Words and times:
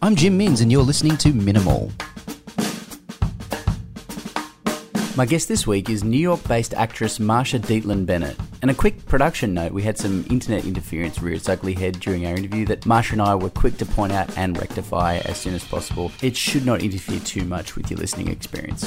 I'm 0.00 0.14
Jim 0.14 0.38
Minns, 0.38 0.60
and 0.60 0.70
you're 0.70 0.84
listening 0.84 1.16
to 1.16 1.32
Minimal. 1.32 1.90
My 5.16 5.26
guest 5.26 5.48
this 5.48 5.66
week 5.66 5.90
is 5.90 6.04
New 6.04 6.20
York 6.20 6.46
based 6.46 6.72
actress 6.72 7.18
Marsha 7.18 7.58
Dietlein 7.58 8.06
Bennett. 8.06 8.36
And 8.62 8.70
a 8.70 8.74
quick 8.74 9.04
production 9.06 9.54
note 9.54 9.72
we 9.72 9.82
had 9.82 9.98
some 9.98 10.24
internet 10.30 10.64
interference 10.64 11.20
rear 11.20 11.34
its 11.34 11.48
ugly 11.48 11.74
head 11.74 11.98
during 11.98 12.26
our 12.26 12.36
interview 12.36 12.64
that 12.66 12.82
Marsha 12.82 13.12
and 13.12 13.22
I 13.22 13.34
were 13.34 13.50
quick 13.50 13.76
to 13.78 13.86
point 13.86 14.12
out 14.12 14.38
and 14.38 14.56
rectify 14.56 15.16
as 15.24 15.36
soon 15.36 15.54
as 15.54 15.64
possible. 15.64 16.12
It 16.22 16.36
should 16.36 16.64
not 16.64 16.80
interfere 16.80 17.18
too 17.18 17.42
much 17.42 17.74
with 17.74 17.90
your 17.90 17.98
listening 17.98 18.28
experience. 18.28 18.84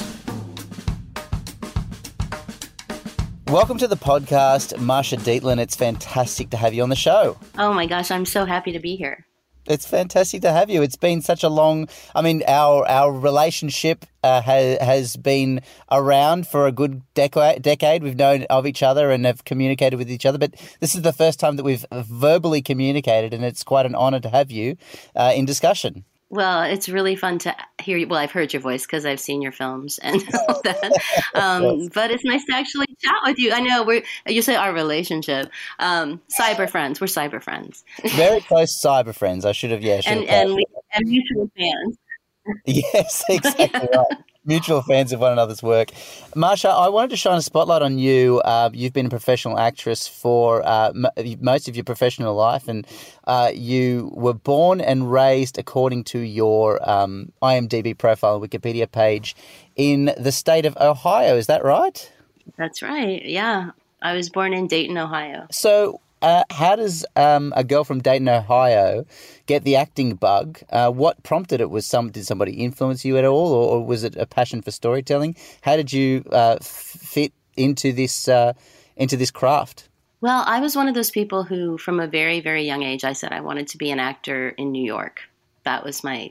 Welcome 3.48 3.76
to 3.76 3.86
the 3.86 3.98
podcast, 3.98 4.78
Marsha 4.78 5.18
Dietlein. 5.18 5.58
It's 5.58 5.76
fantastic 5.76 6.48
to 6.50 6.56
have 6.56 6.72
you 6.72 6.82
on 6.82 6.88
the 6.88 6.96
show. 6.96 7.36
Oh 7.58 7.74
my 7.74 7.84
gosh, 7.84 8.10
I'm 8.10 8.24
so 8.24 8.46
happy 8.46 8.72
to 8.72 8.80
be 8.80 8.96
here. 8.96 9.26
It's 9.66 9.86
fantastic 9.86 10.42
to 10.42 10.52
have 10.52 10.70
you. 10.70 10.82
It's 10.82 10.96
been 10.96 11.22
such 11.22 11.44
a 11.44 11.48
long. 11.48 11.88
I 12.14 12.22
mean, 12.22 12.42
our 12.48 12.86
our 12.88 13.12
relationship 13.12 14.04
uh, 14.24 14.42
has 14.42 14.78
has 14.80 15.16
been 15.16 15.60
around 15.90 16.48
for 16.48 16.66
a 16.66 16.72
good 16.72 17.02
decade. 17.14 17.62
Decade. 17.62 18.02
We've 18.02 18.16
known 18.16 18.42
of 18.50 18.66
each 18.66 18.82
other 18.82 19.10
and 19.12 19.24
have 19.24 19.44
communicated 19.44 19.96
with 19.96 20.10
each 20.10 20.26
other. 20.26 20.38
But 20.38 20.54
this 20.80 20.96
is 20.96 21.02
the 21.02 21.12
first 21.12 21.38
time 21.38 21.56
that 21.56 21.64
we've 21.64 21.86
verbally 21.92 22.60
communicated, 22.60 23.32
and 23.32 23.44
it's 23.44 23.62
quite 23.62 23.86
an 23.86 23.94
honour 23.94 24.20
to 24.20 24.30
have 24.30 24.50
you 24.50 24.76
uh, 25.14 25.32
in 25.34 25.44
discussion. 25.44 26.04
Well, 26.32 26.62
it's 26.62 26.88
really 26.88 27.14
fun 27.14 27.38
to 27.40 27.54
hear 27.82 27.98
you. 27.98 28.08
Well, 28.08 28.18
I've 28.18 28.32
heard 28.32 28.54
your 28.54 28.62
voice 28.62 28.86
because 28.86 29.04
I've 29.04 29.20
seen 29.20 29.42
your 29.42 29.52
films 29.52 29.98
and 29.98 30.24
all 30.48 30.62
that. 30.62 30.92
Um, 31.34 31.90
but 31.92 32.10
it's 32.10 32.24
nice 32.24 32.42
to 32.46 32.56
actually 32.56 32.86
chat 33.00 33.14
with 33.26 33.38
you. 33.38 33.52
I 33.52 33.60
know 33.60 33.82
we're, 33.82 34.02
you 34.26 34.40
say 34.40 34.56
our 34.56 34.72
relationship, 34.72 35.50
um, 35.78 36.22
cyber 36.40 36.68
friends. 36.70 37.02
We're 37.02 37.08
cyber 37.08 37.42
friends. 37.42 37.84
Very 38.16 38.40
close 38.40 38.82
cyber 38.82 39.14
friends. 39.14 39.44
I 39.44 39.52
should 39.52 39.72
have, 39.72 39.82
yeah. 39.82 40.00
and, 40.06 40.24
and, 40.24 40.54
we, 40.54 40.64
and 40.94 41.06
mutual 41.06 41.50
fans. 41.54 41.98
Yes, 42.66 43.22
exactly 43.28 43.88
right 43.94 44.18
mutual 44.44 44.82
fans 44.82 45.12
of 45.12 45.20
one 45.20 45.32
another's 45.32 45.62
work. 45.62 45.90
Marsha, 46.34 46.70
I 46.70 46.88
wanted 46.88 47.10
to 47.10 47.16
shine 47.16 47.38
a 47.38 47.42
spotlight 47.42 47.82
on 47.82 47.98
you. 47.98 48.40
Uh, 48.40 48.70
you've 48.72 48.92
been 48.92 49.06
a 49.06 49.10
professional 49.10 49.58
actress 49.58 50.08
for 50.08 50.66
uh, 50.66 50.90
m- 50.90 51.38
most 51.40 51.68
of 51.68 51.76
your 51.76 51.84
professional 51.84 52.34
life, 52.34 52.68
and 52.68 52.86
uh, 53.24 53.50
you 53.54 54.10
were 54.14 54.34
born 54.34 54.80
and 54.80 55.10
raised 55.12 55.58
according 55.58 56.04
to 56.04 56.18
your 56.18 56.78
um, 56.88 57.32
IMDb 57.42 57.96
profile 57.96 58.40
Wikipedia 58.40 58.90
page 58.90 59.36
in 59.76 60.12
the 60.18 60.32
state 60.32 60.66
of 60.66 60.76
Ohio. 60.78 61.36
Is 61.36 61.46
that 61.46 61.64
right? 61.64 62.10
That's 62.56 62.82
right. 62.82 63.24
Yeah. 63.24 63.70
I 64.00 64.14
was 64.14 64.30
born 64.30 64.52
in 64.52 64.66
Dayton, 64.66 64.98
Ohio. 64.98 65.46
So, 65.52 66.00
uh, 66.22 66.44
how 66.50 66.76
does 66.76 67.04
um, 67.16 67.52
a 67.56 67.64
girl 67.64 67.84
from 67.84 68.00
Dayton, 68.00 68.28
Ohio, 68.28 69.04
get 69.46 69.64
the 69.64 69.76
acting 69.76 70.14
bug? 70.14 70.60
Uh, 70.70 70.90
what 70.90 71.22
prompted 71.22 71.60
it? 71.60 71.70
Was 71.70 71.86
some 71.86 72.10
did 72.10 72.24
somebody 72.24 72.52
influence 72.52 73.04
you 73.04 73.18
at 73.18 73.24
all, 73.24 73.52
or, 73.52 73.70
or 73.74 73.84
was 73.84 74.04
it 74.04 74.16
a 74.16 74.26
passion 74.26 74.62
for 74.62 74.70
storytelling? 74.70 75.36
How 75.62 75.76
did 75.76 75.92
you 75.92 76.24
uh, 76.30 76.58
fit 76.60 77.32
into 77.56 77.92
this 77.92 78.28
uh, 78.28 78.52
into 78.96 79.16
this 79.16 79.30
craft? 79.30 79.88
Well, 80.20 80.44
I 80.46 80.60
was 80.60 80.76
one 80.76 80.86
of 80.86 80.94
those 80.94 81.10
people 81.10 81.42
who, 81.42 81.76
from 81.76 81.98
a 81.98 82.06
very 82.06 82.40
very 82.40 82.62
young 82.62 82.82
age, 82.82 83.04
I 83.04 83.12
said 83.12 83.32
I 83.32 83.40
wanted 83.40 83.68
to 83.68 83.78
be 83.78 83.90
an 83.90 83.98
actor 83.98 84.50
in 84.50 84.70
New 84.72 84.84
York. 84.84 85.22
That 85.64 85.84
was 85.84 86.04
my 86.04 86.30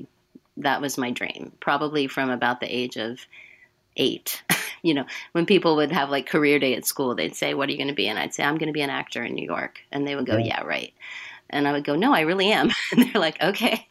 that 0.57 0.81
was 0.81 0.97
my 0.97 1.11
dream. 1.11 1.51
Probably 1.59 2.07
from 2.07 2.29
about 2.29 2.59
the 2.59 2.73
age 2.73 2.95
of 2.95 3.19
eight. 3.97 4.43
you 4.81 4.93
know, 4.93 5.05
when 5.31 5.45
people 5.45 5.75
would 5.77 5.91
have 5.91 6.09
like 6.09 6.27
career 6.27 6.59
day 6.59 6.75
at 6.75 6.85
school, 6.85 7.15
they'd 7.15 7.35
say, 7.35 7.53
What 7.53 7.69
are 7.69 7.71
you 7.71 7.77
going 7.77 7.87
to 7.87 7.93
be? 7.93 8.07
And 8.07 8.19
I'd 8.19 8.33
say, 8.33 8.43
I'm 8.43 8.57
going 8.57 8.67
to 8.67 8.73
be 8.73 8.81
an 8.81 8.89
actor 8.89 9.23
in 9.23 9.33
New 9.33 9.45
York. 9.45 9.79
And 9.91 10.07
they 10.07 10.15
would 10.15 10.25
go, 10.25 10.37
Yeah, 10.37 10.59
yeah 10.59 10.63
right. 10.63 10.93
And 11.49 11.67
I 11.67 11.71
would 11.73 11.83
go, 11.83 11.95
No, 11.95 12.13
I 12.13 12.21
really 12.21 12.51
am. 12.51 12.69
and 12.91 13.03
they're 13.03 13.21
like, 13.21 13.41
Okay. 13.41 13.87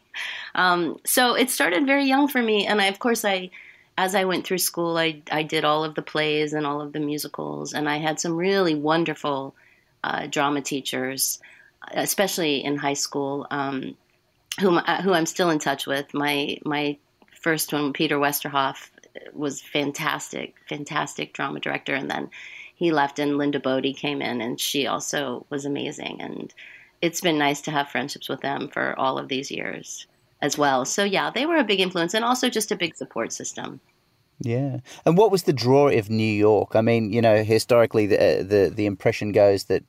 Um, 0.55 0.99
so 1.05 1.35
it 1.35 1.49
started 1.49 1.85
very 1.85 2.05
young 2.05 2.27
for 2.27 2.41
me. 2.41 2.67
And 2.67 2.81
I, 2.81 2.85
of 2.85 2.99
course, 2.99 3.23
I, 3.23 3.49
as 3.97 4.15
I 4.15 4.25
went 4.25 4.45
through 4.45 4.57
school, 4.57 4.97
I, 4.97 5.21
I 5.31 5.43
did 5.43 5.63
all 5.63 5.83
of 5.83 5.95
the 5.95 6.01
plays 6.01 6.53
and 6.53 6.65
all 6.65 6.81
of 6.81 6.93
the 6.93 6.99
musicals. 6.99 7.73
And 7.73 7.87
I 7.87 7.97
had 7.97 8.19
some 8.19 8.35
really 8.35 8.75
wonderful 8.75 9.55
uh, 10.03 10.27
drama 10.27 10.61
teachers, 10.61 11.39
especially 11.91 12.63
in 12.63 12.77
high 12.77 12.93
school, 12.93 13.47
um, 13.51 13.95
whom, 14.59 14.77
uh, 14.77 15.01
who 15.01 15.13
I'm 15.13 15.25
still 15.25 15.49
in 15.49 15.59
touch 15.59 15.87
with. 15.87 16.13
My, 16.13 16.57
my 16.65 16.97
first 17.41 17.71
one, 17.71 17.93
Peter 17.93 18.17
Westerhoff, 18.17 18.89
was 19.33 19.61
fantastic, 19.61 20.55
fantastic 20.67 21.33
drama 21.33 21.59
director. 21.59 21.93
And 21.93 22.09
then 22.09 22.29
he 22.75 22.91
left, 22.91 23.19
and 23.19 23.37
Linda 23.37 23.59
Bodie 23.59 23.93
came 23.93 24.21
in, 24.21 24.41
and 24.41 24.59
she 24.59 24.87
also 24.87 25.45
was 25.49 25.65
amazing. 25.65 26.21
And 26.21 26.53
it's 27.01 27.21
been 27.21 27.37
nice 27.37 27.61
to 27.61 27.71
have 27.71 27.89
friendships 27.89 28.29
with 28.29 28.41
them 28.41 28.67
for 28.69 28.97
all 28.97 29.17
of 29.17 29.27
these 29.27 29.51
years 29.51 30.07
as 30.41 30.57
well. 30.57 30.85
So 30.85 31.03
yeah, 31.03 31.29
they 31.29 31.45
were 31.45 31.57
a 31.57 31.63
big 31.63 31.79
influence, 31.79 32.13
and 32.13 32.25
also 32.25 32.49
just 32.49 32.71
a 32.71 32.75
big 32.75 32.95
support 32.95 33.31
system. 33.31 33.79
Yeah, 34.43 34.79
and 35.05 35.17
what 35.17 35.31
was 35.31 35.43
the 35.43 35.53
draw 35.53 35.89
of 35.89 36.09
New 36.09 36.23
York? 36.23 36.75
I 36.75 36.81
mean, 36.81 37.13
you 37.13 37.21
know, 37.21 37.43
historically, 37.43 38.07
the 38.07 38.17
uh, 38.17 38.43
the 38.43 38.71
the 38.73 38.87
impression 38.87 39.31
goes 39.31 39.65
that 39.65 39.83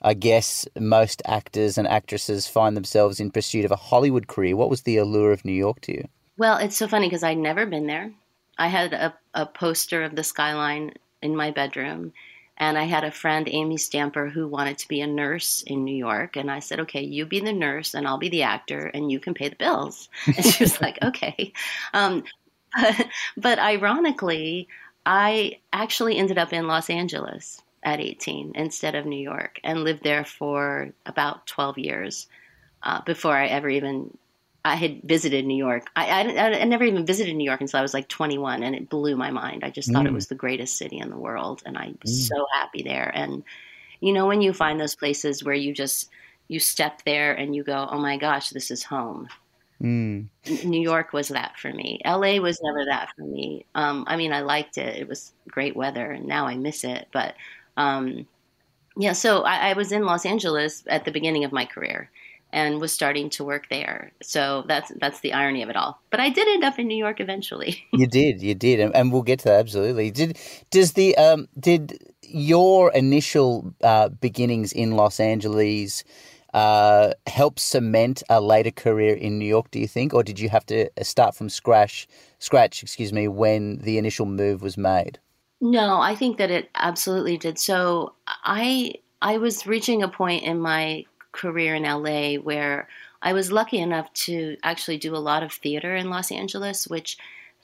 I 0.00 0.14
guess 0.14 0.66
most 0.78 1.20
actors 1.26 1.76
and 1.76 1.88
actresses 1.88 2.46
find 2.46 2.76
themselves 2.76 3.18
in 3.18 3.32
pursuit 3.32 3.64
of 3.64 3.72
a 3.72 3.76
Hollywood 3.76 4.28
career. 4.28 4.54
What 4.54 4.70
was 4.70 4.82
the 4.82 4.96
allure 4.96 5.32
of 5.32 5.44
New 5.44 5.52
York 5.52 5.80
to 5.82 5.92
you? 5.92 6.08
Well, 6.38 6.58
it's 6.58 6.76
so 6.76 6.86
funny 6.86 7.08
because 7.08 7.24
I'd 7.24 7.38
never 7.38 7.66
been 7.66 7.86
there. 7.88 8.12
I 8.58 8.68
had 8.68 8.92
a, 8.92 9.14
a 9.34 9.46
poster 9.46 10.02
of 10.02 10.14
the 10.16 10.24
skyline 10.24 10.94
in 11.22 11.36
my 11.36 11.50
bedroom. 11.50 12.12
And 12.58 12.78
I 12.78 12.84
had 12.84 13.04
a 13.04 13.10
friend, 13.10 13.46
Amy 13.50 13.76
Stamper, 13.76 14.30
who 14.30 14.48
wanted 14.48 14.78
to 14.78 14.88
be 14.88 15.02
a 15.02 15.06
nurse 15.06 15.62
in 15.66 15.84
New 15.84 15.94
York. 15.94 16.36
And 16.36 16.50
I 16.50 16.60
said, 16.60 16.80
okay, 16.80 17.02
you 17.02 17.26
be 17.26 17.40
the 17.40 17.52
nurse 17.52 17.92
and 17.92 18.08
I'll 18.08 18.16
be 18.16 18.30
the 18.30 18.44
actor 18.44 18.86
and 18.86 19.12
you 19.12 19.20
can 19.20 19.34
pay 19.34 19.50
the 19.50 19.56
bills. 19.56 20.08
And 20.26 20.44
she 20.44 20.64
was 20.64 20.80
like, 20.80 20.98
okay. 21.02 21.52
Um, 21.92 22.24
but, 22.74 23.06
but 23.36 23.58
ironically, 23.58 24.68
I 25.04 25.60
actually 25.72 26.16
ended 26.16 26.38
up 26.38 26.52
in 26.52 26.66
Los 26.66 26.88
Angeles 26.88 27.62
at 27.82 28.00
18 28.00 28.52
instead 28.54 28.94
of 28.94 29.06
New 29.06 29.20
York 29.20 29.60
and 29.62 29.84
lived 29.84 30.02
there 30.02 30.24
for 30.24 30.92
about 31.04 31.46
12 31.46 31.78
years 31.78 32.26
uh, 32.82 33.02
before 33.02 33.36
I 33.36 33.46
ever 33.46 33.68
even 33.68 34.16
I 34.66 34.74
had 34.74 35.00
visited 35.04 35.46
New 35.46 35.56
York. 35.56 35.86
I, 35.94 36.06
I, 36.06 36.60
I, 36.60 36.64
never 36.64 36.82
even 36.82 37.06
visited 37.06 37.36
New 37.36 37.44
York 37.44 37.60
until 37.60 37.78
I 37.78 37.82
was 37.82 37.94
like 37.94 38.08
21, 38.08 38.64
and 38.64 38.74
it 38.74 38.88
blew 38.88 39.16
my 39.16 39.30
mind. 39.30 39.62
I 39.62 39.70
just 39.70 39.92
thought 39.92 40.06
mm. 40.06 40.08
it 40.08 40.12
was 40.12 40.26
the 40.26 40.34
greatest 40.34 40.76
city 40.76 40.98
in 40.98 41.08
the 41.08 41.16
world, 41.16 41.62
and 41.64 41.78
I 41.78 41.94
was 42.02 42.10
mm. 42.10 42.28
so 42.28 42.46
happy 42.52 42.82
there. 42.82 43.08
And 43.14 43.44
you 44.00 44.12
know, 44.12 44.26
when 44.26 44.42
you 44.42 44.52
find 44.52 44.80
those 44.80 44.96
places 44.96 45.44
where 45.44 45.54
you 45.54 45.72
just 45.72 46.10
you 46.48 46.58
step 46.58 47.02
there 47.04 47.32
and 47.32 47.54
you 47.54 47.62
go, 47.62 47.88
"Oh 47.88 48.00
my 48.00 48.16
gosh, 48.16 48.50
this 48.50 48.72
is 48.72 48.82
home." 48.82 49.28
Mm. 49.80 50.26
New 50.64 50.80
York 50.80 51.12
was 51.12 51.28
that 51.28 51.56
for 51.58 51.72
me. 51.72 52.00
LA 52.04 52.38
was 52.38 52.60
never 52.60 52.86
that 52.86 53.10
for 53.14 53.22
me. 53.22 53.66
Um, 53.76 54.04
I 54.08 54.16
mean, 54.16 54.32
I 54.32 54.40
liked 54.40 54.78
it; 54.78 54.98
it 54.98 55.08
was 55.08 55.32
great 55.46 55.76
weather, 55.76 56.10
and 56.10 56.26
now 56.26 56.48
I 56.48 56.56
miss 56.56 56.82
it. 56.82 57.06
But 57.12 57.36
um, 57.76 58.26
yeah, 58.96 59.12
so 59.12 59.42
I, 59.42 59.70
I 59.70 59.72
was 59.74 59.92
in 59.92 60.06
Los 60.06 60.26
Angeles 60.26 60.82
at 60.88 61.04
the 61.04 61.12
beginning 61.12 61.44
of 61.44 61.52
my 61.52 61.66
career 61.66 62.10
and 62.56 62.80
was 62.80 62.90
starting 62.90 63.28
to 63.28 63.44
work 63.44 63.68
there. 63.68 64.12
So 64.22 64.64
that's 64.66 64.90
that's 64.98 65.20
the 65.20 65.34
irony 65.34 65.62
of 65.62 65.68
it 65.68 65.76
all. 65.76 66.00
But 66.10 66.20
I 66.20 66.30
did 66.30 66.48
end 66.48 66.64
up 66.64 66.78
in 66.78 66.88
New 66.88 66.96
York 66.96 67.20
eventually. 67.20 67.84
you 67.92 68.06
did, 68.06 68.42
you 68.42 68.54
did, 68.54 68.80
and, 68.80 68.96
and, 68.96 69.12
we'll 69.12 69.22
get 69.22 69.40
to 69.40 69.44
that 69.50 69.60
absolutely. 69.60 70.10
Did 70.10 70.38
does 70.70 70.94
the 70.94 71.14
um, 71.18 71.48
did 71.60 71.98
your 72.22 72.90
initial 72.92 73.74
uh, 73.82 74.08
beginnings 74.08 74.72
in 74.72 74.92
Los 74.92 75.20
Angeles 75.20 76.02
uh, 76.54 77.12
help 77.26 77.58
cement 77.58 78.22
a 78.30 78.40
later 78.40 78.70
career 78.70 79.14
in 79.14 79.38
New 79.38 79.46
York? 79.46 79.70
Do 79.70 79.78
you 79.78 79.86
think, 79.86 80.14
or 80.14 80.22
did 80.22 80.40
you 80.40 80.48
have 80.48 80.64
to 80.66 80.88
start 81.02 81.36
from 81.36 81.50
scratch? 81.50 82.08
Scratch, 82.38 82.82
excuse 82.82 83.12
me, 83.12 83.28
when 83.28 83.76
the 83.78 83.98
initial 83.98 84.24
move 84.24 84.62
was 84.62 84.78
made. 84.78 85.18
No, 85.60 86.00
I 86.00 86.14
think 86.14 86.38
that 86.38 86.50
it 86.50 86.70
absolutely 86.74 87.36
did. 87.36 87.58
So 87.58 88.14
I 88.26 88.94
I 89.20 89.36
was 89.36 89.66
reaching 89.66 90.02
a 90.02 90.08
point 90.08 90.44
in 90.44 90.58
my 90.58 91.04
career 91.36 91.74
in 91.74 91.82
LA 91.84 92.40
where 92.40 92.88
I 93.22 93.32
was 93.32 93.52
lucky 93.52 93.78
enough 93.78 94.12
to 94.14 94.56
actually 94.62 94.98
do 94.98 95.14
a 95.14 95.18
lot 95.18 95.42
of 95.42 95.52
theater 95.52 95.94
in 95.96 96.10
Los 96.10 96.30
Angeles, 96.30 96.86
which 96.86 97.18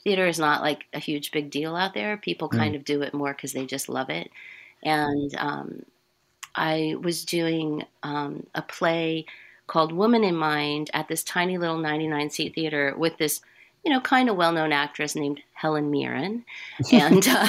theater 0.04 0.26
is 0.26 0.38
not 0.38 0.62
like 0.62 0.86
a 0.92 0.98
huge 0.98 1.30
big 1.30 1.50
deal 1.50 1.76
out 1.76 1.94
there. 1.94 2.16
People 2.16 2.48
mm. 2.48 2.58
kind 2.58 2.74
of 2.74 2.84
do 2.84 3.02
it 3.02 3.14
more 3.14 3.32
because 3.32 3.52
they 3.52 3.66
just 3.66 3.88
love 3.88 4.10
it. 4.10 4.30
And 4.82 5.34
um, 5.36 5.84
I 6.54 6.96
was 7.00 7.24
doing 7.24 7.84
um, 8.02 8.46
a 8.54 8.62
play 8.62 9.26
called 9.66 9.92
Woman 9.92 10.24
in 10.24 10.36
Mind 10.36 10.90
at 10.92 11.08
this 11.08 11.22
tiny 11.22 11.58
little 11.58 11.78
99 11.78 12.30
seat 12.30 12.54
theater 12.54 12.94
with 12.96 13.16
this, 13.18 13.40
you 13.84 13.92
know, 13.92 14.00
kind 14.00 14.28
of 14.28 14.36
well 14.36 14.52
known 14.52 14.72
actress 14.72 15.14
named 15.14 15.40
Helen 15.54 15.90
Mirren. 15.90 16.44
And 16.92 17.26
uh, 17.28 17.48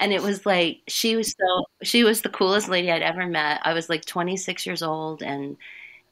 and 0.00 0.12
it 0.12 0.22
was 0.22 0.46
like 0.46 0.80
she 0.88 1.14
was 1.14 1.32
so 1.38 1.66
she 1.82 2.02
was 2.02 2.22
the 2.22 2.30
coolest 2.30 2.68
lady 2.68 2.90
I'd 2.90 3.02
ever 3.02 3.26
met. 3.26 3.60
I 3.62 3.74
was 3.74 3.88
like 3.88 4.04
26 4.06 4.66
years 4.66 4.82
old, 4.82 5.22
and 5.22 5.58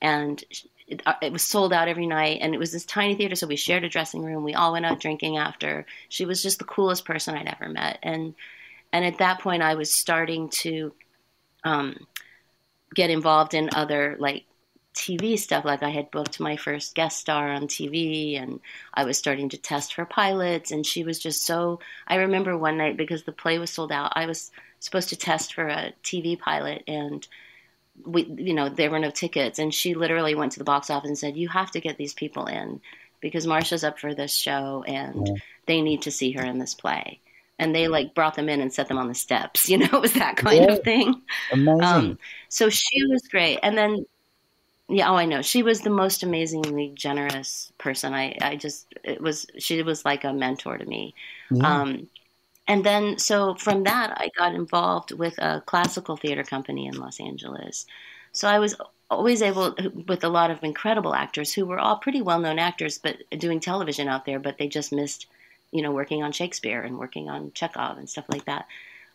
and 0.02 0.44
it, 0.86 1.02
uh, 1.06 1.14
it, 1.22 1.32
was 1.32 1.42
sold 1.42 1.72
out 1.72 1.88
every 1.88 2.06
night. 2.06 2.38
And 2.42 2.54
it 2.54 2.58
was 2.58 2.70
this 2.70 2.84
tiny 2.84 3.14
theater, 3.14 3.34
so 3.34 3.46
we 3.46 3.56
shared 3.56 3.84
a 3.84 3.88
dressing 3.88 4.22
room. 4.22 4.44
We 4.44 4.54
all 4.54 4.72
went 4.72 4.86
out 4.86 5.00
drinking 5.00 5.38
after. 5.38 5.86
She 6.10 6.26
was 6.26 6.42
just 6.42 6.58
the 6.58 6.64
coolest 6.64 7.06
person 7.06 7.34
I'd 7.34 7.48
ever 7.48 7.70
met, 7.70 7.98
and 8.02 8.34
and 8.92 9.04
at 9.04 9.18
that 9.18 9.40
point, 9.40 9.62
I 9.62 9.74
was 9.74 9.98
starting 9.98 10.50
to 10.50 10.92
um, 11.64 12.06
get 12.94 13.10
involved 13.10 13.54
in 13.54 13.70
other 13.72 14.16
like 14.18 14.44
TV 14.98 15.38
stuff. 15.38 15.64
Like 15.64 15.82
I 15.82 15.90
had 15.90 16.10
booked 16.10 16.40
my 16.40 16.56
first 16.56 16.94
guest 16.94 17.20
star 17.20 17.50
on 17.50 17.68
TV 17.68 18.40
and 18.40 18.60
I 18.92 19.04
was 19.04 19.16
starting 19.16 19.48
to 19.50 19.56
test 19.56 19.94
for 19.94 20.04
pilots. 20.04 20.72
And 20.72 20.84
she 20.84 21.04
was 21.04 21.20
just 21.20 21.44
so. 21.44 21.78
I 22.08 22.16
remember 22.16 22.58
one 22.58 22.76
night 22.76 22.96
because 22.96 23.22
the 23.22 23.32
play 23.32 23.58
was 23.58 23.70
sold 23.70 23.92
out, 23.92 24.12
I 24.16 24.26
was 24.26 24.50
supposed 24.80 25.10
to 25.10 25.16
test 25.16 25.54
for 25.54 25.68
a 25.68 25.92
TV 26.02 26.38
pilot 26.38 26.82
and 26.86 27.26
we, 28.04 28.24
you 28.24 28.54
know, 28.54 28.68
there 28.68 28.90
were 28.90 28.98
no 28.98 29.10
tickets. 29.10 29.60
And 29.60 29.72
she 29.72 29.94
literally 29.94 30.34
went 30.34 30.52
to 30.52 30.58
the 30.58 30.64
box 30.64 30.90
office 30.90 31.08
and 31.08 31.18
said, 31.18 31.36
You 31.36 31.48
have 31.48 31.70
to 31.70 31.80
get 31.80 31.96
these 31.96 32.14
people 32.14 32.46
in 32.46 32.80
because 33.20 33.46
Marsha's 33.46 33.84
up 33.84 34.00
for 34.00 34.14
this 34.14 34.34
show 34.34 34.84
and 34.86 35.40
they 35.66 35.80
need 35.80 36.02
to 36.02 36.10
see 36.10 36.32
her 36.32 36.44
in 36.44 36.58
this 36.58 36.74
play. 36.74 37.20
And 37.60 37.74
they 37.74 37.88
like 37.88 38.14
brought 38.14 38.34
them 38.34 38.48
in 38.48 38.60
and 38.60 38.72
set 38.72 38.88
them 38.88 38.98
on 38.98 39.08
the 39.08 39.14
steps. 39.14 39.68
You 39.68 39.78
know, 39.78 39.88
it 39.92 40.00
was 40.00 40.14
that 40.14 40.36
kind 40.36 40.64
yeah. 40.64 40.72
of 40.72 40.82
thing. 40.82 41.22
Amazing. 41.52 41.82
Um, 41.84 42.18
so 42.48 42.68
she 42.68 43.04
was 43.06 43.22
great. 43.28 43.60
And 43.62 43.78
then 43.78 44.04
yeah, 44.88 45.10
oh, 45.10 45.16
I 45.16 45.26
know. 45.26 45.42
She 45.42 45.62
was 45.62 45.82
the 45.82 45.90
most 45.90 46.22
amazingly 46.22 46.92
generous 46.94 47.70
person. 47.76 48.14
I, 48.14 48.36
I 48.40 48.56
just, 48.56 48.86
it 49.04 49.20
was, 49.20 49.46
she 49.58 49.82
was 49.82 50.04
like 50.04 50.24
a 50.24 50.32
mentor 50.32 50.78
to 50.78 50.84
me. 50.84 51.14
Yeah. 51.50 51.80
Um, 51.80 52.08
and 52.66 52.84
then, 52.84 53.18
so 53.18 53.54
from 53.54 53.84
that, 53.84 54.12
I 54.16 54.30
got 54.36 54.54
involved 54.54 55.12
with 55.12 55.38
a 55.38 55.62
classical 55.66 56.16
theater 56.16 56.42
company 56.42 56.86
in 56.86 56.98
Los 56.98 57.20
Angeles. 57.20 57.86
So 58.32 58.48
I 58.48 58.58
was 58.58 58.76
always 59.10 59.42
able, 59.42 59.74
with 60.06 60.24
a 60.24 60.28
lot 60.28 60.50
of 60.50 60.62
incredible 60.62 61.14
actors 61.14 61.52
who 61.52 61.66
were 61.66 61.78
all 61.78 61.96
pretty 61.96 62.22
well 62.22 62.38
known 62.38 62.58
actors, 62.58 62.98
but 62.98 63.16
doing 63.38 63.60
television 63.60 64.08
out 64.08 64.24
there, 64.24 64.38
but 64.38 64.58
they 64.58 64.68
just 64.68 64.92
missed, 64.92 65.26
you 65.70 65.82
know, 65.82 65.92
working 65.92 66.22
on 66.22 66.32
Shakespeare 66.32 66.80
and 66.80 66.98
working 66.98 67.28
on 67.28 67.52
Chekhov 67.52 67.98
and 67.98 68.08
stuff 68.08 68.26
like 68.28 68.44
that. 68.46 68.66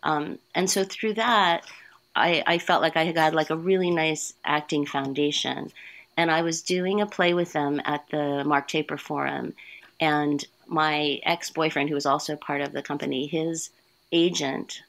Um, 0.03 0.37
and 0.53 0.69
so 0.69 0.83
through 0.83 1.13
that, 1.13 1.65
I, 2.15 2.43
I 2.45 2.57
felt 2.59 2.81
like 2.81 2.97
I 2.97 3.05
had 3.05 3.33
like 3.33 3.49
a 3.49 3.55
really 3.55 3.91
nice 3.91 4.33
acting 4.45 4.85
foundation. 4.85 5.71
And 6.15 6.29
I 6.29 6.43
was 6.43 6.61
doing 6.61 7.01
a 7.01 7.07
play 7.07 7.33
with 7.33 7.53
them 7.53 7.81
at 7.85 8.07
the 8.09 8.43
Mark 8.45 8.67
Taper 8.67 8.97
Forum. 8.97 9.53
And 9.99 10.43
my 10.67 11.19
ex 11.23 11.49
boyfriend, 11.49 11.89
who 11.89 11.95
was 11.95 12.05
also 12.05 12.35
part 12.35 12.61
of 12.61 12.71
the 12.71 12.83
company, 12.83 13.25
his 13.27 13.69
agent 14.11 14.81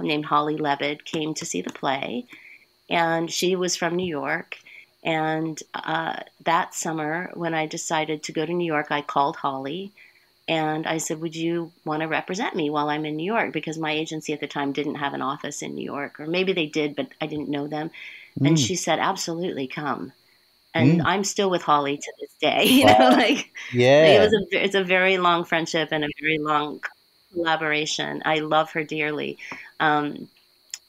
named 0.00 0.24
Holly 0.24 0.56
Lebed 0.56 1.04
came 1.04 1.34
to 1.34 1.44
see 1.44 1.62
the 1.62 1.72
play. 1.72 2.26
And 2.88 3.30
she 3.30 3.56
was 3.56 3.76
from 3.76 3.96
New 3.96 4.06
York. 4.06 4.58
And 5.02 5.60
uh, 5.74 6.20
that 6.44 6.74
summer, 6.74 7.30
when 7.34 7.54
I 7.54 7.66
decided 7.66 8.22
to 8.24 8.32
go 8.32 8.46
to 8.46 8.52
New 8.52 8.66
York, 8.66 8.88
I 8.90 9.02
called 9.02 9.36
Holly 9.36 9.92
and 10.48 10.86
I 10.86 10.96
said, 10.96 11.20
Would 11.20 11.36
you 11.36 11.70
want 11.84 12.00
to 12.00 12.08
represent 12.08 12.56
me 12.56 12.70
while 12.70 12.88
I'm 12.88 13.04
in 13.04 13.16
New 13.16 13.24
York? 13.24 13.52
Because 13.52 13.78
my 13.78 13.92
agency 13.92 14.32
at 14.32 14.40
the 14.40 14.46
time 14.46 14.72
didn't 14.72 14.94
have 14.96 15.12
an 15.12 15.22
office 15.22 15.60
in 15.60 15.74
New 15.74 15.84
York, 15.84 16.18
or 16.18 16.26
maybe 16.26 16.54
they 16.54 16.66
did, 16.66 16.96
but 16.96 17.08
I 17.20 17.26
didn't 17.26 17.50
know 17.50 17.66
them. 17.66 17.90
Mm. 18.40 18.48
And 18.48 18.58
she 18.58 18.74
said, 18.74 18.98
Absolutely, 18.98 19.66
come. 19.66 20.12
And 20.74 21.00
mm. 21.00 21.02
I'm 21.04 21.24
still 21.24 21.50
with 21.50 21.62
Holly 21.62 21.98
to 21.98 22.12
this 22.20 22.32
day. 22.40 22.64
You 22.66 22.86
wow. 22.86 22.98
know, 22.98 23.16
like 23.16 23.50
yeah, 23.72 24.06
it 24.06 24.20
was 24.20 24.32
a, 24.32 24.64
it's 24.64 24.74
a 24.74 24.84
very 24.84 25.18
long 25.18 25.44
friendship 25.44 25.90
and 25.92 26.04
a 26.04 26.08
very 26.20 26.38
long 26.38 26.80
collaboration. 27.32 28.22
I 28.24 28.38
love 28.38 28.72
her 28.72 28.84
dearly. 28.84 29.38
Um, 29.80 30.28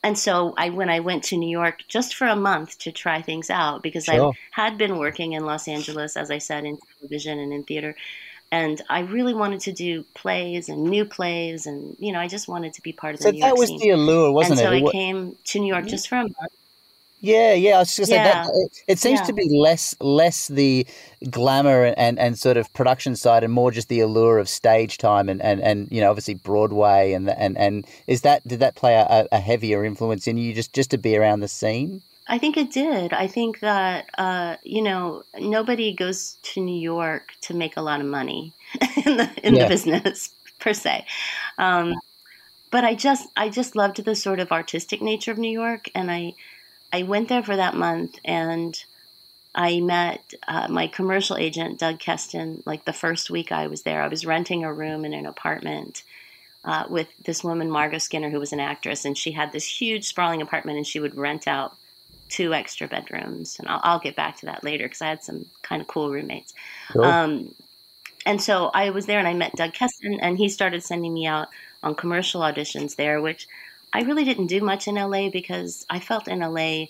and 0.03 0.17
so 0.17 0.53
I 0.57 0.69
when 0.69 0.89
I 0.89 1.01
went 1.01 1.25
to 1.25 1.38
New 1.38 1.50
York 1.50 1.79
just 1.89 2.15
for 2.15 2.27
a 2.27 2.35
month 2.35 2.79
to 2.79 2.94
try 2.94 3.21
things 3.21 3.50
out 3.50 3.83
because 3.83 4.05
sure. 4.05 4.29
I 4.29 4.31
had 4.51 4.77
been 4.77 4.97
working 4.97 5.33
in 5.33 5.45
Los 5.45 5.67
Angeles, 5.67 6.15
as 6.15 6.31
I 6.31 6.38
said, 6.38 6.63
in 6.63 6.77
television 7.00 7.39
and 7.39 7.51
in 7.51 7.63
theater 7.65 7.94
and 8.51 8.81
I 8.90 9.01
really 9.01 9.34
wanted 9.34 9.62
to 9.62 9.72
do 9.72 10.04
plays 10.16 10.69
and 10.69 10.84
new 10.86 11.06
plays, 11.06 11.66
and 11.66 11.96
you 12.00 12.12
know, 12.12 12.19
I 12.19 12.28
just 12.28 12.48
wanted 12.48 12.74
to 12.74 12.81
be 12.81 12.94
part 12.94 13.13
of 13.13 13.19
the 13.19 13.24
so 13.25 13.31
New 13.31 13.40
York 13.40 13.54
that 13.54 13.60
was 13.60 13.69
scene. 13.69 13.80
the 13.80 13.90
allure, 13.92 14.31
wasn't 14.31 14.60
and 14.60 14.68
so 14.68 14.72
it? 14.72 14.88
I 14.88 14.92
came 14.92 15.36
to 15.46 15.60
New 15.60 15.68
York 15.68 15.81
mm-hmm. 15.81 15.90
just 15.90 16.10
for 16.10 16.16
a 16.16 16.24
month. 16.24 16.36
Yeah, 17.22 17.54
yeah. 17.54 17.75
I 17.75 17.80
was 17.80 17.96
just 17.96 18.10
gonna 18.10 18.24
yeah. 18.24 18.44
say 18.46 18.50
that 18.50 18.56
it, 18.56 18.84
it 18.88 19.00
seems 19.00 19.19
yeah. 19.19 19.25
to 19.25 19.34
be 19.34 19.50
less 19.50 19.96
less 20.00 20.48
the 20.48 20.88
glamour 21.30 21.94
and, 21.98 22.18
and 22.18 22.40
sort 22.40 22.57
of 22.57 22.72
production 22.74 23.16
side, 23.16 23.44
and 23.44 23.51
more 23.51 23.72
just 23.72 23.90
the 23.90 24.00
allure 24.00 24.38
of 24.38 24.48
stage 24.48 24.98
time 24.98 25.28
and, 25.28 25.42
and, 25.42 25.62
and 25.62 25.92
you 25.92 26.01
know 26.01 26.10
obviously 26.10 26.36
Broadway 26.36 27.12
and 27.13 27.30
and 27.30 27.57
and 27.57 27.86
is 28.07 28.22
that 28.22 28.48
did 28.48 28.60
that 28.62 28.75
play 28.75 28.96
a, 28.96 29.28
a 29.31 29.40
heavier 29.40 29.84
influence 29.84 30.28
in 30.28 30.38
you 30.38 30.54
just 30.54 30.74
just 30.74 30.92
to 30.92 30.98
be 30.98 31.18
around 31.18 31.42
the 31.42 31.48
scene? 31.48 32.01
I 32.29 32.37
think 32.37 32.57
it 32.57 32.71
did. 32.71 33.11
I 33.11 33.25
think 33.25 33.59
that 33.61 34.09
uh, 34.17 34.57
you 34.63 34.83
know 34.83 35.23
nobody 35.37 35.93
goes 35.93 36.37
to 36.43 36.61
New 36.61 36.79
York 36.79 37.33
to 37.41 37.55
make 37.55 37.75
a 37.75 37.81
lot 37.81 38.01
of 38.01 38.05
money 38.05 38.53
in 39.05 39.17
the 39.17 39.29
in 39.43 39.55
yeah. 39.55 39.63
the 39.63 39.69
business 39.69 40.29
per 40.59 40.73
se. 40.73 41.05
Um, 41.57 41.95
but 42.69 42.85
I 42.85 42.93
just 42.93 43.27
I 43.35 43.49
just 43.49 43.75
loved 43.75 44.05
the 44.05 44.15
sort 44.15 44.39
of 44.39 44.51
artistic 44.51 45.01
nature 45.01 45.31
of 45.31 45.39
New 45.39 45.51
York, 45.51 45.89
and 45.95 46.11
I 46.11 46.35
I 46.93 47.01
went 47.03 47.29
there 47.29 47.43
for 47.43 47.55
that 47.55 47.75
month, 47.75 48.19
and 48.23 48.77
I 49.55 49.79
met 49.79 50.33
uh, 50.47 50.67
my 50.69 50.85
commercial 50.85 51.35
agent 51.35 51.79
Doug 51.79 51.97
Keston. 51.97 52.61
Like 52.63 52.85
the 52.85 52.93
first 52.93 53.31
week 53.31 53.51
I 53.51 53.65
was 53.65 53.81
there, 53.81 54.03
I 54.03 54.07
was 54.07 54.23
renting 54.23 54.63
a 54.63 54.71
room 54.71 55.03
in 55.03 55.13
an 55.13 55.25
apartment. 55.25 56.03
Uh, 56.65 56.83
with 56.89 57.07
this 57.23 57.41
woman, 57.41 57.71
Margot 57.71 57.99
Skinner, 57.99 58.29
who 58.29 58.39
was 58.39 58.51
an 58.51 58.59
actress, 58.59 59.05
and 59.05 59.17
she 59.17 59.31
had 59.31 59.53
this 59.53 59.65
huge, 59.65 60.03
sprawling 60.05 60.41
apartment, 60.41 60.77
and 60.77 60.85
she 60.85 60.99
would 60.99 61.15
rent 61.15 61.47
out 61.47 61.77
two 62.29 62.53
extra 62.53 62.87
bedrooms, 62.87 63.57
and 63.59 63.67
I'll, 63.67 63.81
I'll 63.83 63.99
get 63.99 64.15
back 64.15 64.37
to 64.37 64.45
that 64.45 64.63
later 64.63 64.85
because 64.85 65.01
I 65.01 65.09
had 65.09 65.23
some 65.23 65.45
kind 65.61 65.81
of 65.81 65.87
cool 65.87 66.11
roommates. 66.11 66.53
Cool. 66.91 67.03
Um, 67.03 67.55
and 68.25 68.41
so 68.41 68.69
I 68.73 68.91
was 68.91 69.05
there, 69.05 69.19
and 69.19 69.27
I 69.27 69.33
met 69.33 69.55
Doug 69.55 69.73
Keston, 69.73 70.19
and 70.21 70.37
he 70.37 70.49
started 70.49 70.83
sending 70.83 71.13
me 71.13 71.25
out 71.25 71.47
on 71.83 71.95
commercial 71.95 72.41
auditions 72.41 72.95
there, 72.95 73.21
which 73.21 73.47
I 73.91 74.01
really 74.01 74.23
didn't 74.23 74.47
do 74.47 74.61
much 74.61 74.87
in 74.87 74.95
LA 74.95 75.29
because 75.29 75.85
I 75.89 75.99
felt 75.99 76.27
in 76.27 76.39
LA 76.39 76.85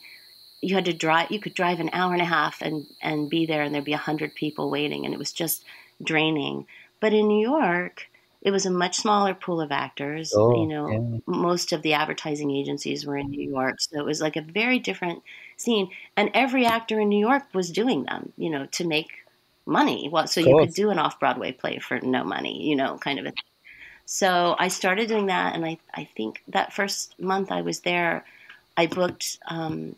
you 0.62 0.76
had 0.76 0.86
to 0.86 0.94
drive 0.94 1.32
you 1.32 1.40
could 1.40 1.54
drive 1.54 1.80
an 1.80 1.90
hour 1.94 2.14
and 2.14 2.22
a 2.22 2.26
half 2.26 2.62
and 2.62 2.86
and 3.02 3.30
be 3.30 3.46
there 3.46 3.62
and 3.64 3.74
there'd 3.74 3.86
be 3.86 3.94
a 3.94 3.98
hundred 3.98 4.36
people 4.36 4.70
waiting 4.70 5.06
and 5.06 5.14
it 5.14 5.18
was 5.18 5.32
just 5.32 5.64
draining 6.04 6.66
but 7.00 7.14
in 7.14 7.28
new 7.28 7.42
york 7.42 8.08
it 8.42 8.52
was 8.52 8.66
a 8.66 8.72
much 8.72 8.98
smaller 8.98 9.34
pool 9.34 9.60
of 9.60 9.72
actors. 9.72 10.34
Oh, 10.36 10.62
you 10.62 10.68
know, 10.68 10.90
yeah. 10.90 11.20
most 11.26 11.74
of 11.74 11.82
the 11.82 11.94
advertising 11.94 12.52
agencies 12.52 13.06
were 13.06 13.18
in 13.18 13.30
New 13.30 13.50
York, 13.50 13.82
so 13.82 14.00
it 14.00 14.06
was 14.06 14.22
like 14.22 14.38
a 14.38 14.42
very 14.42 14.80
different 14.80 15.24
scene. 15.58 15.90
And 16.16 16.32
every 16.34 16.66
actor 16.66 17.00
in 17.00 17.10
New 17.10 17.20
York 17.20 17.44
was 17.54 17.70
doing 17.70 18.06
them, 18.06 18.32
you 18.38 18.50
know, 18.50 18.66
to 18.68 18.88
make 18.88 19.10
money. 19.66 20.10
Well, 20.10 20.28
so 20.28 20.40
you 20.40 20.58
could 20.58 20.74
do 20.74 20.90
an 20.90 21.00
off 21.00 21.20
Broadway 21.20 21.52
play 21.52 21.80
for 21.80 22.00
no 22.00 22.24
money, 22.24 22.68
you 22.68 22.76
know, 22.76 22.98
kind 22.98 23.20
of 23.20 23.26
a. 23.26 23.32
Thing. 23.32 23.44
So 24.06 24.56
I 24.58 24.70
started 24.70 25.10
doing 25.10 25.28
that, 25.28 25.56
and 25.56 25.66
I 25.66 25.78
I 25.94 26.06
think 26.16 26.42
that 26.48 26.74
first 26.74 27.20
month 27.20 27.52
I 27.52 27.62
was 27.62 27.82
there, 27.82 28.26
I 28.78 28.88
booked 28.88 29.38
um, 29.48 29.98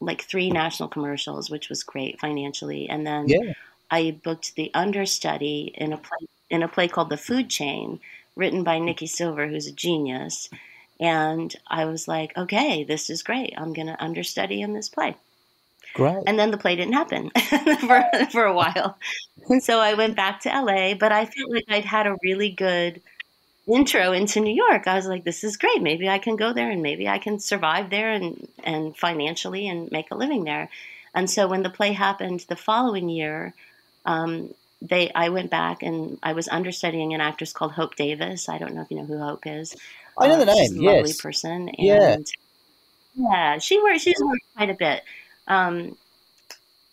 like 0.00 0.22
three 0.22 0.50
national 0.50 0.90
commercials, 0.90 1.50
which 1.50 1.70
was 1.70 1.82
great 1.82 2.20
financially, 2.20 2.88
and 2.90 3.06
then. 3.06 3.28
Yeah. 3.28 3.54
I 3.92 4.12
booked 4.22 4.54
the 4.54 4.70
understudy 4.72 5.74
in 5.76 5.92
a 5.92 5.96
play 5.96 6.28
in 6.50 6.62
a 6.62 6.68
play 6.68 6.88
called 6.88 7.08
The 7.08 7.16
Food 7.16 7.48
Chain, 7.48 8.00
written 8.36 8.64
by 8.64 8.78
Nicky 8.78 9.06
Silver, 9.06 9.46
who's 9.46 9.66
a 9.66 9.72
genius. 9.72 10.50
And 10.98 11.54
I 11.66 11.86
was 11.86 12.06
like, 12.06 12.36
okay, 12.36 12.84
this 12.84 13.08
is 13.08 13.22
great. 13.22 13.54
I'm 13.56 13.72
going 13.72 13.86
to 13.86 14.02
understudy 14.02 14.60
in 14.60 14.74
this 14.74 14.88
play. 14.88 15.16
Great. 15.94 16.22
And 16.26 16.38
then 16.38 16.50
the 16.50 16.58
play 16.58 16.76
didn't 16.76 16.92
happen 16.92 17.30
for, 17.80 18.04
for 18.30 18.44
a 18.44 18.54
while. 18.54 18.98
so 19.60 19.80
I 19.80 19.94
went 19.94 20.16
back 20.16 20.40
to 20.40 20.48
LA, 20.50 20.94
but 20.94 21.12
I 21.12 21.24
felt 21.24 21.50
like 21.50 21.64
I'd 21.68 21.84
had 21.84 22.06
a 22.06 22.16
really 22.22 22.50
good 22.50 23.00
intro 23.66 24.12
into 24.12 24.40
New 24.40 24.54
York. 24.54 24.86
I 24.86 24.96
was 24.96 25.06
like, 25.06 25.24
this 25.24 25.44
is 25.44 25.56
great. 25.56 25.82
Maybe 25.82 26.08
I 26.08 26.18
can 26.18 26.36
go 26.36 26.52
there 26.52 26.70
and 26.70 26.82
maybe 26.82 27.08
I 27.08 27.18
can 27.18 27.38
survive 27.38 27.90
there 27.90 28.10
and, 28.10 28.48
and 28.62 28.96
financially 28.96 29.68
and 29.68 29.90
make 29.90 30.10
a 30.10 30.16
living 30.16 30.44
there. 30.44 30.68
And 31.14 31.28
so 31.28 31.48
when 31.48 31.62
the 31.62 31.70
play 31.70 31.92
happened 31.92 32.44
the 32.48 32.56
following 32.56 33.08
year, 33.08 33.54
um, 34.06 34.54
they 34.82 35.12
I 35.12 35.28
went 35.28 35.50
back 35.50 35.82
and 35.82 36.18
I 36.22 36.32
was 36.32 36.48
understudying 36.48 37.14
an 37.14 37.20
actress 37.20 37.52
called 37.52 37.72
Hope 37.72 37.96
Davis. 37.96 38.48
I 38.48 38.58
don't 38.58 38.74
know 38.74 38.82
if 38.82 38.90
you 38.90 38.96
know 38.96 39.04
who 39.04 39.18
Hope 39.18 39.46
is. 39.46 39.76
I 40.18 40.28
know 40.28 40.34
uh, 40.34 40.38
the 40.38 40.46
name. 40.46 40.56
She's 40.56 40.72
a 40.72 40.82
yes. 40.82 40.96
lovely 40.96 41.14
person. 41.20 41.52
And 41.68 41.76
yeah. 41.78 42.16
Yeah, 43.14 43.58
she 43.58 43.80
worked. 43.82 44.00
She's 44.00 44.20
worked 44.20 44.44
quite 44.56 44.70
a 44.70 44.74
bit. 44.74 45.02
Um, 45.48 45.96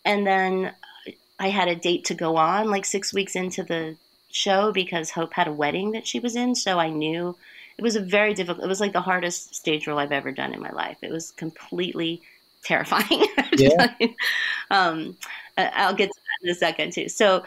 and 0.04 0.26
then 0.26 0.72
I 1.38 1.48
had 1.48 1.68
a 1.68 1.76
date 1.76 2.06
to 2.06 2.14
go 2.14 2.36
on 2.36 2.70
like 2.70 2.84
six 2.84 3.14
weeks 3.14 3.36
into 3.36 3.62
the 3.62 3.96
show 4.30 4.72
because 4.72 5.10
Hope 5.10 5.32
had 5.32 5.48
a 5.48 5.52
wedding 5.52 5.92
that 5.92 6.06
she 6.06 6.20
was 6.20 6.36
in. 6.36 6.54
So 6.54 6.78
I 6.78 6.90
knew 6.90 7.36
it 7.76 7.82
was 7.82 7.96
a 7.96 8.00
very 8.00 8.34
difficult. 8.34 8.64
It 8.64 8.68
was 8.68 8.80
like 8.80 8.92
the 8.92 9.00
hardest 9.00 9.54
stage 9.54 9.86
role 9.86 9.98
I've 9.98 10.12
ever 10.12 10.32
done 10.32 10.52
in 10.52 10.60
my 10.60 10.70
life. 10.70 10.98
It 11.02 11.10
was 11.10 11.30
completely 11.32 12.22
terrifying. 12.62 13.26
Yeah. 13.56 13.88
um, 14.70 15.16
I'll 15.56 15.94
get 15.94 16.10
to 16.12 16.20
that 16.20 16.46
in 16.46 16.50
a 16.50 16.54
second 16.54 16.92
too. 16.92 17.08
So 17.08 17.42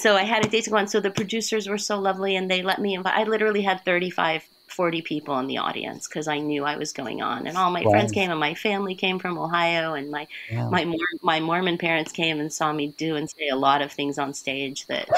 so 0.00 0.16
I 0.16 0.22
had 0.22 0.44
a 0.44 0.48
date 0.48 0.64
to 0.64 0.70
go 0.70 0.76
on. 0.76 0.88
So 0.88 1.00
the 1.00 1.10
producers 1.10 1.68
were 1.68 1.78
so 1.78 1.98
lovely 1.98 2.36
and 2.36 2.50
they 2.50 2.62
let 2.62 2.80
me 2.80 2.94
invite. 2.94 3.14
I 3.14 3.24
literally 3.24 3.62
had 3.62 3.84
35, 3.84 4.42
40 4.68 5.02
people 5.02 5.38
in 5.38 5.46
the 5.46 5.58
audience 5.58 6.08
because 6.08 6.26
I 6.26 6.38
knew 6.38 6.64
I 6.64 6.76
was 6.76 6.92
going 6.92 7.20
on. 7.22 7.46
And 7.46 7.56
all 7.56 7.70
my 7.70 7.82
wow. 7.82 7.90
friends 7.90 8.12
came 8.12 8.30
and 8.30 8.40
my 8.40 8.54
family 8.54 8.94
came 8.94 9.18
from 9.18 9.38
Ohio 9.38 9.94
and 9.94 10.10
my, 10.10 10.26
wow. 10.52 10.70
my, 10.70 10.96
my 11.22 11.40
Mormon 11.40 11.78
parents 11.78 12.12
came 12.12 12.40
and 12.40 12.52
saw 12.52 12.72
me 12.72 12.94
do 12.96 13.16
and 13.16 13.28
say 13.28 13.48
a 13.48 13.56
lot 13.56 13.82
of 13.82 13.92
things 13.92 14.18
on 14.18 14.32
stage 14.32 14.86
that 14.86 15.08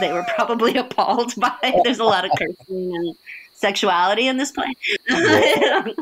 they 0.00 0.12
were 0.12 0.26
probably 0.34 0.76
appalled 0.84 1.34
by. 1.36 1.80
There's 1.82 1.98
a 1.98 2.04
lot 2.04 2.24
of 2.24 2.30
cursing 2.38 2.94
and 2.94 3.16
sexuality 3.58 4.28
in 4.28 4.36
this 4.36 4.52
play. 4.52 4.72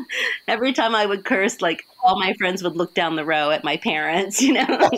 Every 0.47 0.73
time 0.73 0.93
I 0.93 1.07
would 1.07 1.25
curse, 1.25 1.59
like 1.59 1.87
all 2.03 2.19
my 2.19 2.33
friends 2.35 2.61
would 2.61 2.75
look 2.75 2.93
down 2.93 3.15
the 3.15 3.25
row 3.25 3.49
at 3.49 3.63
my 3.63 3.77
parents, 3.77 4.41
you 4.41 4.53
know. 4.53 4.63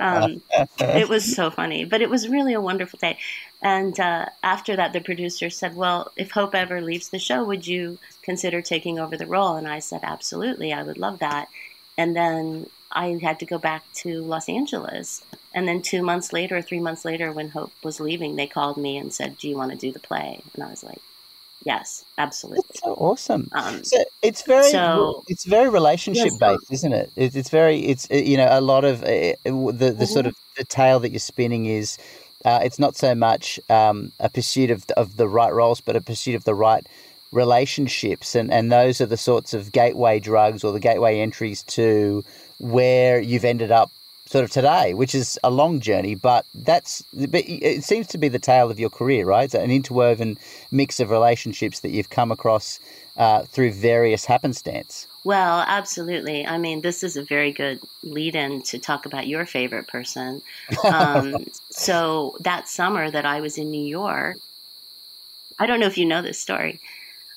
um, 0.00 0.42
it 0.78 1.08
was 1.08 1.34
so 1.34 1.50
funny, 1.50 1.86
but 1.86 2.02
it 2.02 2.10
was 2.10 2.28
really 2.28 2.52
a 2.52 2.60
wonderful 2.60 2.98
day. 2.98 3.18
And 3.62 3.98
uh, 3.98 4.26
after 4.42 4.76
that, 4.76 4.92
the 4.92 5.00
producer 5.00 5.48
said, 5.48 5.74
Well, 5.74 6.12
if 6.16 6.30
Hope 6.32 6.54
ever 6.54 6.82
leaves 6.82 7.08
the 7.08 7.18
show, 7.18 7.42
would 7.44 7.66
you 7.66 7.98
consider 8.22 8.60
taking 8.60 8.98
over 8.98 9.16
the 9.16 9.26
role? 9.26 9.56
And 9.56 9.66
I 9.66 9.78
said, 9.78 10.00
Absolutely, 10.02 10.74
I 10.74 10.82
would 10.82 10.98
love 10.98 11.18
that. 11.20 11.48
And 11.96 12.14
then 12.14 12.68
I 12.92 13.18
had 13.22 13.40
to 13.40 13.46
go 13.46 13.58
back 13.58 13.84
to 14.02 14.20
Los 14.20 14.50
Angeles. 14.50 15.24
And 15.54 15.66
then 15.66 15.80
two 15.80 16.02
months 16.02 16.32
later, 16.34 16.60
three 16.60 16.78
months 16.78 17.06
later, 17.06 17.32
when 17.32 17.48
Hope 17.48 17.72
was 17.82 18.00
leaving, 18.00 18.36
they 18.36 18.46
called 18.46 18.76
me 18.76 18.98
and 18.98 19.12
said, 19.14 19.38
Do 19.38 19.48
you 19.48 19.56
want 19.56 19.72
to 19.72 19.78
do 19.78 19.92
the 19.92 19.98
play? 19.98 20.42
And 20.54 20.62
I 20.62 20.68
was 20.68 20.84
like, 20.84 21.00
Yes, 21.64 22.04
absolutely. 22.18 22.62
That's 22.68 22.80
so 22.80 22.94
awesome. 22.94 23.48
Um, 23.52 23.82
so 23.82 23.98
it's 24.22 24.42
very 24.42 24.70
so, 24.70 25.24
it's 25.28 25.44
very 25.44 25.68
relationship 25.68 26.26
yes, 26.26 26.38
based, 26.38 26.72
isn't 26.72 26.92
it? 26.92 27.10
It's, 27.16 27.34
it's 27.34 27.50
very 27.50 27.80
it's 27.80 28.08
you 28.10 28.36
know 28.36 28.48
a 28.50 28.60
lot 28.60 28.84
of 28.84 29.02
uh, 29.02 29.06
the 29.06 29.36
the 29.44 29.90
mm-hmm. 29.90 30.04
sort 30.04 30.26
of 30.26 30.36
the 30.56 30.64
tale 30.64 31.00
that 31.00 31.10
you're 31.10 31.18
spinning 31.18 31.66
is 31.66 31.98
uh, 32.44 32.60
it's 32.62 32.78
not 32.78 32.96
so 32.96 33.14
much 33.14 33.58
um, 33.68 34.12
a 34.20 34.28
pursuit 34.28 34.70
of 34.70 34.84
of 34.96 35.16
the 35.16 35.28
right 35.28 35.52
roles, 35.52 35.80
but 35.80 35.96
a 35.96 36.00
pursuit 36.00 36.36
of 36.36 36.44
the 36.44 36.54
right 36.54 36.86
relationships, 37.32 38.34
and 38.34 38.52
and 38.52 38.70
those 38.70 39.00
are 39.00 39.06
the 39.06 39.16
sorts 39.16 39.52
of 39.52 39.72
gateway 39.72 40.20
drugs 40.20 40.62
or 40.62 40.72
the 40.72 40.80
gateway 40.80 41.18
entries 41.18 41.64
to 41.64 42.24
where 42.58 43.20
you've 43.20 43.44
ended 43.44 43.72
up 43.72 43.90
sort 44.28 44.44
of 44.44 44.50
today, 44.50 44.92
which 44.92 45.14
is 45.14 45.38
a 45.42 45.50
long 45.50 45.80
journey, 45.80 46.14
but 46.14 46.44
that's 46.54 47.02
but 47.12 47.42
it 47.46 47.82
seems 47.82 48.06
to 48.08 48.18
be 48.18 48.28
the 48.28 48.38
tale 48.38 48.70
of 48.70 48.78
your 48.78 48.90
career, 48.90 49.24
right? 49.24 49.44
It's 49.44 49.54
an 49.54 49.70
interwoven 49.70 50.36
mix 50.70 51.00
of 51.00 51.10
relationships 51.10 51.80
that 51.80 51.90
you've 51.90 52.10
come 52.10 52.30
across 52.30 52.78
uh, 53.16 53.44
through 53.44 53.72
various 53.72 54.26
happenstance. 54.26 55.06
Well, 55.24 55.64
absolutely. 55.66 56.46
I 56.46 56.58
mean, 56.58 56.82
this 56.82 57.02
is 57.02 57.16
a 57.16 57.24
very 57.24 57.52
good 57.52 57.80
lead 58.02 58.36
in 58.36 58.62
to 58.62 58.78
talk 58.78 59.06
about 59.06 59.26
your 59.26 59.46
favorite 59.46 59.88
person. 59.88 60.42
Um, 60.84 61.46
so, 61.70 62.36
that 62.40 62.68
summer 62.68 63.10
that 63.10 63.24
I 63.24 63.40
was 63.40 63.56
in 63.58 63.70
New 63.70 63.84
York, 63.84 64.36
I 65.58 65.66
don't 65.66 65.80
know 65.80 65.86
if 65.86 65.98
you 65.98 66.04
know 66.04 66.22
this 66.22 66.38
story. 66.38 66.80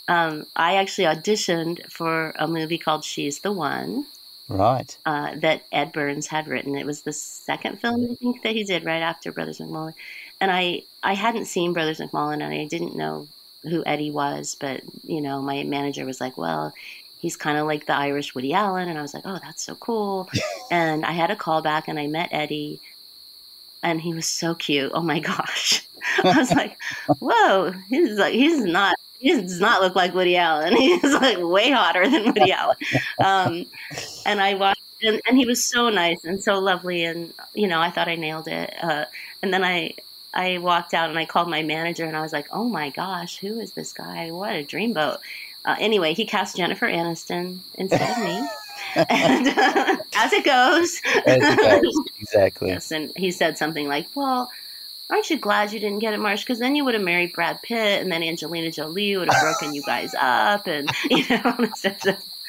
Um, 0.08 0.46
I 0.58 0.76
actually 0.76 1.06
auditioned 1.06 1.90
for 1.90 2.34
a 2.38 2.48
movie 2.48 2.78
called 2.78 3.06
She's 3.06 3.40
the 3.40 3.52
One 3.52 4.06
right? 4.52 4.98
Uh, 5.06 5.36
that 5.38 5.64
Ed 5.72 5.92
Burns 5.92 6.28
had 6.28 6.48
written. 6.48 6.76
It 6.76 6.86
was 6.86 7.02
the 7.02 7.14
second 7.14 7.80
film 7.80 8.08
I 8.12 8.16
think 8.16 8.44
that 8.44 8.56
he 8.56 8.64
did 8.64 8.86
right 8.86 9.02
after 9.02 9.32
Brothers 9.32 9.60
McMullen, 9.60 9.94
and 10.40 10.52
I 10.52 10.84
I 11.04 11.14
hadn't 11.14 11.46
seen 11.46 11.74
Brothers 11.74 12.00
McMullen 12.00 12.44
and 12.44 12.54
I 12.54 12.66
didn't 12.66 12.96
know 12.96 13.28
who 13.64 13.84
Eddie 13.86 14.12
was, 14.12 14.56
but 14.60 14.82
you 15.04 15.22
know 15.22 15.42
my 15.42 15.64
manager 15.64 16.06
was 16.06 16.22
like, 16.22 16.38
well. 16.38 16.74
He's 17.20 17.38
kind 17.38 17.60
of 17.60 17.68
like 17.68 17.86
the 17.86 17.94
Irish 17.94 18.34
Woody 18.34 18.52
Allen, 18.52 18.90
and 18.90 18.98
I 18.98 19.04
was 19.04 19.14
like, 19.14 19.22
"Oh, 19.28 19.38
that's 19.44 19.64
so 19.64 19.76
cool." 19.76 20.28
and 20.72 21.06
I 21.06 21.12
had 21.12 21.30
a 21.30 21.36
call 21.36 21.62
back, 21.62 21.88
and 21.88 22.00
I 22.00 22.08
met 22.08 22.30
Eddie, 22.32 22.82
and 23.84 24.02
he 24.02 24.14
was 24.14 24.26
so 24.26 24.56
cute. 24.56 24.92
Oh 24.94 25.02
my 25.04 25.20
gosh, 25.32 25.86
I 26.24 26.38
was 26.38 26.52
like, 26.52 26.78
"Whoa, 27.20 27.74
he's 27.90 28.18
like 28.18 28.34
he's 28.34 28.64
not 28.64 28.96
he 29.22 29.40
does 29.40 29.60
not 29.60 29.82
look 29.82 29.96
like 29.96 30.16
Woody 30.16 30.36
Allen. 30.36 30.76
He's 30.78 31.04
like 31.04 31.38
way 31.40 31.70
hotter 31.70 32.10
than 32.10 32.26
Woody 32.26 32.52
Allen. 32.52 32.78
Um, 33.24 33.66
and 34.26 34.42
I 34.42 34.56
watched, 34.56 34.82
and, 35.04 35.22
and, 35.28 35.38
he 35.38 35.46
was 35.46 35.70
so 35.70 35.90
nice 35.90 36.26
and 36.26 36.44
so 36.44 36.60
lovely, 36.60 37.06
and 37.06 37.32
you 37.54 37.68
know, 37.68 37.80
I 37.80 37.92
thought 37.92 38.08
I 38.08 38.16
nailed 38.16 38.48
it. 38.48 38.74
Uh, 38.82 39.06
and 39.44 39.54
then 39.54 39.64
I, 39.64 39.94
I 40.34 40.58
walked 40.58 40.94
out 40.94 41.10
and 41.10 41.20
I 41.20 41.26
called 41.26 41.50
my 41.50 41.62
manager, 41.62 42.06
and 42.06 42.18
I 42.18 42.22
was 42.22 42.34
like, 42.34 42.48
"Oh 42.52 42.66
my 42.66 42.90
gosh, 42.90 43.38
who 43.38 43.60
is 43.60 43.74
this 43.74 43.94
guy? 43.94 44.32
What 44.32 44.56
a 44.56 44.64
dreamboat!" 44.64 45.20
Uh, 45.66 45.76
anyway, 45.80 46.16
he 46.16 46.26
cast 46.26 46.58
Jennifer 46.58 46.88
Aniston 46.88 47.60
instead 47.76 48.18
of 48.18 48.24
me. 48.24 48.48
and 49.10 49.48
uh, 49.48 49.98
as 50.16 50.34
it 50.34 50.44
goes, 50.44 51.00
as 51.28 51.38
it 51.44 51.84
goes, 51.84 52.06
exactly. 52.20 52.70
Yes, 52.70 52.92
and 52.92 53.12
he 53.16 53.32
said 53.32 53.58
something 53.58 53.88
like, 53.88 54.08
"Well." 54.16 54.50
Aren't 55.12 55.30
you 55.30 55.38
glad 55.38 55.72
you 55.72 55.80
didn't 55.80 56.00
get 56.00 56.14
it, 56.14 56.20
Marsh? 56.20 56.42
Because 56.42 56.60
then 56.60 56.76
you 56.76 56.86
would 56.86 56.94
have 56.94 57.04
married 57.04 57.34
Brad 57.34 57.58
Pitt, 57.64 58.02
and 58.02 58.12
then 58.12 58.24
Angelina 58.24 58.72
Jolie 58.72 59.18
would 59.18 59.32
have 59.32 59.42
broken 59.42 59.76
you 59.76 59.84
guys 59.84 60.14
up, 60.20 60.66
and 60.68 60.90
you 61.10 61.26
know. 61.30 61.68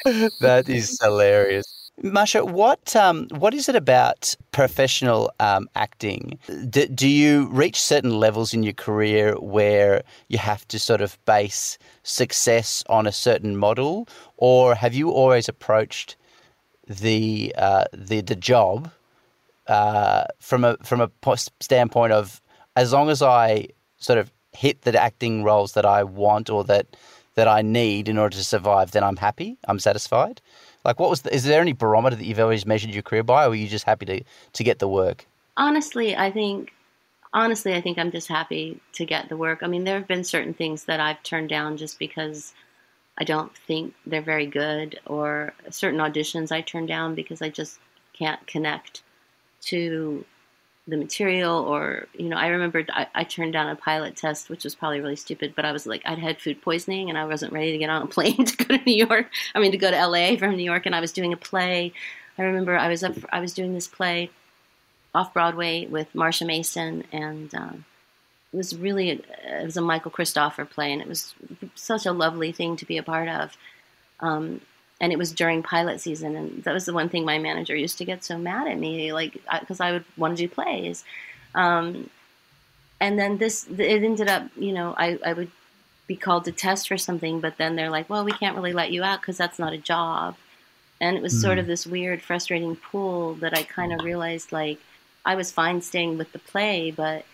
that 0.39 0.65
is 0.67 0.99
hilarious. 1.01 1.91
Marsha, 2.01 2.49
what 2.49 2.95
um, 2.95 3.27
what 3.37 3.53
is 3.53 3.69
it 3.69 3.75
about 3.75 4.35
professional 4.51 5.31
um, 5.39 5.69
acting? 5.75 6.39
Do, 6.67 6.87
do 6.87 7.07
you 7.07 7.47
reach 7.49 7.79
certain 7.79 8.19
levels 8.19 8.53
in 8.53 8.63
your 8.63 8.73
career 8.73 9.35
where 9.35 10.03
you 10.27 10.39
have 10.39 10.67
to 10.69 10.79
sort 10.79 11.01
of 11.01 11.23
base 11.25 11.77
success 12.01 12.83
on 12.89 13.05
a 13.05 13.11
certain 13.11 13.57
model, 13.57 14.07
or 14.37 14.73
have 14.73 14.95
you 14.95 15.11
always 15.11 15.47
approached 15.47 16.15
the 16.87 17.53
uh, 17.57 17.85
the 17.93 18.21
the 18.21 18.35
job 18.35 18.91
uh, 19.67 20.25
from 20.39 20.63
a 20.63 20.77
from 20.83 20.99
a 20.99 21.09
standpoint 21.59 22.11
of 22.11 22.41
as 22.75 22.93
long 22.93 23.09
as 23.09 23.21
I 23.21 23.67
sort 23.97 24.19
of 24.19 24.31
hit 24.51 24.81
the 24.81 25.01
acting 25.01 25.43
roles 25.43 25.73
that 25.73 25.85
I 25.85 26.03
want 26.03 26.49
or 26.49 26.63
that 26.65 26.87
that 27.35 27.47
I 27.47 27.63
need 27.63 28.09
in 28.09 28.19
order 28.19 28.37
to 28.37 28.43
survive, 28.43 28.91
then 28.91 29.03
I'm 29.03 29.15
happy. 29.15 29.57
I'm 29.67 29.79
satisfied. 29.79 30.39
Like, 30.85 30.99
what 30.99 31.09
was? 31.09 31.21
The, 31.21 31.33
is 31.33 31.45
there 31.45 31.61
any 31.61 31.73
barometer 31.73 32.15
that 32.15 32.25
you've 32.25 32.39
always 32.39 32.65
measured 32.65 32.91
your 32.91 33.01
career 33.01 33.23
by, 33.23 33.45
or 33.45 33.49
are 33.49 33.55
you 33.55 33.67
just 33.67 33.85
happy 33.85 34.05
to 34.05 34.23
to 34.53 34.63
get 34.63 34.79
the 34.79 34.87
work? 34.87 35.25
Honestly, 35.57 36.15
I 36.15 36.31
think. 36.31 36.73
Honestly, 37.35 37.73
I 37.73 37.81
think 37.81 37.97
I'm 37.97 38.11
just 38.11 38.27
happy 38.27 38.79
to 38.91 39.05
get 39.05 39.27
the 39.27 39.35
work. 39.35 39.63
I 39.63 39.67
mean, 39.67 39.85
there 39.85 39.97
have 39.97 40.07
been 40.07 40.23
certain 40.23 40.53
things 40.53 40.83
that 40.83 40.99
I've 40.99 41.23
turned 41.23 41.49
down 41.49 41.77
just 41.77 41.97
because 41.97 42.53
I 43.17 43.23
don't 43.23 43.57
think 43.57 43.95
they're 44.05 44.21
very 44.21 44.45
good, 44.45 44.99
or 45.07 45.53
certain 45.71 45.99
auditions 45.99 46.51
I 46.51 46.61
turned 46.61 46.89
down 46.89 47.15
because 47.15 47.41
I 47.41 47.49
just 47.49 47.79
can't 48.13 48.45
connect 48.45 49.01
to 49.61 50.23
the 50.87 50.97
material 50.97 51.59
or 51.59 52.07
you 52.13 52.27
know 52.27 52.35
i 52.35 52.47
remember 52.47 52.85
I, 52.89 53.07
I, 53.15 53.23
turned 53.23 53.53
down 53.53 53.69
a 53.69 53.75
pilot 53.75 54.17
test 54.17 54.49
which 54.49 54.65
was 54.65 54.75
probably 54.75 54.99
really 54.99 55.15
stupid 55.15 55.53
but 55.55 55.63
i 55.63 55.71
was 55.71 55.85
like 55.85 56.01
i'd 56.05 56.19
had 56.19 56.41
food 56.41 56.61
poisoning 56.61 57.09
and 57.09 57.17
i 57.17 57.25
wasn't 57.25 57.53
ready 57.53 57.71
to 57.71 57.77
get 57.77 57.89
on 57.89 58.01
a 58.01 58.07
plane 58.15 58.43
to 58.43 58.57
go 58.57 58.77
to 58.77 58.83
new 58.83 58.95
york 58.95 59.27
i 59.55 59.59
mean 59.59 59.71
to 59.71 59.77
go 59.77 59.89
to 59.89 60.07
la 60.07 60.35
from 60.35 60.55
new 60.57 60.63
york 60.63 60.85
and 60.85 60.95
i 60.95 60.99
was 60.99 61.13
doing 61.13 61.31
a 61.31 61.37
play. 61.37 61.93
I 62.37 62.41
remember 62.41 62.77
i 62.77 62.89
was 62.89 63.03
up 63.03 63.15
i 63.31 63.39
was 63.39 63.53
doing 63.53 63.73
this 63.73 63.87
play 63.87 64.29
off 65.15 65.33
broadway 65.33 65.85
with 65.85 66.11
marsha 66.13 66.45
mason 66.45 67.05
and 67.13 67.53
um, 67.55 67.85
it 68.51 68.57
was 68.57 68.75
really 68.75 69.11
a, 69.11 69.13
it 69.61 69.65
was 69.65 69.77
a 69.77 69.81
michael 69.81 70.11
cristofer 70.11 70.69
play 70.69 70.91
and 70.91 71.01
it 71.01 71.07
was 71.07 71.33
such 71.75 72.05
a 72.05 72.11
lovely 72.11 72.51
thing 72.51 72.75
to 72.77 72.85
be 72.85 72.97
a 72.97 73.03
part 73.03 73.29
of. 73.29 73.57
Um, 74.19 74.61
and 75.03 75.11
it 75.11 75.17
was 75.17 75.33
during 75.33 75.61
pilot 75.61 75.99
season 75.99 76.33
and 76.33 76.63
that 76.63 76.73
was 76.73 76.85
the 76.85 76.93
one 76.93 77.09
thing 77.09 77.25
my 77.25 77.37
manager 77.37 77.75
used 77.75 77.97
to 77.97 78.05
get 78.05 78.23
so 78.23 78.37
mad 78.37 78.69
at 78.69 78.79
me 78.79 79.11
like 79.11 79.33
because 79.59 79.81
I, 79.81 79.89
I, 79.89 79.91
would 79.91 80.05
want 80.15 80.37
to 80.37 80.43
do 80.43 80.47
plays 80.47 81.03
um, 81.55 82.09
and 83.01 83.19
then 83.19 83.37
this 83.37 83.67
it 83.67 84.01
ended 84.01 84.29
up 84.29 84.47
you 84.55 84.71
know 84.71 84.95
I, 84.97 85.19
I 85.25 85.33
would 85.33 85.51
be 86.07 86.15
called 86.15 86.45
to 86.45 86.53
test 86.53 86.87
for 86.87 86.97
something 86.97 87.41
but 87.41 87.57
then 87.57 87.75
they're 87.75 87.89
like 87.89 88.09
well 88.09 88.23
we 88.23 88.31
can't 88.31 88.55
really 88.55 88.71
let 88.71 88.91
you 88.91 89.03
out 89.03 89.19
because 89.19 89.35
that's 89.37 89.59
not 89.59 89.73
a 89.73 89.77
job 89.77 90.37
and 91.01 91.17
it 91.17 91.21
was 91.21 91.33
mm. 91.33 91.41
sort 91.41 91.57
of 91.57 91.67
this 91.67 91.85
weird 91.85 92.21
frustrating 92.21 92.77
pool 92.77 93.33
that 93.35 93.57
i 93.57 93.61
kind 93.63 93.91
of 93.91 94.05
realized 94.05 94.53
like 94.53 94.79
i 95.25 95.35
was 95.35 95.51
fine 95.51 95.81
staying 95.81 96.17
with 96.17 96.31
the 96.31 96.39
play 96.39 96.91
but 96.91 97.25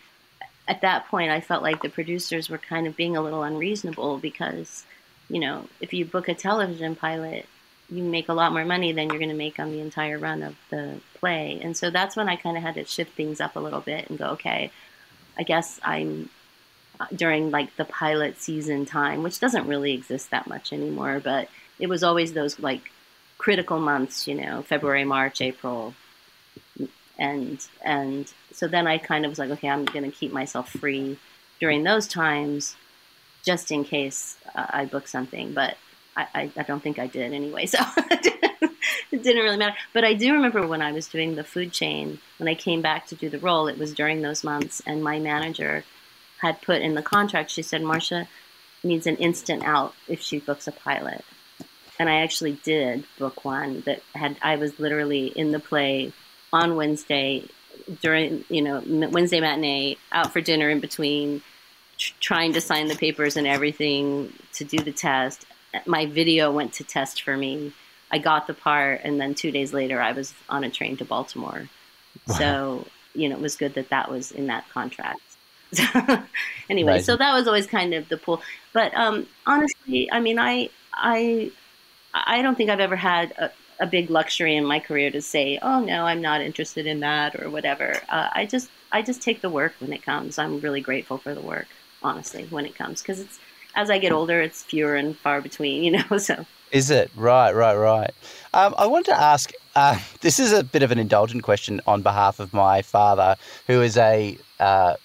at 0.68 0.82
that 0.82 1.08
point 1.08 1.30
i 1.30 1.40
felt 1.40 1.62
like 1.62 1.84
the 1.84 1.90
producers 1.90 2.50
were 2.50 2.58
kind 2.58 2.88
of 2.88 2.96
being 2.96 3.16
a 3.16 3.22
little 3.22 3.44
unreasonable 3.44 4.18
because 4.18 4.86
you 5.30 5.40
know 5.40 5.68
if 5.80 5.94
you 5.94 6.04
book 6.04 6.28
a 6.28 6.34
television 6.34 6.96
pilot 6.96 7.46
you 7.92 8.04
make 8.04 8.30
a 8.30 8.34
lot 8.34 8.54
more 8.54 8.66
money 8.66 8.92
than 8.92 9.10
you're 9.10 9.18
going 9.18 9.30
to 9.30 9.36
make 9.36 9.60
on 9.60 9.72
the 9.72 9.80
entire 9.80 10.18
run 10.18 10.44
of 10.44 10.56
the 10.70 11.00
play. 11.16 11.60
And 11.62 11.76
so 11.76 11.90
that's 11.90 12.16
when 12.16 12.30
I 12.30 12.36
kind 12.36 12.56
of 12.56 12.64
had 12.64 12.76
to 12.76 12.86
shift 12.86 13.16
things 13.16 13.42
up 13.42 13.56
a 13.56 13.60
little 13.60 13.82
bit 13.82 14.10
and 14.10 14.20
go, 14.20 14.26
okay, 14.32 14.72
I 15.38 15.44
guess 15.44 15.80
I'm 15.84 16.30
uh, 17.00 17.08
during 17.16 17.50
like 17.50 17.76
the 17.78 17.86
pilot 17.86 18.40
season 18.40 18.86
time, 18.86 19.24
which 19.24 19.40
doesn't 19.40 19.68
really 19.68 19.94
exist 19.94 20.32
that 20.32 20.48
much 20.48 20.72
anymore, 20.74 21.22
but 21.24 21.50
it 21.80 21.88
was 21.88 22.04
always 22.04 22.34
those 22.34 22.60
like 22.60 22.92
critical 23.38 23.80
months, 23.80 24.28
you 24.28 24.36
know, 24.36 24.62
February, 24.62 25.06
March, 25.06 25.42
April. 25.42 25.96
And 27.18 27.66
and 27.84 28.32
so 28.54 28.68
then 28.68 28.86
I 28.86 28.98
kind 28.98 29.26
of 29.26 29.32
was 29.32 29.40
like, 29.40 29.50
okay, 29.52 29.70
I'm 29.70 29.86
going 29.86 30.10
to 30.10 30.16
keep 30.16 30.32
myself 30.32 30.70
free 30.70 31.18
during 31.60 31.84
those 31.84 32.08
times 32.08 32.76
just 33.44 33.72
in 33.72 33.84
case 33.84 34.38
uh, 34.54 34.68
I 34.70 34.86
book 34.86 35.08
something, 35.08 35.54
but 35.54 35.78
I, 36.34 36.52
I, 36.56 36.64
don't 36.64 36.82
think 36.82 37.00
I 37.00 37.08
did 37.08 37.34
anyway, 37.34 37.66
so 37.66 37.80
it 37.98 38.24
didn't 39.12 39.44
really 39.44 39.58
matter. 39.58 39.76
But 39.94 40.04
I 40.04 40.14
do 40.14 40.34
remember 40.34 40.66
when 40.68 40.82
I 40.82 40.92
was 40.92 41.08
doing 41.08 41.36
the 41.36 41.44
food 41.44 41.72
chain, 41.72 42.20
when 42.38 42.48
I 42.48 42.56
came 42.56 42.82
back 42.82 43.08
to 43.08 43.16
do 43.16 43.30
the 43.30 43.40
role, 43.40 43.68
it 43.68 43.78
was 43.78 43.94
during 43.94 44.22
those 44.22 44.44
months, 44.44 44.82
and 44.86 45.04
my 45.04 45.20
manager 45.20 45.84
had 46.40 46.62
put 46.62 46.82
in 46.82 46.96
the 46.96 47.02
contract, 47.02 47.52
she 47.52 47.62
said, 47.62 47.82
Marsha 47.82 48.28
needs 48.84 49.06
an 49.08 49.18
instant 49.18 49.64
out 49.64 49.94
if 50.08 50.22
she 50.22 50.40
books 50.40 50.68
a 50.68 50.72
pilot. 50.72 51.24
And 52.00 52.10
I 52.10 52.22
actually 52.22 52.54
did 52.54 53.04
book 53.18 53.44
one 53.44 53.82
that 53.82 54.02
had, 54.16 54.38
I 54.42 54.56
was 54.56 54.80
literally 54.80 55.28
in 55.28 55.52
the 55.52 55.60
play 55.60 56.14
on 56.54 56.78
Wednesday 56.78 57.46
during, 58.02 58.46
you 58.50 58.62
know, 58.62 58.82
Wednesday 59.10 59.42
matinee, 59.42 59.98
out 60.12 60.32
for 60.32 60.40
dinner 60.40 60.70
in 60.70 60.80
between 60.80 61.42
tr- 61.98 62.14
trying 62.20 62.54
to 62.54 62.62
sign 62.62 62.88
the 62.88 62.96
papers 62.96 63.36
and 63.36 63.46
everything 63.46 64.34
to 64.54 64.64
do 64.64 64.78
the 64.78 64.94
test. 64.94 65.46
My 65.86 66.06
video 66.06 66.52
went 66.52 66.74
to 66.74 66.84
test 66.84 67.22
for 67.22 67.38
me. 67.38 67.74
I 68.12 68.18
got 68.18 68.48
the 68.48 68.54
part, 68.54 69.02
and 69.04 69.22
then 69.22 69.36
two 69.36 69.52
days 69.52 69.74
later, 69.74 70.02
I 70.02 70.14
was 70.14 70.34
on 70.50 70.64
a 70.64 70.70
train 70.70 70.98
to 70.98 71.06
Baltimore. 71.06 71.70
Wow. 72.28 72.36
So 72.36 72.88
you 73.14 73.30
know, 73.30 73.36
it 73.36 73.42
was 73.42 73.56
good 73.56 73.74
that 73.74 73.90
that 73.90 74.10
was 74.10 74.32
in 74.32 74.48
that 74.48 74.68
contract. 74.70 75.20
anyway, 76.70 76.94
right. 76.94 77.06
so 77.06 77.16
that 77.16 77.34
was 77.34 77.48
always 77.48 77.68
kind 77.68 77.94
of 77.94 78.10
the 78.10 78.18
pull. 78.18 78.42
But 78.74 78.94
um, 78.96 79.28
honestly, 79.46 80.12
I 80.12 80.20
mean, 80.20 80.40
I 80.40 80.70
I 80.94 81.52
I 82.14 82.42
don't 82.42 82.56
think 82.56 82.70
I've 82.70 82.80
ever 82.80 82.96
had 82.96 83.32
a, 83.38 83.52
a, 83.80 83.86
big 83.86 84.10
luxury 84.10 84.56
in 84.56 84.66
my 84.66 84.80
career 84.80 85.12
to 85.12 85.22
say, 85.22 85.60
"Oh 85.62 85.80
no, 85.80 86.06
I'm 86.06 86.22
not 86.22 86.42
interested 86.42 86.88
in 86.88 87.02
that" 87.02 87.40
or 87.40 87.50
whatever. 87.52 87.96
Uh, 88.10 88.30
I 88.34 88.46
just 88.48 88.70
I 88.92 89.04
just 89.04 89.22
take 89.22 89.42
the 89.42 89.50
work 89.50 89.74
when 89.80 89.94
it 89.94 90.04
comes. 90.04 90.40
I'm 90.40 90.60
really 90.60 90.82
grateful 90.82 91.20
for 91.20 91.36
the 91.36 91.42
work, 91.42 91.68
honestly, 92.02 92.46
when 92.50 92.66
it 92.66 92.74
comes, 92.76 93.02
because 93.02 93.20
it's 93.20 93.40
as 93.80 93.90
I 93.90 93.98
get 93.98 94.12
older, 94.12 94.42
it's 94.42 94.64
fewer 94.64 94.96
and 94.96 95.18
far 95.18 95.40
between, 95.42 95.84
you 95.84 95.92
know. 95.92 96.04
So 96.20 96.46
is 96.72 96.92
it 96.92 97.10
right, 97.16 97.54
right, 97.56 97.76
right? 97.76 98.12
Um, 98.54 98.76
I 98.78 98.86
wanted 98.86 99.12
to 99.12 99.20
ask. 99.20 99.52
Uh, 99.76 99.98
this 100.22 100.40
is 100.40 100.52
a 100.52 100.64
bit 100.64 100.84
of 100.84 100.92
an 100.92 101.00
indulgent 101.00 101.44
question 101.44 101.80
on 101.88 102.02
behalf 102.02 102.40
of 102.40 102.54
my 102.54 102.82
father, 102.82 103.38
who 103.68 103.82
is 103.82 103.96
a 103.98 104.38
uh, 104.60 104.96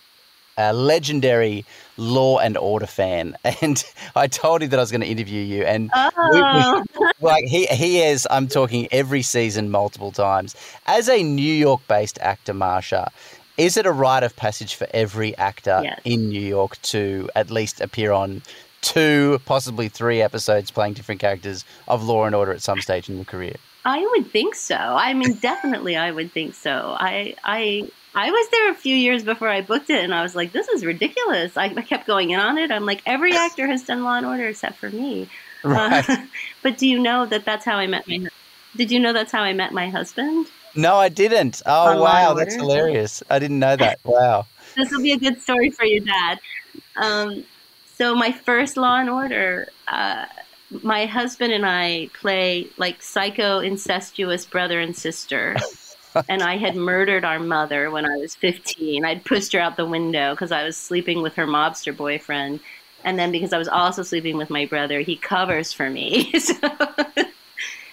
a 0.57 0.73
legendary 0.73 1.65
Law 1.97 2.39
and 2.39 2.57
Order 2.57 2.87
fan, 2.87 3.37
and 3.63 3.85
I 4.17 4.27
told 4.27 4.63
him 4.63 4.71
that 4.71 4.79
I 4.79 4.83
was 4.83 4.91
going 4.91 5.03
to 5.03 5.07
interview 5.07 5.41
you, 5.41 5.63
and 5.63 5.91
oh. 5.95 6.11
we, 6.33 7.01
we, 7.01 7.11
like 7.21 7.45
he 7.45 7.67
he 7.67 8.03
is. 8.03 8.27
I'm 8.31 8.49
talking 8.49 8.89
every 8.91 9.23
season, 9.23 9.71
multiple 9.71 10.11
times. 10.11 10.57
As 10.87 11.09
a 11.09 11.23
New 11.23 11.55
York-based 11.55 12.19
actor, 12.21 12.53
Marsha, 12.53 13.11
is 13.57 13.77
it 13.77 13.87
a 13.87 13.93
rite 13.93 14.25
of 14.25 14.35
passage 14.35 14.75
for 14.75 14.89
every 14.93 15.37
actor 15.39 15.81
yes. 15.85 16.01
in 16.05 16.29
New 16.29 16.41
York 16.41 16.81
to 16.83 17.29
at 17.37 17.51
least 17.51 17.81
appear 17.81 18.11
on 18.11 18.43
two, 18.85 19.41
possibly 19.47 19.89
three 19.89 20.21
episodes 20.21 20.71
playing 20.71 20.93
different 20.93 21.21
characters 21.21 21.65
of 21.89 22.05
Law 22.05 22.25
and 22.25 22.35
Order 22.35 22.53
at 22.53 22.63
some 22.63 22.81
stage 22.81 23.09
in 23.09 23.17
your 23.17 23.25
career? 23.25 23.57
I 23.85 24.01
would 24.01 24.31
think 24.31 24.55
so. 24.55 24.77
I 24.77 25.15
mean, 25.15 25.35
definitely, 25.35 25.97
I 25.97 26.11
would 26.11 26.33
think 26.33 26.55
so. 26.55 26.97
I 26.99 27.35
I 27.43 27.91
I 28.15 28.31
was 28.31 28.49
there 28.51 28.71
a 28.71 28.75
few 28.75 28.95
years 28.95 29.25
before 29.25 29.49
I 29.49 29.61
booked 29.61 29.91
it, 29.91 30.05
and 30.05 30.15
I 30.15 30.23
was 30.23 30.35
like, 30.35 30.53
"This 30.53 30.69
is 30.69 30.85
ridiculous." 30.85 31.57
I, 31.57 31.65
I 31.65 31.83
kept 31.83 32.07
going 32.07 32.31
in 32.31 32.41
on 32.41 32.57
it. 32.59 32.71
I'm 32.71 32.87
like, 32.87 33.03
every 33.05 33.33
actor 33.33 33.67
has 33.67 33.83
done 33.83 34.05
Law 34.05 34.17
and 34.17 34.27
Order 34.27 34.49
except 34.49 34.77
for 34.77 34.91
me. 34.91 35.29
Right. 35.65 36.09
Uh, 36.09 36.17
but 36.63 36.79
do 36.79 36.87
you 36.89 36.99
know 36.99 37.27
that 37.27 37.45
that's 37.45 37.65
how 37.65 37.77
I 37.77 37.87
met 37.87 38.07
my? 38.07 38.27
Did 38.77 38.91
you 38.91 39.01
know 39.01 39.13
that's 39.13 39.33
how 39.33 39.43
I 39.43 39.53
met 39.53 39.73
my 39.73 39.89
husband? 39.91 40.47
No, 40.75 40.97
I 40.97 41.09
didn't. 41.09 41.63
Oh 41.67 42.01
wow, 42.01 42.35
that's 42.35 42.55
hilarious! 42.55 43.23
I 43.31 43.39
didn't 43.39 43.59
know 43.59 43.77
that. 43.77 44.01
Wow. 44.05 44.47
this 44.77 44.91
will 44.91 45.03
be 45.03 45.13
a 45.13 45.19
good 45.19 45.41
story 45.41 45.71
for 45.71 45.85
your 45.85 46.01
dad. 46.01 46.41
Um, 46.97 47.45
so 47.97 48.15
my 48.15 48.33
first 48.33 48.77
Law 48.77 48.99
and 49.01 49.11
Order. 49.11 49.69
Uh, 49.89 50.27
my 50.83 51.07
husband 51.07 51.53
and 51.53 51.65
I 51.65 52.11
play 52.15 52.69
like 52.79 53.01
psycho 53.01 53.61
incestuous 53.61 54.45
brother 54.45 54.81
and 54.81 54.97
sister 54.97 55.57
and 56.29 56.43
I 56.43 56.57
had 56.57 56.77
murdered 56.77 57.25
our 57.25 57.39
mother 57.39 57.91
when 57.91 58.05
I 58.05 58.17
was 58.17 58.35
15. 58.35 59.05
I'd 59.05 59.25
pushed 59.25 59.53
her 59.53 59.61
out 59.61 59.77
the 59.77 59.87
window 59.87 60.35
because 60.35 60.53
I 60.53 60.65
was 60.65 60.77
sleeping 60.77 61.23
with 61.23 61.35
her 61.35 61.47
mobster 61.47 61.97
boyfriend. 61.97 62.61
And 63.05 63.19
then 63.19 63.33
because 63.33 63.53
I 63.53 63.59
was 63.59 63.69
also 63.69 64.03
sleeping 64.03 64.37
with 64.37 64.51
my 64.51 64.67
brother, 64.67 65.01
he 65.01 65.17
covers 65.17 65.73
for 65.73 65.91
me. 65.91 66.33
so, 66.39 66.55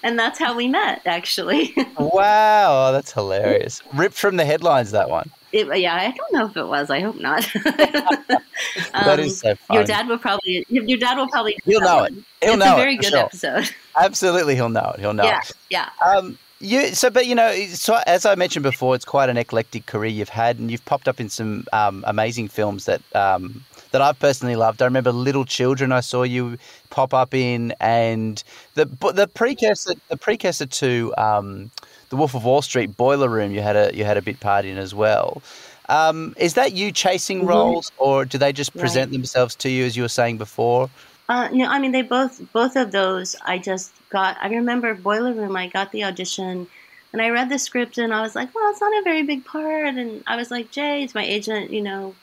and 0.04 0.18
that's 0.18 0.40
how 0.40 0.56
we 0.56 0.68
met, 0.68 1.02
actually. 1.06 1.74
wow, 2.00 2.92
that's 2.92 3.12
hilarious. 3.12 3.82
Ripped 3.94 4.16
from 4.16 4.38
the 4.38 4.46
headlines, 4.46 4.92
that 4.92 5.10
one. 5.10 5.30
It, 5.52 5.80
yeah, 5.80 5.96
I 5.96 6.12
don't 6.12 6.34
know 6.34 6.46
if 6.46 6.56
it 6.56 6.66
was. 6.66 6.90
I 6.90 7.02
hope 7.02 7.20
not. 7.20 7.44
um, 7.56 7.64
that 8.94 9.20
is 9.20 9.40
so 9.40 9.56
funny. 9.56 9.78
Your 9.78 9.84
dad 9.86 10.08
will 10.08 10.18
probably. 10.18 10.66
Your 10.70 10.98
dad 10.98 11.18
will 11.18 11.28
probably. 11.28 11.58
He'll 11.66 11.82
know 11.82 12.04
it. 12.04 12.14
He'll 12.42 12.54
it's 12.54 12.58
know 12.58 12.74
a 12.74 12.78
very 12.78 12.96
it, 12.96 13.02
good 13.02 13.10
sure. 13.10 13.20
episode. 13.20 13.70
Absolutely, 13.98 14.56
he'll 14.56 14.70
know 14.70 14.94
it. 14.96 15.02
He'll 15.02 15.14
know 15.14 15.26
yeah, 15.26 15.40
it. 15.40 15.52
Yeah. 15.70 15.90
Um, 16.06 16.38
you, 16.62 16.88
so, 16.94 17.10
but 17.10 17.26
you 17.26 17.36
know, 17.36 17.54
so 17.68 18.00
as 18.08 18.26
I 18.26 18.36
mentioned 18.36 18.64
before, 18.64 18.96
it's 18.96 19.04
quite 19.06 19.30
an 19.30 19.38
eclectic 19.38 19.88
career 19.88 20.10
you've 20.10 20.30
had, 20.30 20.60
and 20.60 20.72
you've 20.72 20.86
popped 20.86 21.08
up 21.08 21.20
in 21.20 21.28
some 21.28 21.66
um, 21.74 22.04
amazing 22.08 22.48
films 22.48 22.86
that 22.86 23.02
um, 23.16 23.66
that 23.92 24.02
I've 24.02 24.20
personally 24.20 24.56
loved. 24.56 24.82
I 24.82 24.86
remember 24.86 25.12
Little 25.12 25.44
Children. 25.44 25.92
I 25.92 26.02
saw 26.02 26.24
you 26.24 26.58
pop 26.90 27.14
up 27.14 27.34
in, 27.34 27.74
and 27.82 28.42
the 28.76 28.86
the 28.86 29.28
precursor 29.28 29.96
the 30.10 30.18
precursor 30.18 30.66
to 30.66 31.14
um, 31.18 31.72
the 32.12 32.18
Wolf 32.18 32.36
of 32.36 32.44
Wall 32.44 32.62
Street 32.62 32.96
Boiler 32.96 33.30
Room. 33.30 33.52
You 33.52 33.62
had 33.62 33.76
a 33.76 33.90
you 33.96 34.04
had 34.04 34.18
a 34.18 34.22
bit 34.22 34.40
part 34.40 34.66
in 34.66 34.78
as 34.78 34.94
well. 34.94 35.42
Um, 35.90 36.36
is 36.38 36.54
that 36.54 36.74
you 36.74 36.92
chasing 36.92 37.40
mm-hmm. 37.40 37.48
roles, 37.48 37.92
or 37.98 38.26
do 38.26 38.38
they 38.38 38.54
just 38.54 38.78
present 38.78 39.10
right. 39.10 39.14
themselves 39.14 39.56
to 39.56 39.70
you 39.70 39.86
as 39.86 39.98
you 39.98 40.04
were 40.04 40.10
saying 40.10 40.38
before? 40.38 40.90
Uh, 41.28 41.48
no, 41.52 41.66
I 41.66 41.80
mean 41.80 41.94
they 41.94 42.04
both 42.04 42.42
both 42.54 42.76
of 42.76 42.92
those. 42.92 43.36
I 43.46 43.58
just 43.58 43.92
got. 44.10 44.38
I 44.42 44.50
remember 44.50 44.94
Boiler 44.94 45.34
Room. 45.34 45.56
I 45.56 45.68
got 45.68 45.92
the 45.92 46.04
audition, 46.04 46.68
and 47.14 47.22
I 47.22 47.30
read 47.30 47.50
the 47.50 47.58
script, 47.58 47.98
and 47.98 48.14
I 48.14 48.22
was 48.22 48.36
like, 48.36 48.54
"Well, 48.54 48.70
it's 48.70 48.82
not 48.82 49.00
a 49.00 49.04
very 49.04 49.24
big 49.24 49.46
part." 49.46 49.96
And 49.96 50.22
I 50.28 50.36
was 50.36 50.52
like, 50.52 50.70
"Jay, 50.70 51.04
it's 51.04 51.16
my 51.16 51.26
agent. 51.26 51.72
You 51.72 51.82
know, 51.82 52.14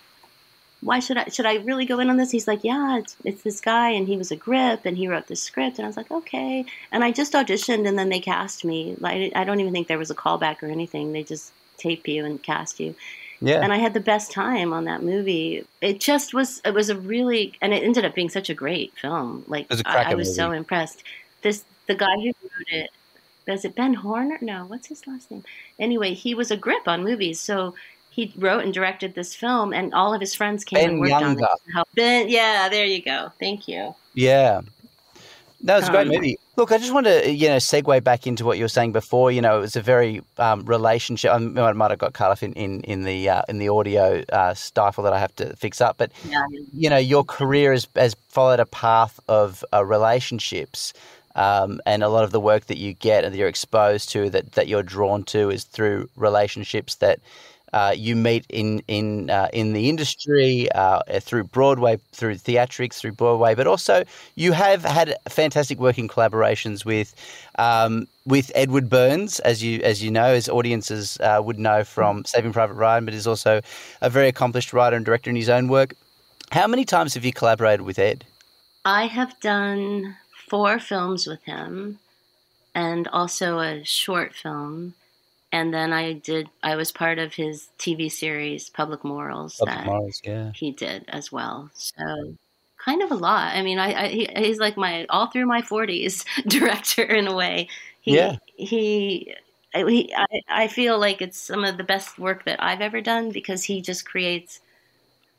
why 0.81 1.01
should 1.01 1.17
I 1.17 1.29
should 1.29 1.47
I 1.47 1.57
really 1.57 1.87
go 1.87 1.99
in 1.99 2.11
on 2.11 2.17
this?" 2.17 2.31
He's 2.31 2.49
like, 2.49 2.64
"Yeah, 2.64 2.99
it's 2.99 3.17
it's 3.25 3.43
this 3.43 3.61
guy, 3.61 3.91
and 3.91 4.07
he 4.07 4.17
was 4.17 4.31
a 4.31 4.37
grip, 4.37 4.83
and 4.85 4.97
he 4.97 5.09
wrote 5.09 5.27
the 5.27 5.37
script." 5.37 5.79
And 5.79 5.87
I 5.87 5.88
was 5.88 5.97
like, 5.97 6.11
"Okay." 6.11 6.64
And 6.93 7.05
I 7.05 7.11
just 7.11 7.33
auditioned, 7.33 7.88
and 7.88 7.99
then 7.99 8.09
they 8.09 8.21
cast 8.21 8.64
me. 8.64 8.97
Like 8.99 9.33
I 9.35 9.45
don't 9.45 9.61
even 9.61 9.73
think 9.73 9.88
there 9.88 9.99
was 9.99 10.11
a 10.11 10.14
callback 10.14 10.62
or 10.62 10.67
anything. 10.67 11.12
They 11.12 11.23
just 11.23 11.53
tape 11.79 12.07
you 12.09 12.25
and 12.25 12.43
cast 12.43 12.81
you. 12.81 12.95
Yeah. 13.41 13.62
And 13.62 13.73
I 13.73 13.77
had 13.77 13.95
the 13.95 14.01
best 14.01 14.33
time 14.33 14.73
on 14.73 14.85
that 14.85 15.03
movie. 15.03 15.64
It 15.81 16.01
just 16.01 16.35
was, 16.35 16.61
it 16.64 16.75
was 16.75 16.91
a 16.91 16.97
really, 16.97 17.55
and 17.61 17.73
it 17.73 17.85
ended 17.85 18.05
up 18.05 18.14
being 18.14 18.29
such 18.29 18.51
a 18.51 18.55
great 18.55 18.93
film. 19.01 19.45
Like, 19.47 19.67
I, 19.87 20.11
I, 20.11 20.14
was 20.14 20.29
movie. 20.29 20.37
so 20.37 20.51
impressed. 20.51 21.05
This, 21.43 21.64
the 21.87 21.95
guy 21.95 22.14
who 22.17 22.27
wrote 22.27 22.69
it, 22.69 22.91
is 23.47 23.64
it 23.64 23.77
Ben 23.77 23.95
Horner? 23.95 24.38
No, 24.41 24.64
what's 24.67 24.88
his 24.88 25.07
last 25.07 25.31
name? 25.31 25.45
Anyway, 25.79 26.14
he 26.14 26.35
was 26.35 26.51
a 26.51 26.57
grip 26.57 26.87
on 26.87 27.05
movies. 27.05 27.41
So 27.41 27.75
he 28.18 28.35
wrote 28.37 28.64
and 28.64 28.74
directed 28.74 29.14
this 29.14 29.33
film, 29.33 29.72
and 29.72 29.94
all 29.94 30.12
of 30.12 30.20
his 30.20 30.35
friends 30.35 30.64
came 30.64 30.81
ben 30.81 30.90
and 30.90 31.00
worked 31.00 31.11
Younger. 31.11 31.44
on 31.44 31.83
it. 31.83 31.87
Ben, 31.94 32.28
yeah, 32.28 32.68
there 32.68 32.85
you 32.85 33.00
go. 33.00 33.31
Thank 33.38 33.68
you. 33.68 33.94
Yeah. 34.12 34.62
That 35.61 35.76
was 35.76 35.88
a 35.88 35.92
great 35.92 36.09
um, 36.09 36.14
movie. 36.14 36.37
Look, 36.57 36.72
I 36.72 36.78
just 36.78 36.92
want 36.92 37.07
to, 37.07 37.31
you 37.31 37.46
know, 37.46 37.59
segue 37.59 38.02
back 38.02 38.26
into 38.26 38.44
what 38.44 38.59
you 38.59 38.64
were 38.64 38.68
saying 38.68 38.90
before. 38.90 39.31
You 39.31 39.40
know, 39.40 39.59
it 39.59 39.61
was 39.61 39.76
a 39.76 39.83
very 39.83 40.20
um, 40.37 40.64
relationship. 40.64 41.31
I 41.33 41.38
might 41.38 41.90
have 41.92 42.00
got 42.00 42.12
cut 42.12 42.33
off 42.33 42.42
in 42.42 42.54
in, 42.54 42.81
in 42.81 43.04
the 43.04 43.28
uh, 43.28 43.42
in 43.48 43.59
the 43.59 43.68
audio 43.68 44.24
uh, 44.33 44.54
stifle 44.54 45.04
that 45.04 45.12
I 45.12 45.20
have 45.20 45.35
to 45.37 45.54
fix 45.54 45.81
up. 45.81 45.96
But 45.96 46.11
yeah. 46.28 46.44
you 46.72 46.90
know, 46.90 46.96
your 46.96 47.22
career 47.22 47.70
has 47.70 47.87
has 47.94 48.14
followed 48.28 48.59
a 48.59 48.66
path 48.66 49.20
of 49.28 49.64
uh, 49.72 49.85
relationships. 49.85 50.92
Um, 51.37 51.81
and 51.87 52.02
a 52.02 52.09
lot 52.09 52.24
of 52.24 52.33
the 52.33 52.40
work 52.40 52.66
that 52.66 52.78
you 52.78 52.94
get 52.94 53.22
and 53.22 53.33
that 53.33 53.38
you're 53.38 53.46
exposed 53.46 54.09
to, 54.11 54.28
that, 54.31 54.52
that 54.52 54.66
you're 54.66 54.83
drawn 54.83 55.22
to, 55.24 55.50
is 55.50 55.62
through 55.62 56.09
relationships 56.16 56.96
that 56.96 57.20
uh, 57.72 57.94
you 57.96 58.16
meet 58.16 58.46
in 58.48 58.83
in 58.88 59.31
uh, 59.31 59.48
in 59.52 59.72
the 59.72 59.88
industry 59.88 60.70
uh, 60.72 61.00
through 61.20 61.44
Broadway, 61.44 61.98
through 62.12 62.37
theatrics, 62.37 62.94
through 62.94 63.12
Broadway, 63.12 63.54
but 63.54 63.66
also 63.66 64.04
you 64.37 64.52
have 64.52 64.85
had 64.85 65.16
fantastic 65.28 65.78
working 65.78 66.09
collaborations 66.09 66.85
with 66.85 67.14
um, 67.59 68.09
with 68.24 68.50
Edward 68.54 68.88
Burns, 68.88 69.40
as 69.40 69.62
you 69.62 69.81
as 69.83 70.02
you 70.02 70.11
know, 70.11 70.26
as 70.26 70.48
audiences 70.48 71.18
uh, 71.20 71.40
would 71.44 71.59
know 71.59 71.85
from 71.85 72.24
Saving 72.24 72.52
Private 72.52 72.74
Ryan, 72.74 73.04
but 73.04 73.14
is 73.14 73.26
also 73.26 73.61
a 74.00 74.11
very 74.11 74.28
accomplished 74.28 74.72
writer 74.72 74.96
and 74.96 75.04
director 75.04 75.31
in 75.31 75.37
his 75.37 75.48
own 75.48 75.68
work. 75.68 75.94
How 76.50 76.66
many 76.66 76.85
times 76.85 77.14
have 77.14 77.24
you 77.24 77.33
collaborated 77.33 77.83
with 77.83 77.98
Ed? 77.98 78.24
I 78.85 79.07
have 79.07 79.38
done 79.40 80.16
four 80.48 80.78
films 80.78 81.26
with 81.26 81.42
him, 81.44 81.98
and 82.74 83.07
also 83.09 83.59
a 83.59 83.85
short 83.85 84.35
film 84.35 84.94
and 85.52 85.72
then 85.72 85.92
I 85.92 86.12
did. 86.12 86.48
I 86.62 86.76
was 86.76 86.92
part 86.92 87.18
of 87.18 87.34
his 87.34 87.68
TV 87.78 88.11
series 88.11 88.68
Public 88.68 89.04
Morals. 89.04 89.56
Public 89.58 89.87
Morals, 89.87 90.20
yeah. 90.24 90.52
He 90.54 90.72
did 90.72 91.04
as 91.08 91.32
well. 91.32 91.70
So 91.74 92.34
kind 92.76 93.02
of 93.02 93.11
a 93.11 93.16
lot. 93.16 93.54
I 93.54 93.62
mean, 93.62 93.78
I, 93.78 94.04
I 94.04 94.08
he, 94.08 94.28
he's 94.37 94.58
like 94.58 94.76
my 94.76 95.06
all 95.08 95.28
through 95.28 95.46
my 95.46 95.62
forties 95.62 96.24
director 96.46 97.02
in 97.02 97.26
a 97.26 97.34
way. 97.34 97.68
He, 98.00 98.16
yeah. 98.16 98.37
He. 98.56 99.34
he 99.74 100.14
I, 100.14 100.40
I 100.48 100.68
feel 100.68 100.98
like 100.98 101.20
it's 101.20 101.38
some 101.38 101.64
of 101.64 101.76
the 101.76 101.84
best 101.84 102.18
work 102.18 102.44
that 102.44 102.62
I've 102.62 102.80
ever 102.80 103.00
done 103.00 103.30
because 103.30 103.64
he 103.64 103.82
just 103.82 104.06
creates 104.06 104.61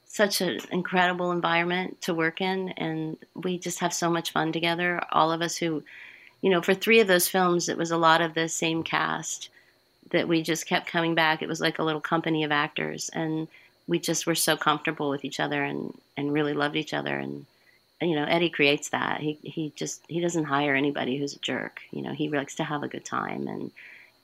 such 0.06 0.42
an 0.42 0.60
incredible 0.72 1.32
environment 1.32 2.02
to 2.02 2.14
work 2.14 2.42
in, 2.42 2.70
and 2.70 3.18
we 3.36 3.60
just 3.60 3.80
have 3.80 3.94
so 3.94 4.10
much 4.10 4.32
fun 4.32 4.52
together. 4.52 5.02
All 5.12 5.32
of 5.32 5.42
us 5.42 5.58
who, 5.58 5.84
you 6.42 6.50
know, 6.50 6.62
for 6.62 6.74
three 6.74 7.00
of 7.00 7.08
those 7.08 7.28
films, 7.28 7.70
it 7.70 7.78
was 7.78 7.92
a 7.92 7.98
lot 7.98 8.22
of 8.22 8.34
the 8.34 8.50
same 8.50 8.82
cast 8.84 9.50
that 10.12 10.28
we 10.28 10.42
just 10.42 10.66
kept 10.66 10.88
coming 10.88 11.16
back. 11.16 11.42
It 11.42 11.48
was 11.48 11.62
like 11.62 11.80
a 11.80 11.84
little 11.84 12.02
company 12.02 12.44
of 12.44 12.52
actors, 12.52 13.10
and 13.14 13.48
we 13.88 14.00
just 14.00 14.26
were 14.26 14.36
so 14.36 14.56
comfortable 14.58 15.10
with 15.10 15.26
each 15.26 15.40
other 15.40 15.64
and 15.64 15.98
and 16.18 16.34
really 16.34 16.54
loved 16.54 16.76
each 16.76 16.94
other. 16.94 17.18
And 17.18 17.46
you 18.02 18.16
know, 18.16 18.26
Eddie 18.26 18.50
creates 18.50 18.90
that. 18.90 19.22
He 19.22 19.38
he 19.44 19.74
just 19.76 20.02
he 20.08 20.20
doesn't 20.20 20.46
hire 20.46 20.76
anybody 20.76 21.18
who's 21.18 21.36
a 21.36 21.40
jerk. 21.40 21.82
You 21.92 22.02
know, 22.02 22.14
he 22.14 22.30
likes 22.30 22.56
to 22.56 22.64
have 22.64 22.84
a 22.84 22.88
good 22.88 23.06
time 23.06 23.48
and 23.48 23.72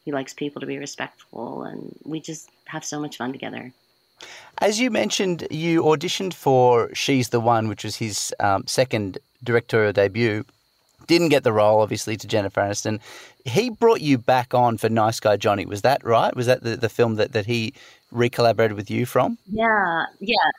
he 0.06 0.12
likes 0.12 0.34
people 0.34 0.62
to 0.62 0.68
be 0.68 0.78
respectful, 0.78 1.64
and 1.64 1.98
we 2.06 2.20
just 2.20 2.50
have 2.66 2.86
so 2.86 3.00
much 3.00 3.18
fun 3.18 3.32
together. 3.32 3.74
As 4.60 4.80
you 4.80 4.92
mentioned, 4.92 5.48
you 5.50 5.84
auditioned 5.84 6.34
for 6.34 6.94
She's 6.94 7.30
the 7.30 7.40
One, 7.40 7.68
which 7.68 7.84
was 7.84 7.96
his 7.98 8.34
um, 8.40 8.66
second 8.68 9.18
directorial 9.44 9.92
debut. 9.92 10.46
Didn't 11.08 11.30
get 11.30 11.44
the 11.44 11.54
role, 11.54 11.82
obviously, 11.82 12.18
to 12.18 12.28
Jennifer 12.28 12.62
Aniston. 12.62 13.00
He 13.44 13.70
brought 13.70 14.02
you 14.02 14.18
back 14.18 14.54
on 14.54 14.78
for 14.78 14.90
Nice 14.90 15.20
Guy 15.20 15.38
Johnny. 15.38 15.66
Was 15.66 15.82
that 15.84 16.04
right? 16.04 16.36
Was 16.36 16.48
that 16.48 16.64
the, 16.64 16.76
the 16.76 16.90
film 16.90 17.16
that, 17.16 17.32
that 17.34 17.46
he 17.46 17.74
recollaborated 18.14 18.76
with 18.76 18.90
you 18.90 19.06
from? 19.06 19.38
Yeah, 19.52 20.06
yeah. 20.20 20.52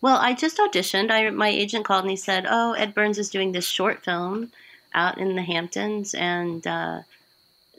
Well, 0.00 0.18
I 0.18 0.34
just 0.34 0.58
auditioned. 0.58 1.10
I, 1.10 1.30
my 1.30 1.48
agent 1.48 1.84
called 1.86 2.04
and 2.04 2.10
he 2.10 2.16
said, 2.16 2.46
"Oh, 2.48 2.72
Ed 2.72 2.94
Burns 2.94 3.18
is 3.18 3.30
doing 3.30 3.52
this 3.52 3.66
short 3.66 4.04
film 4.04 4.52
out 4.92 5.16
in 5.16 5.34
the 5.34 5.42
Hamptons," 5.42 6.12
and 6.12 6.66
uh, 6.66 7.00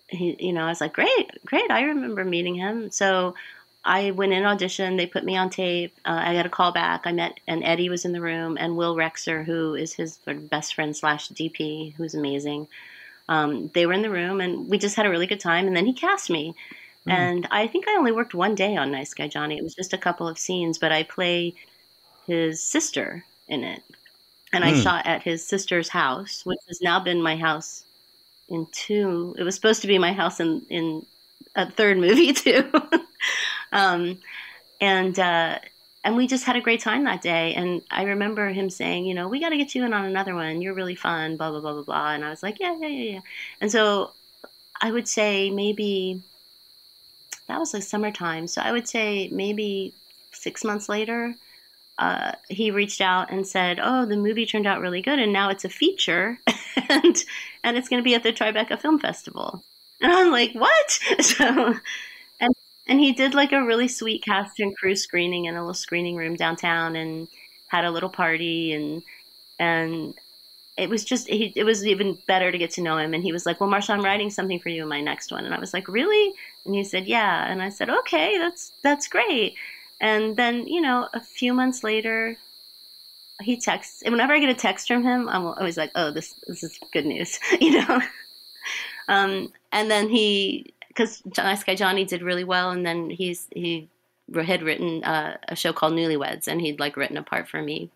he, 0.08 0.36
you 0.40 0.52
know, 0.54 0.66
I 0.66 0.70
was 0.70 0.82
like, 0.82 0.94
"Great, 0.94 1.30
great!" 1.46 1.70
I 1.70 1.82
remember 1.84 2.26
meeting 2.26 2.56
him. 2.56 2.90
So 2.90 3.36
I 3.86 4.12
went 4.12 4.34
in 4.34 4.46
audition. 4.46 4.98
They 4.98 5.06
put 5.06 5.24
me 5.24 5.38
on 5.38 5.52
tape. 5.52 5.96
Uh, 6.06 6.20
I 6.26 6.34
got 6.34 6.48
a 6.48 6.50
call 6.50 6.72
back. 6.72 7.02
I 7.06 7.12
met, 7.12 7.40
and 7.48 7.64
Eddie 7.64 7.90
was 7.90 8.04
in 8.04 8.14
the 8.14 8.22
room, 8.22 8.58
and 8.60 8.76
Will 8.76 8.96
Rexer, 8.96 9.46
who 9.46 9.76
is 9.76 9.94
his 9.94 10.16
sort 10.26 10.38
of 10.38 10.50
best 10.50 10.74
friend 10.74 10.98
slash 10.98 11.30
DP, 11.30 11.94
who's 11.94 12.16
amazing. 12.16 12.68
Um, 13.30 13.70
they 13.76 13.86
were 13.86 13.94
in 13.94 14.02
the 14.02 14.10
room, 14.10 14.42
and 14.42 14.68
we 14.68 14.80
just 14.80 14.96
had 14.96 15.06
a 15.06 15.10
really 15.10 15.28
good 15.28 15.40
time. 15.40 15.68
And 15.68 15.78
then 15.78 15.86
he 15.86 15.94
cast 15.94 16.32
me, 16.32 16.56
mm. 17.08 17.12
and 17.12 17.48
I 17.52 17.68
think 17.68 17.88
I 17.88 17.96
only 17.96 18.12
worked 18.12 18.34
one 18.34 18.56
day 18.56 18.76
on 18.76 18.92
Nice 18.92 19.14
Guy 19.14 19.28
Johnny. 19.28 19.58
It 19.58 19.64
was 19.64 19.76
just 19.76 19.94
a 19.94 20.00
couple 20.00 20.28
of 20.28 20.40
scenes, 20.40 20.80
but 20.80 20.92
I 20.92 21.04
play 21.04 21.54
his 22.26 22.64
sister 22.64 23.24
in 23.48 23.64
it, 23.64 23.84
and 24.52 24.64
mm. 24.64 24.68
I 24.68 24.74
hmm. 24.74 24.82
shot 24.82 25.06
at 25.06 25.22
his 25.22 25.48
sister's 25.48 25.90
house, 25.90 26.44
which 26.44 26.60
has 26.68 26.82
now 26.82 27.00
been 27.00 27.22
my 27.22 27.36
house 27.36 27.84
in 28.50 28.66
two. 28.72 29.36
It 29.38 29.44
was 29.44 29.54
supposed 29.54 29.82
to 29.82 29.88
be 29.88 30.00
my 30.00 30.12
house 30.12 30.40
in 30.40 30.66
in 30.70 31.06
a 31.56 31.70
third 31.70 31.98
movie 31.98 32.34
too. 32.46 32.70
um, 33.72 34.20
and 34.82 35.18
uh, 35.20 35.60
and 36.04 36.16
we 36.16 36.28
just 36.28 36.46
had 36.46 36.56
a 36.56 36.62
great 36.62 36.82
time 36.82 37.04
that 37.06 37.22
day. 37.22 37.54
And 37.56 37.82
I 37.90 38.04
remember 38.04 38.50
him 38.50 38.70
saying, 38.70 39.06
you 39.06 39.16
know, 39.16 39.28
we 39.28 39.40
got 39.40 39.50
to 39.50 39.58
get 39.58 39.74
you 39.74 39.84
in 39.86 39.94
on 39.94 40.06
another 40.06 40.36
one. 40.36 40.62
You're 40.62 40.74
really 40.76 40.96
fun. 40.96 41.38
Blah 41.38 41.52
blah 41.52 41.62
blah 41.62 41.74
blah 41.74 41.84
blah. 41.84 42.12
And 42.14 42.24
I 42.24 42.30
was 42.30 42.44
like, 42.44 42.60
yeah 42.60 42.78
yeah 42.80 42.88
yeah 42.88 43.12
yeah. 43.14 43.22
And 43.60 43.72
so 43.72 44.12
I 44.82 44.92
would 44.92 45.08
say 45.08 45.50
maybe 45.50 46.22
that 47.48 47.60
was 47.60 47.74
like 47.74 47.84
summertime. 47.84 48.48
So 48.48 48.62
I 48.62 48.72
would 48.72 48.88
say 48.88 49.30
maybe 49.32 49.94
six 50.32 50.64
months 50.64 50.90
later. 50.90 51.36
Uh, 51.98 52.34
he 52.50 52.72
reached 52.72 53.00
out 53.00 53.32
and 53.32 53.48
said, 53.48 53.80
"Oh, 53.82 54.06
the 54.06 54.18
movie 54.18 54.46
turned 54.46 54.68
out 54.68 54.82
really 54.82 55.02
good, 55.02 55.18
and 55.18 55.32
now 55.32 55.50
it's 55.50 55.64
a 55.64 55.70
feature, 55.70 56.38
and 56.90 57.24
and 57.64 57.78
it's 57.78 57.88
going 57.88 58.02
to 58.02 58.04
be 58.04 58.16
at 58.16 58.24
the 58.24 58.34
Tribeca 58.34 58.82
Film 58.82 59.00
Festival." 59.00 59.64
And 60.02 60.12
I'm 60.12 60.32
like, 60.32 60.54
what? 60.54 61.00
So, 61.22 61.76
and 62.40 62.56
and 62.88 63.00
he 63.00 63.14
did 63.14 63.34
like 63.34 63.52
a 63.52 63.64
really 63.64 63.88
sweet 63.88 64.24
cast 64.24 64.60
and 64.60 64.76
crew 64.78 64.96
screening 64.96 65.46
in 65.46 65.56
a 65.56 65.62
little 65.62 65.74
screening 65.74 66.16
room 66.16 66.36
downtown, 66.36 66.96
and 66.96 67.28
had 67.68 67.86
a 67.86 67.92
little 67.92 68.10
party, 68.10 68.74
and 68.74 69.04
and 69.60 70.14
it 70.78 70.90
was 70.90 71.06
just 71.06 71.28
he, 71.30 71.54
it 71.56 71.64
was 71.64 71.86
even 71.88 72.18
better 72.28 72.52
to 72.52 72.58
get 72.58 72.72
to 72.72 72.82
know 72.82 72.98
him. 72.98 73.14
And 73.14 73.24
he 73.24 73.32
was 73.32 73.46
like, 73.46 73.62
well, 73.62 73.70
Marsha, 73.70 73.92
I'm 73.92 74.04
writing 74.04 74.30
something 74.30 74.60
for 74.60 74.70
you 74.70 74.84
in 74.84 74.90
my 74.90 75.02
next 75.02 75.32
one, 75.32 75.46
and 75.46 75.54
I 75.56 75.60
was 75.60 75.74
like, 75.74 75.88
really? 75.88 76.34
And 76.66 76.76
he 76.76 76.84
said, 76.84 77.08
yeah. 77.08 77.50
And 77.52 77.62
I 77.62 77.70
said, 77.70 77.90
okay, 77.90 78.38
that's 78.38 78.72
that's 78.84 79.08
great. 79.08 79.56
And 80.02 80.36
then 80.38 80.68
you 80.68 80.82
know, 80.82 81.10
a 81.14 81.22
few 81.22 81.54
months 81.54 81.84
later, 81.84 82.38
he 83.42 83.58
texts. 83.58 84.02
And 84.02 84.14
whenever 84.14 84.34
I 84.34 84.40
get 84.40 84.50
a 84.50 84.54
text 84.54 84.88
from 84.88 85.04
him, 85.04 85.28
I'm 85.30 85.46
always 85.46 85.78
like, 85.78 85.92
oh, 85.96 86.12
this 86.12 86.36
this 86.48 86.64
is 86.64 86.80
good 86.94 87.06
news, 87.06 87.40
you 87.62 87.80
know. 87.82 88.02
Um, 89.08 89.52
and 89.76 89.92
then 89.92 90.10
he, 90.10 90.74
because 90.88 91.22
Nice 91.38 91.64
Guy 91.64 91.76
Johnny 91.76 92.06
did 92.06 92.24
really 92.24 92.46
well, 92.46 92.72
and 92.72 92.86
then 92.86 93.10
he's 93.10 93.48
he 93.52 93.90
had 94.34 94.64
written 94.64 95.04
uh, 95.04 95.38
a 95.50 95.56
show 95.56 95.74
called 95.74 95.94
Newlyweds, 95.94 96.48
and 96.48 96.62
he'd 96.62 96.80
like 96.80 96.96
written 96.98 97.18
a 97.18 97.24
part 97.24 97.50
for 97.50 97.62
me 97.62 97.92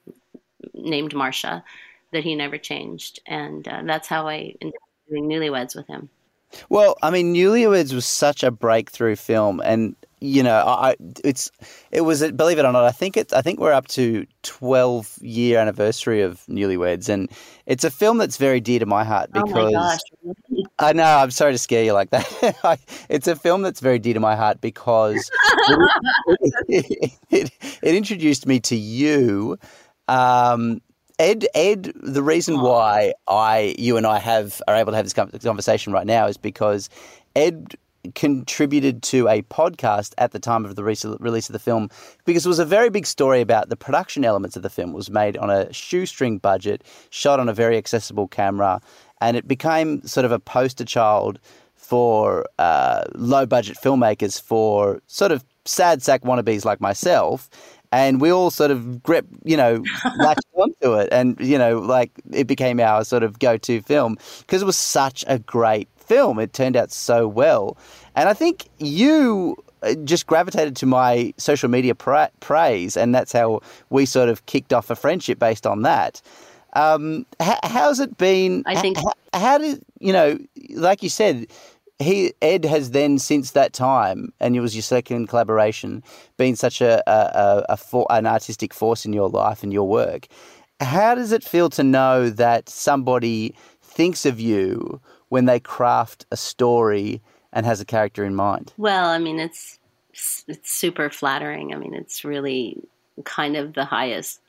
named 0.74 1.14
Marsha 1.14 1.64
that 2.12 2.24
he 2.26 2.36
never 2.36 2.58
changed, 2.58 3.22
and 3.26 3.66
uh, 3.68 3.82
that's 3.86 4.10
how 4.10 4.28
I 4.28 4.56
ended 4.62 4.76
up 4.76 5.10
doing 5.10 5.26
Newlyweds 5.30 5.76
with 5.76 5.88
him. 5.88 6.10
Well, 6.70 6.96
I 7.02 7.12
mean, 7.12 7.34
Newlyweds 7.34 7.94
was 7.94 8.06
such 8.06 8.44
a 8.44 8.52
breakthrough 8.52 9.16
film, 9.16 9.62
and 9.64 9.96
you 10.22 10.44
know, 10.44 10.58
I 10.58 10.96
it's 11.24 11.50
it 11.92 12.02
was 12.02 12.20
believe 12.32 12.60
it 12.60 12.66
or 12.66 12.72
not, 12.72 12.84
I 12.84 12.92
think 12.92 13.16
it's 13.16 13.32
I 13.34 13.42
think 13.42 13.60
we're 13.60 13.74
up 13.74 13.88
to 13.90 14.26
twelve 14.44 15.18
year 15.22 15.60
anniversary 15.60 16.22
of 16.22 16.46
Newlyweds, 16.48 17.08
and 17.08 17.30
it's 17.66 17.84
a 17.84 17.92
film 17.92 18.18
that's 18.18 18.38
very 18.38 18.60
dear 18.60 18.80
to 18.80 18.86
my 18.86 19.04
heart 19.04 19.32
because 19.32 19.52
oh 19.54 19.66
my 19.66 19.72
gosh. 19.72 20.00
I 20.80 20.94
know 20.94 21.04
I'm 21.04 21.32
sorry 21.32 21.54
to 21.54 21.58
scare 21.58 21.84
you 21.84 21.94
like 21.94 22.10
that. 22.12 22.80
it's 23.10 23.28
a 23.28 23.36
film 23.36 23.62
that's 23.62 23.80
very 23.80 24.00
dear 24.00 24.14
to 24.14 24.20
my 24.20 24.36
heart 24.36 24.62
because 24.62 25.30
it, 26.68 26.86
it, 26.90 27.12
it, 27.30 27.52
it, 27.82 27.96
introduced 27.96 28.46
me 28.46 28.60
to 28.62 28.76
you. 28.76 29.58
Um, 30.08 30.82
Ed, 31.20 31.48
Ed, 31.54 31.92
the 31.96 32.24
reason 32.24 32.62
why 32.62 33.14
I, 33.28 33.76
you 33.78 33.98
and 33.98 34.08
I 34.08 34.20
have 34.20 34.62
are 34.70 34.76
able 34.76 34.94
to 34.94 34.96
have 34.96 35.06
this 35.06 35.44
conversation 35.44 35.92
right 35.92 36.08
now 36.08 36.28
is 36.28 36.38
because 36.38 36.90
Ed 37.36 37.76
contributed 38.16 39.04
to 39.04 39.28
a 39.28 39.42
podcast 39.44 40.14
at 40.18 40.32
the 40.32 40.40
time 40.40 40.64
of 40.64 40.78
the 40.78 40.84
release 40.84 41.04
of 41.04 41.54
the 41.54 41.60
film 41.60 41.90
because 42.24 42.46
it 42.46 42.50
was 42.50 42.60
a 42.60 42.66
very 42.66 42.90
big 42.90 43.06
story 43.06 43.42
about 43.42 43.68
the 43.68 43.76
production 43.76 44.24
elements 44.24 44.56
of 44.56 44.64
the 44.64 44.70
film. 44.70 44.92
It 44.92 44.96
was 44.96 45.10
made 45.10 45.36
on 45.36 45.50
a 45.50 45.72
shoestring 45.74 46.38
budget, 46.38 46.86
shot 47.10 47.42
on 47.42 47.50
a 47.50 47.54
very 47.54 47.76
accessible 47.76 48.30
camera, 48.30 48.82
and 49.20 49.36
it 49.36 49.46
became 49.46 50.02
sort 50.08 50.26
of 50.26 50.32
a 50.32 50.40
poster 50.40 50.86
child 50.86 51.38
for 51.76 52.46
uh, 52.60 53.04
low 53.16 53.46
budget 53.46 53.76
filmmakers 53.76 54.42
for 54.42 55.02
sort 55.08 55.34
of 55.34 55.44
sad 55.66 56.02
sack 56.02 56.22
wannabes 56.22 56.64
like 56.64 56.80
myself. 56.80 57.50
And 57.92 58.22
we 58.22 58.30
all 58.32 58.52
sort 58.52 58.70
of 58.72 59.02
grip, 59.02 59.26
you 59.44 59.58
know, 59.58 59.84
latched 60.18 60.46
onto 60.54 60.94
it, 60.94 61.10
and 61.12 61.40
you 61.40 61.58
know, 61.58 61.80
like 61.80 62.12
it 62.32 62.46
became 62.46 62.80
our 62.80 63.04
sort 63.04 63.24
of 63.24 63.40
go-to 63.40 63.82
film 63.82 64.18
because 64.40 64.62
it 64.62 64.66
was 64.66 64.78
such 64.78 65.26
a 65.28 65.40
great 65.40 65.90
film. 65.98 66.40
It 66.40 66.54
turned 66.54 66.76
out 66.76 66.92
so 66.92 67.28
well. 67.28 67.78
And 68.16 68.30
I 68.30 68.34
think 68.34 68.68
you 68.78 69.58
uh, 69.82 69.94
just 70.04 70.28
gravitated 70.28 70.76
to 70.78 70.86
my 70.86 71.34
social 71.38 71.70
media 71.70 71.96
pra- 71.96 72.32
praise, 72.42 72.98
and 72.98 73.16
that's 73.16 73.32
how 73.32 73.62
we 73.90 74.06
sort 74.06 74.30
of 74.30 74.46
kicked 74.46 74.74
off 74.74 74.90
a 74.90 74.96
friendship 74.96 75.40
based 75.40 75.66
on 75.66 75.84
that. 75.84 76.22
Um, 76.74 77.26
how, 77.40 77.60
how's 77.64 78.00
it 78.00 78.18
been? 78.18 78.64
I 78.66 78.76
think. 78.76 78.98
How, 78.98 79.14
how 79.34 79.58
did 79.58 79.82
you 80.00 80.12
know? 80.14 80.38
Like 80.72 81.02
you 81.02 81.10
said, 81.10 81.48
he 82.00 82.34
Ed 82.42 82.64
has 82.66 82.92
then 82.92 83.20
since 83.20 83.52
that 83.52 83.74
time, 83.74 84.34
and 84.40 84.56
it 84.56 84.62
was 84.62 84.74
your 84.74 84.82
second 84.82 85.28
collaboration, 85.28 86.02
been 86.38 86.56
such 86.56 86.82
a, 86.82 87.04
a, 87.08 87.14
a, 87.14 87.66
a 87.70 87.78
for, 87.78 88.08
an 88.10 88.26
artistic 88.26 88.74
force 88.74 89.06
in 89.06 89.14
your 89.14 89.30
life 89.30 89.64
and 89.64 89.74
your 89.74 89.88
work. 89.88 90.28
How 90.80 91.14
does 91.14 91.34
it 91.34 91.44
feel 91.44 91.70
to 91.72 91.84
know 91.84 92.30
that 92.30 92.70
somebody 92.70 93.54
thinks 93.82 94.26
of 94.26 94.40
you 94.40 95.02
when 95.28 95.46
they 95.46 95.60
craft 95.60 96.26
a 96.32 96.38
story 96.38 97.22
and 97.52 97.66
has 97.66 97.82
a 97.82 97.86
character 97.86 98.24
in 98.24 98.34
mind? 98.34 98.74
Well, 98.78 99.10
I 99.10 99.18
mean, 99.18 99.40
it's 99.40 99.78
it's 100.48 100.72
super 100.72 101.10
flattering. 101.10 101.74
I 101.74 101.78
mean, 101.78 101.94
it's 101.94 102.24
really 102.24 102.82
kind 103.26 103.58
of 103.58 103.74
the 103.74 103.86
highest 103.86 104.40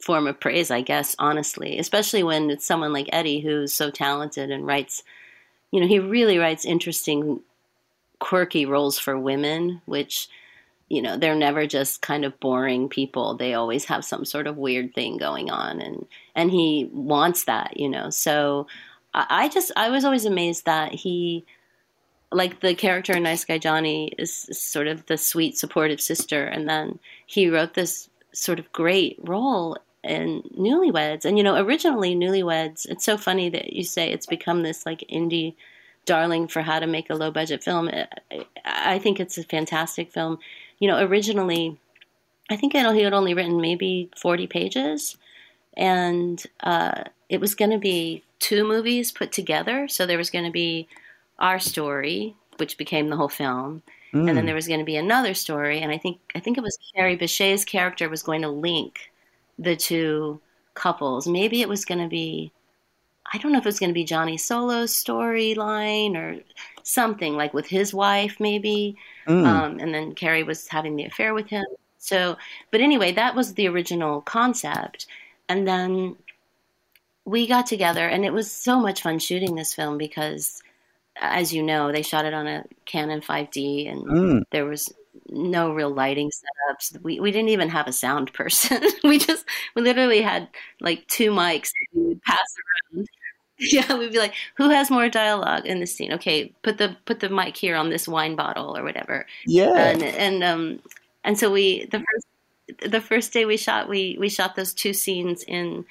form 0.00 0.26
of 0.26 0.40
praise, 0.40 0.70
I 0.70 0.80
guess, 0.80 1.14
honestly, 1.18 1.78
especially 1.78 2.22
when 2.22 2.50
it's 2.50 2.66
someone 2.66 2.92
like 2.92 3.08
Eddie 3.12 3.40
who's 3.40 3.72
so 3.72 3.90
talented 3.90 4.50
and 4.50 4.66
writes, 4.66 5.02
you 5.72 5.80
know, 5.80 5.88
he 5.88 5.98
really 5.98 6.38
writes 6.38 6.64
interesting, 6.64 7.40
quirky 8.20 8.66
roles 8.66 8.98
for 8.98 9.18
women, 9.18 9.82
which, 9.86 10.28
you 10.88 11.02
know, 11.02 11.16
they're 11.16 11.34
never 11.34 11.66
just 11.66 12.02
kind 12.02 12.24
of 12.24 12.38
boring 12.38 12.88
people. 12.88 13.34
They 13.34 13.54
always 13.54 13.86
have 13.86 14.04
some 14.04 14.24
sort 14.24 14.46
of 14.46 14.58
weird 14.58 14.94
thing 14.94 15.16
going 15.16 15.50
on 15.50 15.80
and 15.80 16.06
and 16.36 16.50
he 16.50 16.88
wants 16.92 17.44
that, 17.44 17.78
you 17.78 17.88
know. 17.88 18.10
So 18.10 18.68
I 19.14 19.48
just 19.48 19.72
I 19.76 19.90
was 19.90 20.04
always 20.04 20.26
amazed 20.26 20.66
that 20.66 20.92
he 20.92 21.44
like 22.30 22.60
the 22.60 22.74
character 22.74 23.14
in 23.14 23.22
Nice 23.22 23.44
Guy 23.44 23.58
Johnny 23.58 24.12
is 24.18 24.32
sort 24.52 24.86
of 24.86 25.04
the 25.06 25.18
sweet 25.18 25.58
supportive 25.58 26.00
sister 26.00 26.44
and 26.44 26.68
then 26.68 26.98
he 27.26 27.50
wrote 27.50 27.74
this 27.74 28.08
sort 28.32 28.58
of 28.58 28.72
great 28.72 29.18
role 29.22 29.76
in 30.04 30.42
Newlyweds 30.58 31.24
and 31.24 31.38
you 31.38 31.44
know 31.44 31.56
originally 31.56 32.14
Newlyweds 32.14 32.86
it's 32.88 33.04
so 33.04 33.16
funny 33.16 33.48
that 33.50 33.72
you 33.72 33.84
say 33.84 34.10
it's 34.10 34.26
become 34.26 34.62
this 34.62 34.84
like 34.84 35.04
indie 35.12 35.54
darling 36.06 36.48
for 36.48 36.62
how 36.62 36.80
to 36.80 36.86
make 36.86 37.08
a 37.08 37.14
low 37.14 37.30
budget 37.30 37.62
film 37.62 37.88
I 38.64 38.98
think 38.98 39.20
it's 39.20 39.38
a 39.38 39.44
fantastic 39.44 40.10
film 40.10 40.38
you 40.80 40.88
know 40.88 41.04
originally 41.04 41.78
I 42.50 42.56
think 42.56 42.72
he 42.72 42.78
had 42.78 43.12
only 43.12 43.34
written 43.34 43.60
maybe 43.60 44.10
40 44.16 44.46
pages 44.48 45.16
and 45.76 46.44
uh, 46.60 47.04
it 47.28 47.40
was 47.40 47.54
going 47.54 47.70
to 47.70 47.78
be 47.78 48.22
two 48.38 48.64
movies 48.64 49.12
put 49.12 49.32
together. 49.32 49.88
So 49.88 50.04
there 50.04 50.18
was 50.18 50.30
going 50.30 50.44
to 50.44 50.50
be 50.50 50.88
our 51.38 51.58
story, 51.58 52.34
which 52.58 52.76
became 52.76 53.08
the 53.08 53.16
whole 53.16 53.28
film, 53.28 53.82
mm. 54.12 54.28
and 54.28 54.36
then 54.36 54.44
mm. 54.44 54.46
there 54.46 54.54
was 54.54 54.68
going 54.68 54.80
to 54.80 54.84
be 54.84 54.96
another 54.96 55.34
story. 55.34 55.80
And 55.80 55.90
I 55.90 55.98
think 55.98 56.18
I 56.34 56.40
think 56.40 56.58
it 56.58 56.62
was 56.62 56.76
Kerry 56.94 57.16
Bishé's 57.16 57.64
character 57.64 58.08
was 58.08 58.22
going 58.22 58.42
to 58.42 58.48
link 58.48 59.11
the 59.62 59.76
two 59.76 60.40
couples. 60.74 61.26
Maybe 61.26 61.60
it 61.60 61.68
was 61.68 61.84
going 61.84 62.00
to 62.00 62.08
be. 62.08 62.52
I 63.32 63.38
don't 63.38 63.52
know 63.52 63.58
if 63.58 63.64
it 63.64 63.68
was 63.68 63.78
going 63.78 63.90
to 63.90 63.94
be 63.94 64.04
Johnny 64.04 64.36
Solo's 64.36 64.92
storyline 64.92 66.16
or 66.16 66.42
something 66.82 67.34
like 67.34 67.54
with 67.54 67.66
his 67.66 67.94
wife, 67.94 68.36
maybe. 68.40 68.96
Mm. 69.26 69.46
Um, 69.46 69.78
and 69.78 69.94
then 69.94 70.14
Kerry 70.14 70.42
was 70.42 70.68
having 70.68 70.96
the 70.96 71.04
affair 71.04 71.32
with 71.32 71.48
him. 71.48 71.64
So, 71.98 72.36
but 72.70 72.80
anyway, 72.80 73.12
that 73.12 73.34
was 73.34 73.54
the 73.54 73.68
original 73.68 74.20
concept. 74.22 75.06
And 75.48 75.66
then 75.66 76.16
we 77.24 77.46
got 77.46 77.66
together, 77.66 78.06
and 78.06 78.24
it 78.24 78.32
was 78.32 78.50
so 78.50 78.80
much 78.80 79.02
fun 79.02 79.18
shooting 79.18 79.54
this 79.54 79.74
film 79.74 79.98
because, 79.98 80.62
as 81.16 81.52
you 81.52 81.62
know, 81.62 81.92
they 81.92 82.02
shot 82.02 82.24
it 82.24 82.34
on 82.34 82.46
a 82.48 82.64
Canon 82.84 83.20
5D, 83.20 83.90
and 83.90 84.02
mm. 84.02 84.42
there 84.50 84.64
was 84.64 84.92
no 85.28 85.72
real 85.72 85.90
lighting 85.90 86.30
setups. 86.30 87.00
We 87.02 87.20
we 87.20 87.30
didn't 87.30 87.50
even 87.50 87.68
have 87.68 87.86
a 87.86 87.92
sound 87.92 88.32
person. 88.32 88.82
we 89.04 89.18
just 89.18 89.44
we 89.74 89.82
literally 89.82 90.22
had 90.22 90.48
like 90.80 91.06
two 91.08 91.30
mics 91.30 91.70
that 91.72 91.86
we 91.94 92.08
would 92.08 92.22
pass 92.22 92.54
around. 92.94 93.08
Yeah, 93.58 93.96
we'd 93.96 94.10
be 94.10 94.18
like, 94.18 94.34
"Who 94.56 94.70
has 94.70 94.90
more 94.90 95.08
dialogue 95.08 95.66
in 95.66 95.78
this 95.78 95.94
scene?" 95.94 96.12
Okay, 96.14 96.52
put 96.62 96.78
the 96.78 96.96
put 97.04 97.20
the 97.20 97.28
mic 97.28 97.56
here 97.56 97.76
on 97.76 97.90
this 97.90 98.08
wine 98.08 98.34
bottle 98.34 98.76
or 98.76 98.82
whatever. 98.82 99.24
Yeah, 99.46 99.74
and 99.76 100.02
and 100.02 100.42
um 100.42 100.80
and 101.22 101.38
so 101.38 101.52
we 101.52 101.84
the 101.86 102.00
first 102.00 102.90
the 102.90 103.00
first 103.00 103.32
day 103.32 103.44
we 103.44 103.56
shot 103.56 103.88
we 103.88 104.16
we 104.18 104.28
shot 104.28 104.56
those 104.56 104.74
two 104.74 104.92
scenes 104.92 105.44
in 105.44 105.84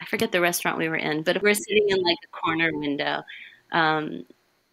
I 0.00 0.04
forget 0.04 0.30
the 0.30 0.40
restaurant 0.40 0.78
we 0.78 0.88
were 0.88 0.96
in, 0.96 1.22
but 1.22 1.42
we're 1.42 1.54
sitting 1.54 1.88
in 1.88 2.00
like 2.02 2.18
a 2.22 2.28
corner 2.28 2.70
window, 2.72 3.22
um, 3.72 4.24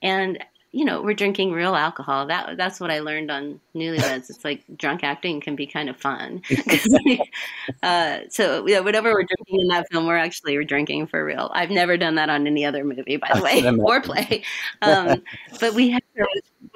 and 0.02 0.38
you 0.74 0.84
know 0.84 1.02
we're 1.02 1.14
drinking 1.14 1.54
real 1.54 1.76
alcohol. 1.76 2.28
That 2.28 2.58
that's 2.58 2.80
what 2.80 2.92
I 2.92 3.00
learned 3.00 3.32
on 3.32 3.62
Newlyweds. 3.74 4.30
It's 4.30 4.44
like 4.44 4.64
drunk 4.76 5.04
acting 5.04 5.40
can 5.40 5.56
be 5.56 5.66
kind 5.66 5.90
of 5.90 5.96
fun. 5.96 6.42
uh, 7.84 8.20
so 8.30 8.68
yeah, 8.68 8.82
whatever 8.82 9.14
we're 9.14 9.24
drinking 9.24 9.62
in 9.62 9.68
that 9.70 9.88
film, 9.92 10.06
we're 10.06 10.18
actually 10.18 10.58
we're 10.58 10.66
drinking 10.66 11.08
for 11.08 11.24
real. 11.24 11.50
I've 11.54 11.70
never 11.70 11.96
done 11.96 12.16
that 12.16 12.30
on 12.30 12.46
any 12.46 12.66
other 12.66 12.84
movie, 12.84 13.18
by 13.18 13.32
the 13.34 13.42
way, 13.42 13.64
or 13.80 14.02
play. 14.02 14.44
Um, 14.82 15.24
but 15.62 15.74
we 15.74 15.92
had 15.92 16.04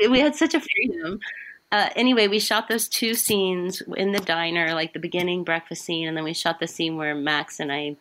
we 0.09 0.19
had 0.19 0.35
such 0.35 0.53
a 0.53 0.61
freedom 0.61 1.19
uh, 1.71 1.89
anyway, 1.95 2.27
we 2.27 2.39
shot 2.39 2.69
those 2.69 2.87
two 2.87 3.13
scenes 3.13 3.81
in 3.97 4.13
the 4.13 4.19
diner, 4.19 4.73
like 4.73 4.93
the 4.93 4.99
beginning 4.99 5.43
breakfast 5.43 5.83
scene, 5.83 6.07
and 6.07 6.15
then 6.15 6.23
we 6.23 6.33
shot 6.33 6.59
the 6.59 6.67
scene 6.67 6.95
where 6.95 7.13
Max 7.13 7.59
and 7.59 7.71
I. 7.71 7.97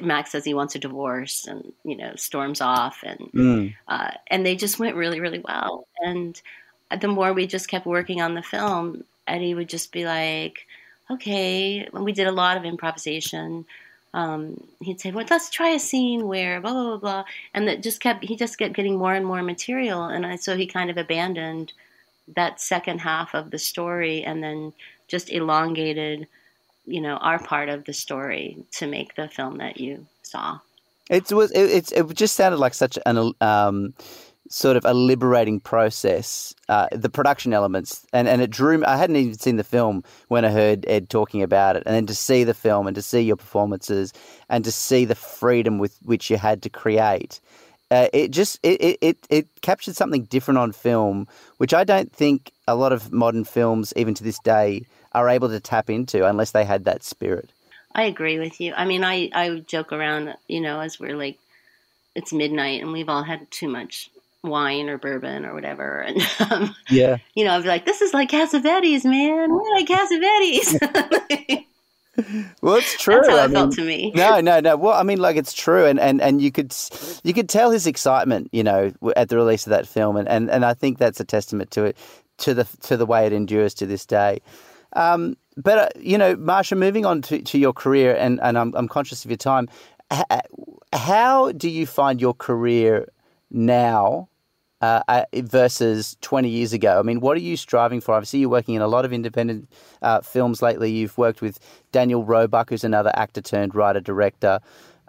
Max 0.00 0.30
says 0.30 0.44
he 0.44 0.54
wants 0.54 0.74
a 0.74 0.78
divorce, 0.78 1.46
and 1.46 1.72
you 1.84 1.96
know 1.96 2.14
storms 2.16 2.60
off, 2.60 3.02
and 3.02 3.18
mm. 3.32 3.74
uh, 3.88 4.12
and 4.28 4.44
they 4.44 4.56
just 4.56 4.78
went 4.78 4.96
really, 4.96 5.20
really 5.20 5.40
well. 5.40 5.86
And 6.02 6.40
the 7.00 7.08
more 7.08 7.32
we 7.32 7.46
just 7.46 7.68
kept 7.68 7.86
working 7.86 8.20
on 8.20 8.34
the 8.34 8.42
film, 8.42 9.04
Eddie 9.26 9.54
would 9.54 9.68
just 9.68 9.92
be 9.92 10.04
like, 10.04 10.66
"Okay," 11.10 11.88
we 11.92 12.12
did 12.12 12.26
a 12.26 12.32
lot 12.32 12.56
of 12.56 12.64
improvisation. 12.64 13.64
Um, 14.14 14.62
he'd 14.80 15.00
say, 15.00 15.10
"Well, 15.10 15.26
let's 15.30 15.50
try 15.50 15.70
a 15.70 15.78
scene 15.78 16.28
where 16.28 16.60
blah 16.60 16.72
blah 16.72 16.82
blah 16.82 16.96
blah," 16.98 17.24
and 17.54 17.68
that 17.68 17.82
just 17.82 18.00
kept 18.00 18.24
he 18.24 18.36
just 18.36 18.58
kept 18.58 18.74
getting 18.74 18.98
more 18.98 19.14
and 19.14 19.26
more 19.26 19.42
material, 19.42 20.04
and 20.04 20.26
I, 20.26 20.36
so 20.36 20.56
he 20.56 20.66
kind 20.66 20.90
of 20.90 20.96
abandoned 20.96 21.72
that 22.28 22.60
second 22.60 23.00
half 23.00 23.34
of 23.34 23.50
the 23.50 23.58
story 23.58 24.22
and 24.22 24.42
then 24.42 24.72
just 25.08 25.30
elongated 25.30 26.26
you 26.84 27.00
know 27.00 27.16
our 27.16 27.38
part 27.38 27.68
of 27.68 27.84
the 27.84 27.92
story 27.92 28.56
to 28.72 28.86
make 28.86 29.14
the 29.14 29.28
film 29.28 29.58
that 29.58 29.78
you 29.80 30.06
saw. 30.22 30.58
It 31.10 31.32
was 31.32 31.50
it, 31.52 31.70
it, 31.70 31.92
it 31.92 32.14
just 32.14 32.36
sounded 32.36 32.58
like 32.58 32.74
such 32.74 32.98
an 33.06 33.32
um, 33.40 33.94
sort 34.48 34.76
of 34.76 34.84
a 34.84 34.92
liberating 34.92 35.60
process 35.60 36.54
uh, 36.68 36.88
the 36.92 37.08
production 37.08 37.52
elements. 37.52 38.06
And, 38.12 38.28
and 38.28 38.42
it 38.42 38.50
drew 38.50 38.84
i 38.84 38.96
hadn't 38.96 39.16
even 39.16 39.38
seen 39.38 39.56
the 39.56 39.64
film 39.64 40.04
when 40.28 40.44
i 40.44 40.50
heard 40.50 40.84
ed 40.88 41.08
talking 41.08 41.42
about 41.42 41.76
it. 41.76 41.82
And 41.86 41.94
then 41.94 42.06
to 42.06 42.14
see 42.14 42.44
the 42.44 42.54
film 42.54 42.86
and 42.86 42.94
to 42.94 43.02
see 43.02 43.20
your 43.20 43.36
performances 43.36 44.12
and 44.48 44.64
to 44.64 44.72
see 44.72 45.04
the 45.04 45.14
freedom 45.14 45.78
with 45.78 45.98
which 46.02 46.30
you 46.30 46.36
had 46.36 46.62
to 46.62 46.70
create 46.70 47.40
uh, 47.90 48.08
it 48.14 48.30
just 48.30 48.58
it, 48.62 48.96
it, 49.02 49.26
it 49.28 49.46
captured 49.60 49.94
something 49.94 50.24
different 50.24 50.56
on 50.56 50.72
film, 50.72 51.28
which 51.58 51.74
I 51.74 51.84
don't 51.84 52.10
think 52.10 52.50
a 52.66 52.74
lot 52.74 52.90
of 52.90 53.12
modern 53.12 53.44
films, 53.44 53.92
even 53.96 54.14
to 54.14 54.24
this 54.24 54.38
day, 54.38 54.86
are 55.14 55.28
able 55.28 55.48
to 55.48 55.60
tap 55.60 55.90
into 55.90 56.26
unless 56.26 56.50
they 56.52 56.64
had 56.64 56.84
that 56.84 57.02
spirit. 57.02 57.50
I 57.94 58.04
agree 58.04 58.38
with 58.38 58.60
you. 58.60 58.72
I 58.74 58.84
mean, 58.84 59.04
I 59.04 59.30
I 59.34 59.58
joke 59.66 59.92
around, 59.92 60.34
you 60.48 60.60
know, 60.60 60.80
as 60.80 60.98
we're 60.98 61.16
like, 61.16 61.38
it's 62.14 62.32
midnight 62.32 62.82
and 62.82 62.92
we've 62.92 63.08
all 63.08 63.22
had 63.22 63.50
too 63.50 63.68
much 63.68 64.10
wine 64.42 64.88
or 64.88 64.98
bourbon 64.98 65.44
or 65.44 65.54
whatever, 65.54 66.00
and 66.06 66.20
um, 66.50 66.74
yeah, 66.90 67.18
you 67.34 67.44
know, 67.44 67.52
I'd 67.52 67.62
be 67.62 67.68
like, 67.68 67.84
this 67.84 68.00
is 68.02 68.14
like 68.14 68.30
Cassavetes, 68.30 69.04
man. 69.04 69.52
We're 69.52 69.74
like 69.74 69.86
Cassavetes. 69.86 71.64
well, 72.60 72.76
it's 72.76 73.00
true. 73.00 73.14
That's 73.14 73.28
how 73.28 73.36
I 73.36 73.44
it 73.44 73.48
mean, 73.48 73.54
felt 73.54 73.72
to 73.74 73.84
me. 73.84 74.12
No, 74.14 74.40
no, 74.40 74.60
no. 74.60 74.76
Well, 74.76 74.94
I 74.94 75.02
mean, 75.02 75.18
like 75.18 75.36
it's 75.36 75.54
true, 75.54 75.86
and, 75.86 75.98
and, 75.98 76.20
and 76.20 76.42
you 76.42 76.52
could 76.52 76.74
you 77.24 77.32
could 77.32 77.48
tell 77.48 77.70
his 77.70 77.86
excitement, 77.86 78.50
you 78.52 78.62
know, 78.62 78.92
at 79.16 79.28
the 79.28 79.36
release 79.36 79.66
of 79.66 79.70
that 79.70 79.88
film, 79.88 80.16
and, 80.16 80.28
and, 80.28 80.50
and 80.50 80.64
I 80.64 80.74
think 80.74 80.98
that's 80.98 81.20
a 81.20 81.24
testament 81.24 81.70
to 81.72 81.84
it, 81.84 81.96
to 82.38 82.54
the 82.54 82.64
to 82.82 82.96
the 82.96 83.06
way 83.06 83.26
it 83.26 83.32
endures 83.32 83.72
to 83.74 83.86
this 83.86 84.04
day. 84.04 84.40
Um, 84.94 85.36
but 85.56 85.78
uh, 85.78 85.88
you 85.98 86.18
know, 86.18 86.36
Marsha, 86.36 86.76
moving 86.76 87.04
on 87.04 87.22
to, 87.22 87.42
to 87.42 87.58
your 87.58 87.72
career, 87.72 88.14
and, 88.14 88.40
and 88.42 88.58
I'm 88.58 88.74
I'm 88.74 88.88
conscious 88.88 89.24
of 89.24 89.30
your 89.30 89.38
time. 89.38 89.68
How 90.92 91.52
do 91.52 91.70
you 91.70 91.86
find 91.86 92.20
your 92.20 92.34
career 92.34 93.08
now 93.50 94.28
uh, 94.82 95.02
uh, 95.08 95.24
versus 95.34 96.16
20 96.20 96.48
years 96.48 96.72
ago? 96.72 96.98
I 96.98 97.02
mean, 97.02 97.20
what 97.20 97.36
are 97.36 97.40
you 97.40 97.56
striving 97.56 98.00
for? 98.00 98.14
Obviously, 98.14 98.40
you're 98.40 98.50
working 98.50 98.74
in 98.74 98.82
a 98.82 98.88
lot 98.88 99.04
of 99.04 99.12
independent 99.12 99.70
uh, 100.02 100.20
films 100.20 100.60
lately. 100.60 100.90
You've 100.90 101.16
worked 101.16 101.40
with 101.40 101.58
Daniel 101.92 102.24
Roebuck, 102.24 102.70
who's 102.70 102.84
another 102.84 103.10
actor 103.14 103.40
turned 103.40 103.74
writer 103.74 104.00
director. 104.00 104.60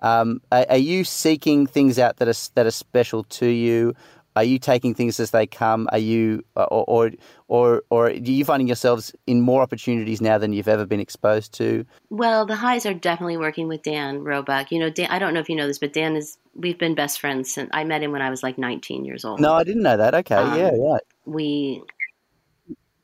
Um, 0.01 0.41
are, 0.51 0.65
are, 0.69 0.77
you 0.77 1.03
seeking 1.03 1.65
things 1.65 1.97
out 1.97 2.17
that 2.17 2.27
are 2.27 2.51
that 2.55 2.65
are 2.65 2.71
special 2.71 3.23
to 3.25 3.47
you? 3.47 3.93
Are 4.35 4.43
you 4.43 4.59
taking 4.59 4.93
things 4.93 5.19
as 5.19 5.31
they 5.31 5.45
come? 5.45 5.87
Are 5.91 5.97
you, 5.97 6.43
or, 6.55 6.83
or, 6.87 7.11
or, 7.47 7.83
or 7.89 8.07
are 8.07 8.11
you 8.11 8.45
finding 8.45 8.67
yourselves 8.67 9.15
in 9.27 9.41
more 9.41 9.61
opportunities 9.61 10.21
now 10.21 10.37
than 10.37 10.53
you've 10.53 10.67
ever 10.67 10.85
been 10.85 10.99
exposed 10.99 11.53
to? 11.55 11.85
Well, 12.09 12.45
the 12.45 12.55
highs 12.55 12.85
are 12.85 12.93
definitely 12.93 13.37
working 13.37 13.67
with 13.67 13.83
Dan 13.83 14.23
Roebuck. 14.23 14.71
You 14.71 14.79
know, 14.79 14.89
Dan, 14.89 15.09
I 15.09 15.19
don't 15.19 15.33
know 15.33 15.39
if 15.39 15.49
you 15.49 15.55
know 15.55 15.67
this, 15.67 15.79
but 15.79 15.93
Dan 15.93 16.15
is, 16.15 16.37
we've 16.55 16.77
been 16.77 16.95
best 16.95 17.19
friends 17.19 17.51
since 17.53 17.69
I 17.73 17.83
met 17.83 18.01
him 18.01 18.11
when 18.11 18.21
I 18.21 18.29
was 18.29 18.43
like 18.43 18.57
19 18.57 19.05
years 19.05 19.25
old. 19.25 19.39
No, 19.39 19.53
I 19.53 19.63
didn't 19.63 19.83
know 19.83 19.97
that. 19.97 20.15
Okay. 20.15 20.35
Um, 20.35 20.57
yeah, 20.57 20.71
right. 20.75 21.01
We, 21.25 21.83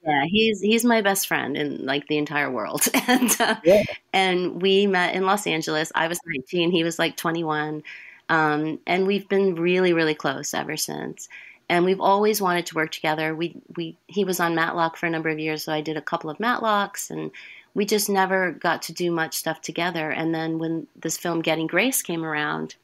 yeah, 0.06 0.24
he's 0.28 0.62
he's 0.62 0.86
my 0.86 1.02
best 1.02 1.28
friend 1.28 1.58
in 1.58 1.86
like 1.86 2.08
the 2.08 2.18
entire 2.18 2.50
world, 2.50 2.84
and 3.08 3.30
uh, 3.40 3.56
yeah. 3.64 3.84
and 4.14 4.62
we 4.62 4.88
met 4.88 5.14
in 5.14 5.26
Los 5.26 5.46
Angeles. 5.46 5.92
I 5.94 6.08
was 6.08 6.20
19, 6.26 6.72
he 6.72 6.84
was 6.84 6.98
like 6.98 7.18
21, 7.18 7.84
um, 8.30 8.80
and 8.86 9.08
we've 9.08 9.28
been 9.28 9.56
really, 9.56 9.92
really 9.92 10.14
close 10.14 10.54
ever 10.54 10.78
since. 10.78 11.28
And 11.68 11.86
we've 11.86 12.02
always 12.02 12.42
wanted 12.42 12.68
to 12.68 12.76
work 12.76 12.92
together. 12.92 13.36
We, 13.36 13.56
we, 13.76 13.98
he 14.08 14.24
was 14.24 14.40
on 14.40 14.56
Matlock 14.56 14.98
for 14.98 15.06
a 15.06 15.10
number 15.10 15.30
of 15.30 15.40
years, 15.40 15.64
so 15.64 15.74
I 15.74 15.82
did 15.82 15.98
a 15.98 16.02
couple 16.02 16.30
of 16.30 16.38
Matlocks, 16.38 17.10
and 17.12 17.32
we 17.74 17.86
just 17.86 18.10
never 18.10 18.52
got 18.52 18.84
to 18.84 18.94
do 18.94 19.12
much 19.12 19.36
stuff 19.36 19.62
together. 19.62 20.10
And 20.10 20.34
then 20.34 20.58
when 20.58 20.88
this 20.96 21.18
film 21.18 21.42
Getting 21.42 21.68
Grace 21.68 22.02
came 22.02 22.24
around, 22.24 22.76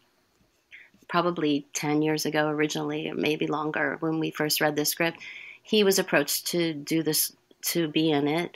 probably 1.07 1.65
10 1.73 2.01
years 2.01 2.25
ago 2.25 2.47
originally, 2.47 3.09
or 3.09 3.15
maybe 3.15 3.47
longer, 3.47 3.97
when 3.99 4.19
we 4.19 4.31
first 4.31 4.61
read 4.61 4.75
the 4.75 4.85
script, 4.85 5.19
he 5.63 5.83
was 5.83 5.97
approached 5.97 6.47
to 6.47 6.73
do 6.73 7.01
this, 7.01 7.33
to 7.61 7.87
be 7.87 8.11
in 8.11 8.27
it 8.27 8.55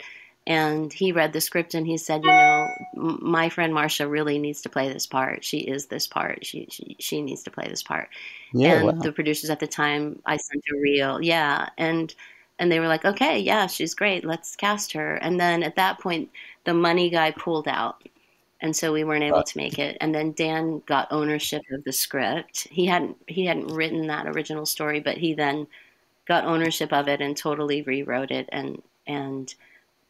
and 0.50 0.92
he 0.92 1.12
read 1.12 1.32
the 1.32 1.40
script 1.40 1.74
and 1.74 1.86
he 1.86 1.96
said, 1.96 2.24
you 2.24 2.30
know, 2.30 2.68
my 2.96 3.48
friend 3.50 3.72
Marsha 3.72 4.10
really 4.10 4.36
needs 4.36 4.62
to 4.62 4.68
play 4.68 4.92
this 4.92 5.06
part. 5.06 5.44
She 5.44 5.58
is 5.58 5.86
this 5.86 6.08
part. 6.08 6.44
She 6.44 6.66
she, 6.72 6.96
she 6.98 7.22
needs 7.22 7.44
to 7.44 7.52
play 7.52 7.68
this 7.68 7.84
part. 7.84 8.08
Yeah, 8.52 8.78
and 8.78 8.86
wow. 8.86 8.92
the 9.04 9.12
producers 9.12 9.48
at 9.48 9.60
the 9.60 9.68
time, 9.68 10.20
I 10.26 10.38
sent 10.38 10.64
a 10.74 10.76
reel, 10.76 11.22
yeah, 11.22 11.68
and 11.78 12.12
and 12.58 12.70
they 12.70 12.80
were 12.80 12.88
like, 12.88 13.04
okay, 13.04 13.38
yeah, 13.38 13.68
she's 13.68 13.94
great. 13.94 14.24
Let's 14.24 14.56
cast 14.56 14.92
her. 14.94 15.14
And 15.14 15.38
then 15.38 15.62
at 15.62 15.76
that 15.76 16.00
point, 16.00 16.30
the 16.64 16.74
money 16.74 17.10
guy 17.10 17.30
pulled 17.30 17.68
out. 17.68 18.02
And 18.60 18.74
so 18.74 18.92
we 18.92 19.04
weren't 19.04 19.22
able 19.22 19.44
to 19.44 19.56
make 19.56 19.78
it. 19.78 19.96
And 20.00 20.12
then 20.12 20.32
Dan 20.32 20.82
got 20.84 21.12
ownership 21.12 21.62
of 21.72 21.84
the 21.84 21.92
script. 21.92 22.66
He 22.72 22.86
hadn't 22.86 23.16
he 23.28 23.46
hadn't 23.46 23.68
written 23.68 24.08
that 24.08 24.26
original 24.26 24.66
story, 24.66 24.98
but 24.98 25.16
he 25.16 25.32
then 25.32 25.68
got 26.26 26.44
ownership 26.44 26.92
of 26.92 27.06
it 27.06 27.20
and 27.20 27.36
totally 27.36 27.82
rewrote 27.82 28.32
it 28.32 28.48
and 28.50 28.82
and 29.06 29.54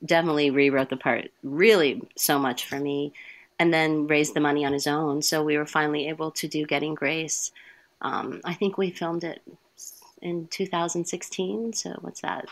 definitely 0.04 0.50
rewrote 0.50 0.90
the 0.90 0.96
part 0.96 1.30
really 1.42 2.02
so 2.16 2.38
much 2.38 2.66
for 2.66 2.78
me 2.78 3.12
and 3.58 3.72
then 3.72 4.06
raised 4.06 4.34
the 4.34 4.40
money 4.40 4.64
on 4.64 4.72
his 4.72 4.86
own. 4.86 5.20
So 5.20 5.44
we 5.44 5.58
were 5.58 5.66
finally 5.66 6.08
able 6.08 6.30
to 6.32 6.48
do 6.48 6.64
Getting 6.64 6.94
Grace. 6.94 7.52
Um, 8.00 8.40
I 8.44 8.54
think 8.54 8.78
we 8.78 8.90
filmed 8.90 9.22
it 9.22 9.42
in 10.22 10.46
2016. 10.48 11.74
So 11.74 11.90
what's 12.00 12.22
that? 12.22 12.46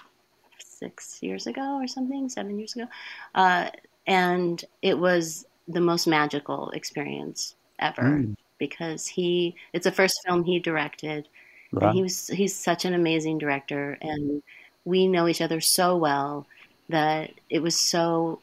Six 0.59 1.23
years 1.23 1.47
ago 1.47 1.81
or 1.81 1.87
something, 1.87 2.29
seven 2.29 2.59
years 2.59 2.77
ago. 2.77 2.87
Uh, 3.35 3.71
and 4.07 4.63
it 4.83 4.99
was 4.99 5.47
the 5.67 5.81
most 5.81 6.07
magical 6.07 6.71
experience 6.71 7.55
ever 7.79 8.03
mm. 8.03 8.37
because 8.59 9.07
he, 9.07 9.57
it's 9.73 9.85
the 9.85 9.93
first 9.93 10.21
film 10.27 10.45
he 10.45 10.59
directed. 10.59 11.27
Right. 11.73 11.87
And 11.87 11.95
he 11.95 12.03
was, 12.03 12.29
he's 12.29 12.55
such 12.55 12.85
an 12.85 12.93
amazing 12.93 13.39
director 13.39 13.97
and 14.03 14.43
we 14.85 15.07
know 15.07 15.27
each 15.27 15.41
other 15.41 15.61
so 15.61 15.97
well 15.97 16.47
that 16.89 17.31
it 17.51 17.61
was 17.61 17.79
so 17.79 18.41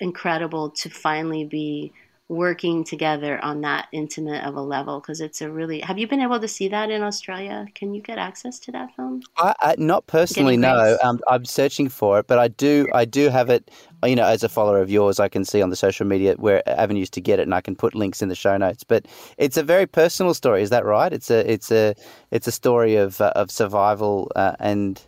incredible 0.00 0.70
to 0.70 0.90
finally 0.90 1.44
be 1.44 1.92
working 2.28 2.84
together 2.84 3.38
on 3.44 3.60
that 3.60 3.86
intimate 3.92 4.42
of 4.44 4.56
a 4.56 4.60
level 4.60 4.98
because 4.98 5.20
it's 5.20 5.42
a 5.42 5.50
really 5.50 5.80
have 5.80 5.98
you 5.98 6.08
been 6.08 6.22
able 6.22 6.40
to 6.40 6.48
see 6.48 6.68
that 6.68 6.90
in 6.90 7.02
australia? 7.02 7.66
Can 7.74 7.92
you 7.92 8.00
get 8.00 8.16
access 8.16 8.58
to 8.60 8.72
that 8.72 8.94
film? 8.96 9.22
I, 9.36 9.54
I 9.60 9.74
not 9.76 10.06
personally 10.06 10.56
no. 10.56 10.96
um, 11.02 11.20
i'm 11.28 11.44
searching 11.44 11.88
for 11.90 12.18
it 12.18 12.26
but 12.26 12.38
i 12.38 12.48
do 12.48 12.88
i 12.94 13.04
do 13.04 13.28
have 13.28 13.50
it 13.50 13.70
you 14.04 14.16
know 14.16 14.24
as 14.24 14.42
a 14.42 14.48
follower 14.48 14.80
of 14.80 14.90
yours 14.90 15.20
i 15.20 15.28
can 15.28 15.44
see 15.44 15.60
on 15.60 15.68
the 15.70 15.76
social 15.76 16.06
media 16.06 16.34
where 16.38 16.66
avenues 16.68 17.10
to 17.10 17.20
get 17.20 17.38
it 17.38 17.42
and 17.42 17.54
i 17.54 17.60
can 17.60 17.76
put 17.76 17.94
links 17.94 18.22
in 18.22 18.28
the 18.28 18.34
show 18.34 18.56
notes. 18.56 18.84
But 18.84 19.06
it's 19.36 19.56
a 19.56 19.62
very 19.62 19.86
personal 19.86 20.34
story 20.34 20.62
is 20.62 20.70
that 20.70 20.84
right? 20.84 21.12
It's 21.12 21.30
a 21.30 21.50
it's 21.50 21.70
a 21.70 21.94
it's 22.30 22.46
a 22.46 22.52
story 22.52 22.96
of 22.96 23.20
uh, 23.20 23.32
of 23.36 23.50
survival 23.50 24.32
uh, 24.34 24.56
and 24.60 25.00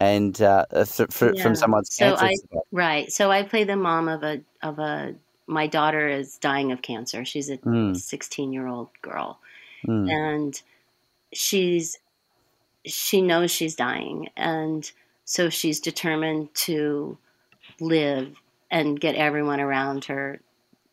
and 0.00 0.42
uh, 0.42 0.64
th- 0.72 1.10
for, 1.10 1.34
yeah. 1.34 1.42
from 1.42 1.54
someone's 1.54 1.94
so 1.94 2.16
I, 2.18 2.36
right 2.72 3.10
so 3.12 3.30
i 3.30 3.42
play 3.42 3.64
the 3.64 3.76
mom 3.76 4.08
of 4.08 4.22
a 4.22 4.40
of 4.62 4.78
a 4.78 5.14
my 5.46 5.66
daughter 5.66 6.08
is 6.08 6.38
dying 6.38 6.72
of 6.72 6.82
cancer. 6.82 7.24
She's 7.24 7.50
a 7.50 7.58
mm. 7.58 7.96
16 7.96 8.52
year 8.52 8.66
old 8.66 8.88
girl. 9.02 9.38
Mm. 9.86 10.10
And 10.10 10.62
she's, 11.32 11.98
she 12.84 13.20
knows 13.20 13.50
she's 13.50 13.74
dying. 13.74 14.28
And 14.36 14.90
so 15.24 15.50
she's 15.50 15.80
determined 15.80 16.54
to 16.54 17.18
live 17.80 18.40
and 18.70 19.00
get 19.00 19.14
everyone 19.14 19.60
around 19.60 20.06
her 20.06 20.40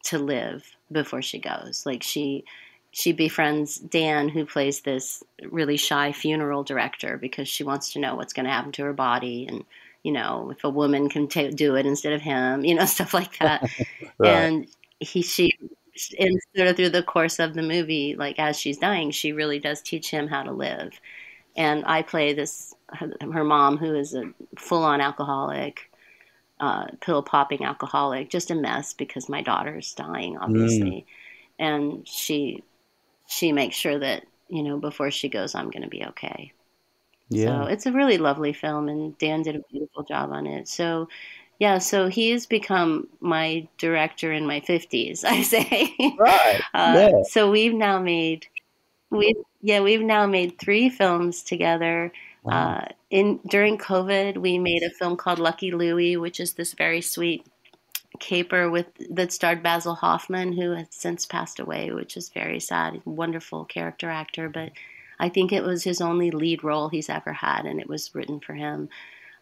to 0.06 0.20
live 0.20 0.76
before 0.92 1.22
she 1.22 1.40
goes. 1.40 1.86
Like 1.86 2.04
she, 2.04 2.44
she 2.92 3.14
befriends 3.14 3.78
Dan, 3.78 4.30
who 4.30 4.46
plays 4.46 4.82
this 4.82 5.24
really 5.50 5.78
shy 5.78 6.12
funeral 6.12 6.64
director, 6.64 7.18
because 7.18 7.48
she 7.48 7.64
wants 7.64 7.94
to 7.94 8.00
know 8.00 8.16
what's 8.16 8.34
going 8.34 8.46
to 8.46 8.52
happen 8.52 8.72
to 8.74 8.84
her 8.84 8.94
body 8.94 9.48
and 9.48 9.64
you 10.04 10.12
know, 10.12 10.52
if 10.52 10.64
a 10.64 10.70
woman 10.70 11.10
can 11.10 11.28
t- 11.28 11.52
do 11.52 11.76
it 11.76 11.86
instead 11.86 12.14
of 12.14 12.22
him, 12.22 12.66
you 12.66 12.76
know, 12.76 12.86
stuff 12.86 13.14
like 13.14 13.38
that. 13.40 13.62
right. 14.18 14.30
And 14.30 14.68
he, 15.00 15.22
she, 15.22 15.52
and 16.18 16.40
sort 16.56 16.70
of 16.70 16.76
through 16.76 16.90
the 16.90 17.04
course 17.04 17.40
of 17.40 17.54
the 17.54 17.62
movie, 17.62 18.16
like 18.16 18.40
as 18.40 18.60
she's 18.60 18.78
dying, 18.78 19.12
she 19.12 19.34
really 19.34 19.60
does 19.60 19.82
teach 19.82 20.10
him 20.10 20.28
how 20.28 20.44
to 20.44 20.52
live. 20.52 20.94
And 21.56 21.84
I 21.86 22.02
play 22.02 22.34
this, 22.34 22.74
her 22.94 23.44
mom, 23.44 23.78
who 23.78 23.94
is 23.94 24.14
a 24.14 24.32
full 24.58 24.84
on 24.84 25.02
alcoholic, 25.02 25.90
uh, 26.60 26.88
pill 27.02 27.22
popping 27.24 27.66
alcoholic, 27.66 28.30
just 28.30 28.52
a 28.52 28.56
mess 28.56 28.94
because 28.94 29.28
my 29.28 29.42
daughter's 29.42 29.94
dying, 29.94 30.38
obviously. 30.38 31.06
Mm. 31.60 31.66
And 31.66 32.08
she, 32.08 32.64
she 33.32 33.54
makes 33.54 33.78
sure 33.78 33.98
that, 33.98 34.26
you 34.50 34.62
know, 34.62 34.78
before 34.78 35.10
she 35.10 35.30
goes, 35.30 35.56
I'm 35.56 35.70
going 35.70 35.84
to 35.84 35.90
be 35.90 36.04
okay. 36.04 36.52
Yeah. 37.30 37.64
So 37.64 37.68
it's 37.68 37.86
a 37.86 37.94
really 37.94 38.18
lovely 38.18 38.52
film, 38.52 38.90
and 38.90 39.18
Dan 39.18 39.42
did 39.42 39.56
a 39.56 39.64
beautiful 39.72 40.04
job 40.04 40.32
on 40.32 40.46
it. 40.46 40.68
So, 40.68 41.08
yeah, 41.58 41.78
so 41.78 42.10
he's 42.10 42.46
become 42.46 43.08
my 43.22 43.70
director 43.78 44.34
in 44.34 44.46
my 44.46 44.60
50s, 44.60 45.24
I 45.26 45.44
say. 45.44 45.96
Right. 46.20 46.62
uh, 46.74 47.10
yeah. 47.10 47.24
So 47.30 47.50
we've 47.50 47.74
now 47.74 48.00
made, 48.00 48.48
we 49.10 49.34
yeah, 49.62 49.80
we've 49.80 50.02
now 50.02 50.26
made 50.26 50.60
three 50.60 50.90
films 50.90 51.42
together. 51.42 52.12
Wow. 52.44 52.80
Uh, 52.80 52.88
in 53.12 53.40
during 53.48 53.78
COVID, 53.78 54.40
we 54.40 54.58
made 54.58 54.84
a 54.84 54.90
film 54.90 55.16
called 55.16 55.40
Lucky 55.40 55.72
Louie, 55.72 56.18
which 56.18 56.42
is 56.42 56.54
this 56.54 56.74
very 56.74 57.00
sweet 57.00 57.46
caper 58.20 58.70
with 58.70 58.88
that 59.10 59.32
starred 59.32 59.64
Basil 59.64 59.96
Hoffman, 59.96 60.54
who 60.54 60.72
has 60.72 60.88
since 60.90 61.26
passed 61.26 61.60
away, 61.60 61.92
which 61.92 62.18
is 62.18 62.30
very 62.30 62.60
sad. 62.60 63.02
Wonderful 63.06 63.66
character 63.66 64.10
actor, 64.10 64.50
but 64.50 64.72
I 65.20 65.30
think 65.30 65.52
it 65.52 65.64
was 65.64 65.84
his 65.84 66.02
only 66.02 66.32
lead 66.32 66.64
role 66.64 66.90
he's 66.90 67.10
ever 67.10 67.32
had, 67.32 67.66
and 67.66 67.80
it 67.80 67.88
was 67.88 68.14
written 68.16 68.40
for 68.40 68.54
him. 68.54 68.90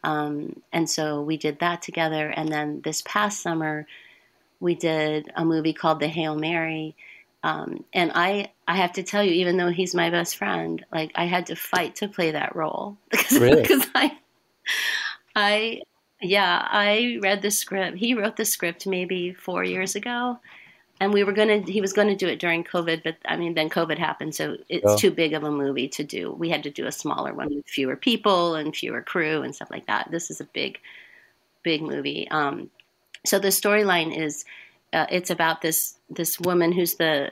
Um, 0.04 0.62
and 0.72 0.90
so 0.90 1.22
we 1.22 1.38
did 1.38 1.60
that 1.60 1.82
together. 1.82 2.30
And 2.30 2.50
then 2.50 2.82
this 2.84 3.02
past 3.06 3.42
summer, 3.42 3.88
we 4.60 4.76
did 4.76 5.32
a 5.36 5.46
movie 5.46 5.74
called 5.74 6.00
The 6.00 6.08
Hail 6.08 6.36
Mary. 6.36 6.96
Um, 7.44 7.86
and 7.94 8.12
I, 8.14 8.52
I 8.68 8.76
have 8.76 8.94
to 8.94 9.04
tell 9.04 9.24
you, 9.24 9.32
even 9.32 9.58
though 9.58 9.70
he's 9.70 9.96
my 9.96 10.10
best 10.10 10.38
friend, 10.38 10.86
like 10.92 11.12
I 11.16 11.26
had 11.26 11.48
to 11.48 11.56
fight 11.56 11.96
to 11.98 12.08
play 12.08 12.32
that 12.32 12.56
role 12.56 12.98
because 13.10 13.40
really? 13.40 13.66
I, 13.96 14.18
I, 15.36 15.82
yeah, 16.22 16.68
I 16.70 17.20
read 17.22 17.42
the 17.42 17.52
script. 17.52 17.98
He 17.98 18.14
wrote 18.14 18.36
the 18.36 18.46
script 18.46 18.86
maybe 18.88 19.34
four 19.34 19.64
years 19.64 19.96
ago, 19.96 20.40
and 21.00 21.14
we 21.14 21.24
were 21.24 21.32
gonna 21.32 21.60
he 21.60 21.82
was 21.82 21.94
gonna 21.94 22.16
do 22.16 22.28
it 22.28 22.40
during 22.40 22.64
covid 22.64 23.04
but 23.04 23.16
i 23.26 23.36
mean 23.36 23.54
then 23.54 23.70
covid 23.70 23.98
happened 23.98 24.36
so 24.36 24.58
it's 24.68 24.86
oh. 24.86 24.98
too 24.98 25.12
big 25.12 25.34
of 25.34 25.44
a 25.44 25.52
movie 25.52 25.88
to 25.88 26.04
do. 26.04 26.32
We 26.32 26.50
had 26.50 26.64
to 26.64 26.70
do 26.70 26.86
a 26.86 26.92
smaller 26.92 27.34
one 27.34 27.56
with 27.56 27.68
fewer 27.68 27.96
people 27.96 28.56
and 28.56 28.76
fewer 28.76 29.02
crew 29.02 29.42
and 29.42 29.56
stuff 29.56 29.72
like 29.72 29.88
that. 29.88 30.10
This 30.12 30.30
is 30.30 30.42
a 30.42 30.46
big 30.46 30.80
big 31.64 31.82
movie. 31.82 32.28
Um, 32.30 32.70
so 33.26 33.40
the 33.40 33.50
storyline 33.50 34.18
is 34.18 34.46
uh, 34.94 35.06
it's 35.10 35.30
about 35.30 35.62
this 35.62 35.98
this 36.10 36.40
woman 36.40 36.72
who's 36.72 36.96
the 36.96 37.32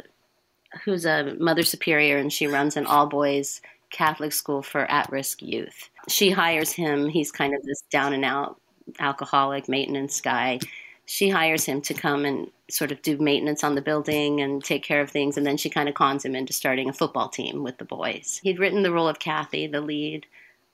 who's 0.83 1.05
a 1.05 1.35
mother 1.39 1.63
superior 1.63 2.17
and 2.17 2.31
she 2.31 2.47
runs 2.47 2.77
an 2.77 2.85
all 2.85 3.07
boys 3.07 3.61
catholic 3.89 4.33
school 4.33 4.61
for 4.61 4.81
at-risk 4.91 5.41
youth. 5.41 5.89
She 6.09 6.29
hires 6.29 6.71
him. 6.71 7.07
He's 7.07 7.31
kind 7.31 7.55
of 7.55 7.63
this 7.63 7.81
down 7.89 8.13
and 8.13 8.25
out 8.25 8.59
alcoholic 8.99 9.67
maintenance 9.67 10.21
guy 10.21 10.59
she 11.07 11.29
hires 11.29 11.63
him 11.63 11.81
to 11.81 11.93
come 11.93 12.25
and 12.25 12.51
sort 12.69 12.91
of 12.91 13.01
do 13.01 13.17
maintenance 13.17 13.63
on 13.63 13.75
the 13.75 13.81
building 13.81 14.41
and 14.41 14.61
take 14.61 14.83
care 14.83 14.99
of 14.99 15.09
things. 15.09 15.37
And 15.37 15.45
then 15.45 15.55
she 15.55 15.69
kind 15.69 15.87
of 15.87 15.95
cons 15.95 16.23
him 16.23 16.35
into 16.35 16.51
starting 16.51 16.89
a 16.89 16.93
football 16.93 17.29
team 17.29 17.63
with 17.63 17.77
the 17.77 17.85
boys. 17.85 18.41
He'd 18.43 18.59
written 18.59 18.83
the 18.83 18.91
role 18.91 19.07
of 19.07 19.17
Kathy, 19.17 19.67
the 19.67 19.79
lead 19.79 20.25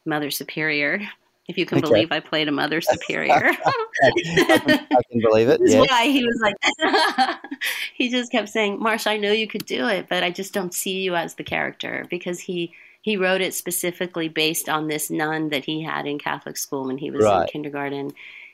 Mother 0.05 0.31
Superior. 0.31 1.01
If 1.47 1.57
you 1.57 1.67
can 1.67 1.77
okay. 1.77 1.87
believe 1.87 2.11
I 2.11 2.19
played 2.19 2.47
a 2.47 2.51
Mother 2.51 2.81
Superior. 2.81 3.31
I, 3.65 4.11
can, 4.23 4.69
I, 4.69 5.01
can, 5.11 5.21
believe 5.21 5.49
it. 5.49 5.61
Yeah. 5.65 5.81
why 5.81 6.07
he 6.07 6.25
was 6.25 6.39
like, 6.41 7.39
he 7.95 8.09
just 8.09 8.31
kept 8.31 8.49
saying, 8.49 8.79
Marsh, 8.79 9.05
I 9.05 9.17
know 9.17 9.31
you 9.31 9.47
could 9.47 9.67
do 9.67 9.87
it, 9.87 10.07
but 10.09 10.23
I 10.23 10.31
just 10.31 10.51
don't 10.51 10.73
see 10.73 11.01
you 11.03 11.15
as 11.15 11.35
the 11.35 11.43
character 11.43 12.07
because 12.09 12.39
he 12.39 12.73
he 13.03 13.17
wrote 13.17 13.41
it 13.41 13.53
specifically 13.53 14.29
based 14.29 14.69
on 14.69 14.87
this 14.87 15.11
nun 15.11 15.49
that 15.49 15.65
he 15.65 15.83
had 15.83 16.07
in 16.07 16.17
Catholic 16.17 16.55
school 16.55 16.85
when 16.85 16.97
he 16.97 17.11
was 17.11 17.25
right. 17.25 17.41
in 17.41 17.47
kindergarten. 17.47 18.13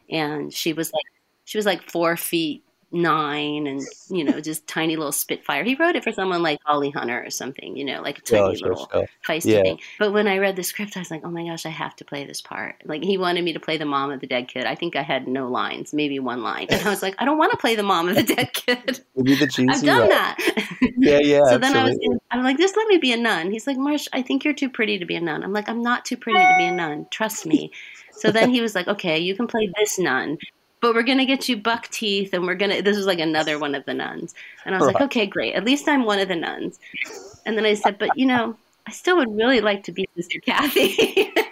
And 0.09 0.51
she 0.51 0.73
was 0.73 0.91
like 0.91 1.05
she 1.45 1.59
was 1.59 1.67
like 1.67 1.89
four 1.89 2.17
feet 2.17 2.63
nine 2.91 3.67
and 3.67 3.81
you 4.09 4.23
know 4.23 4.41
just 4.41 4.65
tiny 4.67 4.95
little 4.95 5.11
spitfire. 5.11 5.63
He 5.63 5.75
wrote 5.75 5.95
it 5.95 6.03
for 6.03 6.11
someone 6.11 6.41
like 6.41 6.59
holly 6.65 6.89
hunter 6.89 7.23
or 7.23 7.29
something 7.29 7.77
you 7.77 7.85
know 7.85 8.01
like 8.01 8.17
a 8.17 8.21
tiny 8.21 8.55
sure, 8.55 8.69
little 8.69 8.89
sure. 8.91 9.05
feisty 9.27 9.53
yeah. 9.53 9.61
thing. 9.61 9.79
But 9.99 10.11
when 10.11 10.27
i 10.27 10.37
read 10.37 10.55
the 10.55 10.63
script 10.63 10.97
i 10.97 10.99
was 10.99 11.11
like 11.11 11.21
oh 11.23 11.29
my 11.29 11.45
gosh 11.45 11.65
i 11.65 11.69
have 11.69 11.95
to 11.97 12.05
play 12.05 12.25
this 12.25 12.41
part. 12.41 12.81
Like 12.85 13.03
he 13.03 13.17
wanted 13.17 13.43
me 13.43 13.53
to 13.53 13.59
play 13.59 13.77
the 13.77 13.85
mom 13.85 14.11
of 14.11 14.21
the 14.21 14.27
dead 14.27 14.47
kid. 14.47 14.65
I 14.65 14.75
think 14.75 14.95
i 14.95 15.03
had 15.03 15.27
no 15.27 15.49
lines 15.49 15.93
maybe 15.93 16.19
one 16.19 16.41
line. 16.41 16.67
And 16.69 16.81
i 16.81 16.89
was 16.89 17.03
like 17.03 17.15
i 17.19 17.25
don't 17.25 17.37
want 17.37 17.51
to 17.51 17.57
play 17.57 17.75
the 17.75 17.83
mom 17.83 18.09
of 18.09 18.15
the 18.15 18.23
dead 18.23 18.53
kid. 18.53 19.01
The 19.15 19.67
i've 19.69 19.83
done 19.83 20.09
that. 20.09 20.37
Yeah 20.97 21.19
yeah 21.19 21.43
so 21.45 21.57
then 21.57 21.75
i 21.75 21.83
was 21.83 21.97
i'm 22.31 22.43
like 22.43 22.57
just 22.57 22.75
let 22.75 22.87
me 22.87 22.97
be 22.97 23.13
a 23.13 23.17
nun. 23.17 23.51
He's 23.51 23.67
like 23.67 23.77
marsh 23.77 24.07
i 24.13 24.21
think 24.21 24.43
you're 24.43 24.53
too 24.53 24.69
pretty 24.69 24.97
to 24.97 25.05
be 25.05 25.15
a 25.15 25.21
nun. 25.21 25.43
I'm 25.43 25.53
like 25.53 25.69
i'm 25.69 25.83
not 25.83 26.05
too 26.05 26.17
pretty 26.17 26.39
to 26.39 26.55
be 26.57 26.65
a 26.65 26.71
nun. 26.71 27.05
Trust 27.11 27.45
me. 27.45 27.71
So 28.11 28.31
then 28.31 28.49
he 28.49 28.61
was 28.61 28.73
like 28.73 28.87
okay 28.87 29.19
you 29.19 29.35
can 29.35 29.47
play 29.47 29.71
this 29.77 29.99
nun 29.99 30.37
but 30.81 30.93
we're 30.93 31.03
gonna 31.03 31.25
get 31.25 31.49
you 31.49 31.57
buck 31.57 31.87
teeth 31.89 32.33
and 32.33 32.45
we're 32.45 32.55
gonna 32.55 32.81
this 32.81 32.97
was 32.97 33.05
like 33.05 33.19
another 33.19 33.59
one 33.59 33.75
of 33.75 33.85
the 33.85 33.93
nuns. 33.93 34.33
And 34.65 34.75
i 34.75 34.77
was 34.77 34.87
like 34.87 35.01
okay 35.01 35.25
great. 35.25 35.55
At 35.55 35.63
least 35.65 35.87
i'm 35.87 36.05
one 36.05 36.19
of 36.19 36.27
the 36.27 36.35
nuns. 36.35 36.79
And 37.45 37.57
then 37.57 37.65
i 37.65 37.73
said 37.73 37.97
but 37.97 38.17
you 38.17 38.25
know 38.25 38.55
i 38.87 38.91
still 38.91 39.17
would 39.17 39.35
really 39.35 39.61
like 39.61 39.83
to 39.83 39.91
be 39.91 40.07
sister 40.15 40.39
kathy. 40.39 41.33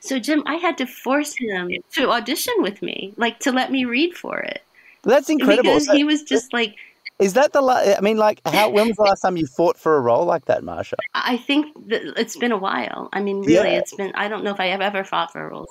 So 0.00 0.18
jim 0.18 0.42
i 0.46 0.54
had 0.54 0.78
to 0.78 0.86
force 0.86 1.34
him 1.34 1.70
to 1.92 2.10
audition 2.10 2.54
with 2.58 2.80
me 2.80 3.12
like 3.18 3.40
to 3.40 3.52
let 3.52 3.70
me 3.70 3.84
read 3.84 4.14
for 4.14 4.38
it. 4.38 4.62
That's 5.02 5.28
incredible. 5.28 5.62
because 5.64 5.86
he 5.88 6.02
was 6.02 6.22
just 6.22 6.52
like 6.52 6.76
is 7.18 7.34
that 7.34 7.52
the? 7.52 7.60
La- 7.60 7.96
I 7.96 8.00
mean, 8.00 8.16
like, 8.16 8.40
how? 8.46 8.70
When 8.70 8.88
was 8.88 8.96
the 8.96 9.02
last 9.02 9.20
time 9.20 9.36
you 9.36 9.46
fought 9.46 9.76
for 9.76 9.96
a 9.96 10.00
role 10.00 10.24
like 10.24 10.44
that, 10.44 10.62
Marsha? 10.62 10.94
I 11.14 11.36
think 11.36 11.74
it's 11.88 12.36
been 12.36 12.52
a 12.52 12.56
while. 12.56 13.08
I 13.12 13.20
mean, 13.20 13.40
really, 13.40 13.72
yeah. 13.72 13.78
it's 13.78 13.94
been. 13.94 14.12
I 14.14 14.28
don't 14.28 14.44
know 14.44 14.52
if 14.52 14.60
I 14.60 14.66
have 14.66 14.80
ever 14.80 15.02
fought 15.02 15.32
for 15.32 15.44
a 15.44 15.48
role. 15.48 15.66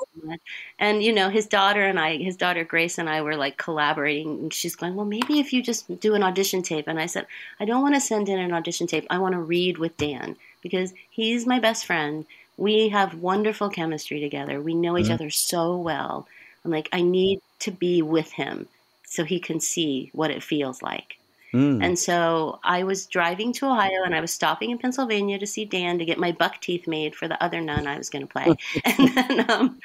And 0.78 1.02
you 1.02 1.14
know, 1.14 1.30
his 1.30 1.48
daughter 1.48 1.86
and 1.86 2.00
I, 2.00 2.18
his 2.18 2.36
daughter 2.36 2.64
Grace 2.64 2.98
and 2.98 3.10
I, 3.10 3.22
were 3.22 3.36
like 3.36 3.58
collaborating. 3.58 4.40
And 4.40 4.54
she's 4.54 4.76
going, 4.76 4.96
well, 4.96 5.06
maybe 5.06 5.40
if 5.40 5.54
you 5.54 5.64
just 5.64 6.00
do 6.00 6.16
an 6.16 6.24
audition 6.24 6.64
tape. 6.64 6.88
And 6.88 7.00
I 7.00 7.06
said, 7.06 7.28
I 7.60 7.66
don't 7.66 7.82
want 7.82 7.96
to 7.96 8.02
send 8.02 8.28
in 8.28 8.40
an 8.40 8.54
audition 8.54 8.88
tape. 8.88 9.08
I 9.10 9.20
want 9.20 9.34
to 9.34 9.40
read 9.40 9.78
with 9.78 9.96
Dan 9.98 10.36
because 10.62 10.94
he's 11.10 11.46
my 11.46 11.60
best 11.60 11.86
friend. 11.86 12.26
We 12.58 12.90
have 12.90 13.22
wonderful 13.22 13.70
chemistry 13.70 14.20
together. 14.20 14.60
We 14.60 14.74
know 14.74 14.98
each 14.98 15.06
mm-hmm. 15.06 15.14
other 15.14 15.30
so 15.30 15.78
well. 15.78 16.28
I'm 16.66 16.72
like, 16.72 16.90
I 16.92 17.02
need 17.02 17.42
to 17.60 17.72
be 17.72 18.02
with 18.02 18.32
him 18.32 18.68
so 19.06 19.24
he 19.24 19.40
can 19.40 19.60
see 19.60 20.10
what 20.14 20.32
it 20.32 20.44
feels 20.44 20.82
like. 20.82 21.16
Mm. 21.58 21.84
And 21.84 21.98
so 21.98 22.60
I 22.64 22.84
was 22.84 23.08
driving 23.08 23.51
to 23.53 23.66
Ohio 23.66 24.03
and 24.05 24.14
I 24.14 24.22
was 24.22 24.32
stopping 24.32 24.70
in 24.70 24.78
Pennsylvania 24.78 25.39
to 25.39 25.47
see 25.47 25.66
Dan 25.66 25.97
to 25.97 26.05
get 26.05 26.20
my 26.20 26.32
buck 26.32 26.62
teeth 26.62 26.88
made 26.88 27.16
for 27.16 27.28
the 27.28 27.41
other 27.43 27.62
nun 27.62 27.88
I 27.88 27.97
was 27.97 28.12
going 28.12 28.28
to 28.28 28.32
play. 28.32 28.45
and 28.86 29.16
then, 29.16 29.49
um, 29.49 29.80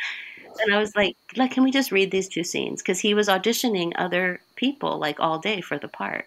and 0.61 0.75
I 0.75 0.79
was 0.79 0.95
like, 0.95 1.17
like, 1.35 1.53
can 1.53 1.65
we 1.65 1.71
just 1.71 1.91
read 1.91 2.11
these 2.11 2.29
two 2.29 2.45
scenes? 2.45 2.83
Because 2.83 3.01
he 3.01 3.15
was 3.15 3.29
auditioning 3.29 3.93
other 3.97 4.39
people 4.55 4.99
like 4.99 5.19
all 5.19 5.39
day 5.39 5.63
for 5.63 5.79
the 5.79 5.89
part. 5.89 6.27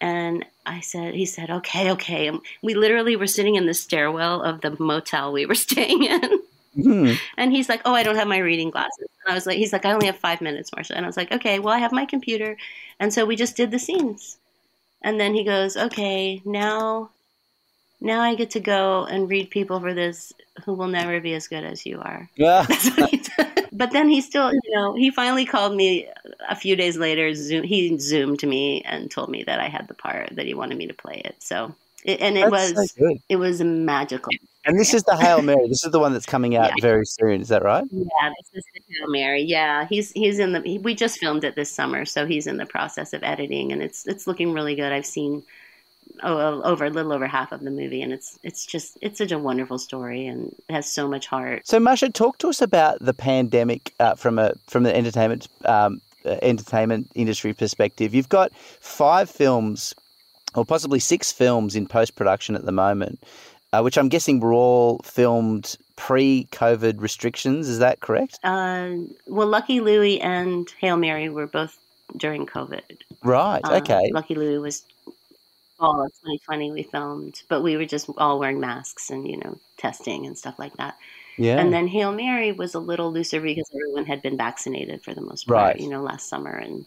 And 0.00 0.46
I 0.64 0.80
said, 0.80 1.14
he 1.14 1.26
said, 1.26 1.50
okay, 1.50 1.90
okay. 1.90 2.28
And 2.28 2.40
we 2.62 2.74
literally 2.74 3.16
were 3.16 3.26
sitting 3.26 3.56
in 3.56 3.66
the 3.66 3.74
stairwell 3.74 4.40
of 4.42 4.60
the 4.60 4.76
motel 4.78 5.32
we 5.32 5.46
were 5.46 5.54
staying 5.56 6.04
in. 6.04 6.40
Hmm. 6.80 7.14
And 7.36 7.50
he's 7.50 7.68
like, 7.68 7.82
"Oh, 7.84 7.92
I 7.92 8.04
don't 8.04 8.14
have 8.14 8.28
my 8.28 8.38
reading 8.38 8.70
glasses." 8.70 9.08
And 9.24 9.32
I 9.32 9.34
was 9.34 9.44
like, 9.44 9.58
"He's 9.58 9.72
like, 9.72 9.84
I 9.84 9.90
only 9.90 10.06
have 10.06 10.16
five 10.16 10.40
minutes, 10.40 10.70
Marsha." 10.70 10.92
And 10.94 11.04
I 11.04 11.08
was 11.08 11.16
like, 11.16 11.32
"Okay, 11.32 11.58
well, 11.58 11.74
I 11.74 11.78
have 11.78 11.90
my 11.90 12.06
computer," 12.06 12.56
and 13.00 13.12
so 13.12 13.26
we 13.26 13.34
just 13.34 13.56
did 13.56 13.72
the 13.72 13.78
scenes. 13.80 14.38
And 15.02 15.20
then 15.20 15.34
he 15.34 15.44
goes, 15.44 15.76
"Okay, 15.76 16.42
now, 16.44 17.10
now 18.00 18.20
I 18.20 18.34
get 18.34 18.50
to 18.50 18.60
go 18.60 19.04
and 19.04 19.30
read 19.30 19.50
people 19.50 19.80
for 19.80 19.94
this 19.94 20.32
who 20.64 20.74
will 20.74 20.88
never 20.88 21.20
be 21.20 21.34
as 21.34 21.48
good 21.48 21.64
as 21.64 21.86
you 21.86 22.00
are." 22.00 22.28
Yeah. 22.36 22.66
That's 22.68 22.96
what 22.96 23.10
he 23.10 23.16
did. 23.18 23.46
But 23.72 23.92
then 23.92 24.08
he 24.08 24.20
still, 24.20 24.52
you 24.52 24.74
know, 24.74 24.94
he 24.94 25.10
finally 25.10 25.46
called 25.46 25.74
me 25.74 26.08
a 26.48 26.56
few 26.56 26.74
days 26.74 26.96
later. 26.96 27.32
Zoom, 27.34 27.62
he 27.62 27.96
zoomed 27.98 28.40
to 28.40 28.46
me 28.46 28.82
and 28.82 29.10
told 29.10 29.30
me 29.30 29.44
that 29.44 29.60
I 29.60 29.68
had 29.68 29.86
the 29.86 29.94
part 29.94 30.34
that 30.34 30.44
he 30.44 30.54
wanted 30.54 30.76
me 30.76 30.88
to 30.88 30.92
play 30.92 31.22
it. 31.24 31.36
So, 31.38 31.74
it, 32.04 32.20
and 32.20 32.36
it 32.36 32.50
That's 32.50 32.74
was 32.74 32.92
so 32.92 33.16
it 33.28 33.36
was 33.36 33.62
magical. 33.62 34.32
And 34.66 34.78
this 34.78 34.92
is 34.94 35.02
the 35.04 35.16
Hail 35.16 35.42
Mary. 35.42 35.68
This 35.68 35.84
is 35.84 35.90
the 35.90 35.98
one 35.98 36.12
that's 36.12 36.26
coming 36.26 36.56
out 36.56 36.68
Yeah. 36.68 36.82
very 36.82 37.06
soon. 37.06 37.40
Is 37.40 37.48
that 37.48 37.62
right? 37.62 37.84
Yeah, 37.90 38.30
this 38.38 38.50
is 38.54 38.64
the 38.74 38.80
Hail 38.88 39.08
Mary. 39.08 39.42
Yeah, 39.42 39.86
he's 39.88 40.10
he's 40.12 40.38
in 40.38 40.52
the. 40.52 40.60
He, 40.60 40.78
we 40.78 40.94
just 40.94 41.18
filmed 41.18 41.44
it 41.44 41.54
this 41.56 41.70
summer, 41.70 42.04
so 42.04 42.26
he's 42.26 42.46
in 42.46 42.56
the 42.58 42.66
process 42.66 43.12
of 43.12 43.22
editing, 43.22 43.72
and 43.72 43.82
it's 43.82 44.06
it's 44.06 44.26
looking 44.26 44.52
really 44.52 44.74
good. 44.74 44.92
I've 44.92 45.06
seen 45.06 45.42
oh, 46.22 46.62
over 46.62 46.84
a 46.84 46.90
little 46.90 47.12
over 47.12 47.26
half 47.26 47.52
of 47.52 47.60
the 47.60 47.70
movie, 47.70 48.02
and 48.02 48.12
it's 48.12 48.38
it's 48.42 48.66
just 48.66 48.98
it's 49.00 49.18
such 49.18 49.32
a 49.32 49.38
wonderful 49.38 49.78
story, 49.78 50.26
and 50.26 50.54
it 50.68 50.72
has 50.72 50.90
so 50.90 51.08
much 51.08 51.26
heart. 51.26 51.66
So, 51.66 51.80
Masha, 51.80 52.10
talk 52.10 52.38
to 52.38 52.48
us 52.48 52.60
about 52.60 52.98
the 53.00 53.14
pandemic 53.14 53.92
uh, 54.00 54.14
from 54.14 54.38
a 54.38 54.52
from 54.66 54.82
the 54.82 54.94
entertainment 54.94 55.48
um, 55.64 56.00
uh, 56.24 56.36
entertainment 56.42 57.10
industry 57.14 57.52
perspective. 57.54 58.14
You've 58.14 58.28
got 58.28 58.52
five 58.80 59.30
films, 59.30 59.94
or 60.54 60.64
possibly 60.64 60.98
six 61.00 61.32
films 61.32 61.76
in 61.76 61.86
post 61.86 62.14
production 62.14 62.54
at 62.54 62.66
the 62.66 62.72
moment, 62.72 63.22
uh, 63.72 63.80
which 63.82 63.96
I'm 63.98 64.08
guessing 64.08 64.40
were 64.40 64.52
all 64.52 64.98
filmed 65.04 65.76
pre 65.96 66.46
COVID 66.52 67.00
restrictions. 67.00 67.68
Is 67.68 67.78
that 67.78 68.00
correct? 68.00 68.38
Uh, 68.42 68.92
well, 69.26 69.46
Lucky 69.46 69.80
Louie 69.80 70.20
and 70.20 70.68
Hail 70.80 70.96
Mary 70.96 71.28
were 71.28 71.46
both 71.46 71.76
during 72.16 72.46
COVID. 72.46 72.82
Right. 73.22 73.60
Uh, 73.64 73.76
Okay. 73.76 74.10
Lucky 74.12 74.34
Louie 74.34 74.58
was 74.58 74.84
all 75.78 76.02
of 76.04 76.10
2020 76.12 76.72
we 76.72 76.82
filmed, 76.82 77.42
but 77.48 77.62
we 77.62 77.76
were 77.76 77.86
just 77.86 78.10
all 78.18 78.38
wearing 78.38 78.60
masks 78.60 79.08
and 79.10 79.26
you 79.28 79.38
know 79.38 79.58
testing 79.78 80.26
and 80.26 80.36
stuff 80.36 80.58
like 80.58 80.74
that. 80.76 80.96
Yeah. 81.38 81.58
And 81.58 81.72
then 81.72 81.86
Hail 81.88 82.12
Mary 82.12 82.52
was 82.52 82.74
a 82.74 82.78
little 82.80 83.10
looser 83.12 83.40
because 83.40 83.70
everyone 83.74 84.04
had 84.04 84.20
been 84.20 84.36
vaccinated 84.36 85.02
for 85.02 85.14
the 85.14 85.22
most 85.22 85.46
part, 85.46 85.56
Right. 85.74 85.80
you 85.80 85.88
know, 85.88 86.02
last 86.02 86.28
summer, 86.28 86.50
and 86.50 86.84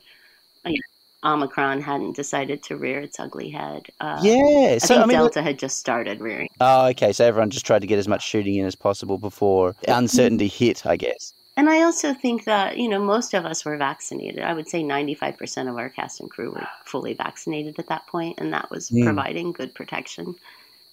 uh, 0.63 0.69
yeah, 0.69 0.77
Omicron 1.23 1.81
hadn't 1.81 2.15
decided 2.15 2.63
to 2.63 2.75
rear 2.77 2.99
its 2.99 3.19
ugly 3.19 3.49
head. 3.49 3.87
Uh, 4.01 4.19
yeah. 4.21 4.73
I 4.73 4.77
So 4.79 4.87
think 4.89 5.01
I 5.01 5.05
mean, 5.05 5.17
Delta 5.17 5.41
had 5.41 5.57
just 5.59 5.77
started 5.79 6.19
rearing. 6.21 6.49
oh, 6.59 6.87
okay. 6.87 7.13
So 7.13 7.25
everyone 7.25 7.49
just 7.49 7.65
tried 7.65 7.79
to 7.81 7.87
get 7.87 7.99
as 7.99 8.07
much 8.07 8.23
shooting 8.27 8.55
in 8.55 8.65
as 8.65 8.75
possible 8.75 9.17
before 9.17 9.75
uncertainty 9.87 10.47
hit. 10.47 10.85
I 10.85 10.97
guess. 10.97 11.33
And 11.55 11.69
I 11.69 11.83
also 11.83 12.15
think 12.15 12.45
that, 12.45 12.77
you 12.79 12.89
know, 12.89 12.99
most 12.99 13.35
of 13.35 13.45
us 13.45 13.63
were 13.63 13.77
vaccinated. 13.77 14.41
I 14.43 14.53
would 14.53 14.67
say 14.67 14.81
95% 14.83 15.69
of 15.69 15.77
our 15.77 15.87
cast 15.89 16.19
and 16.19 16.27
crew 16.29 16.49
were 16.49 16.67
fully 16.83 17.13
vaccinated 17.13 17.77
at 17.77 17.87
that 17.89 18.07
point, 18.07 18.39
and 18.39 18.51
that 18.53 18.71
was 18.71 18.89
Mm. 18.89 19.03
providing 19.03 19.51
good 19.51 19.75
protection 19.75 20.33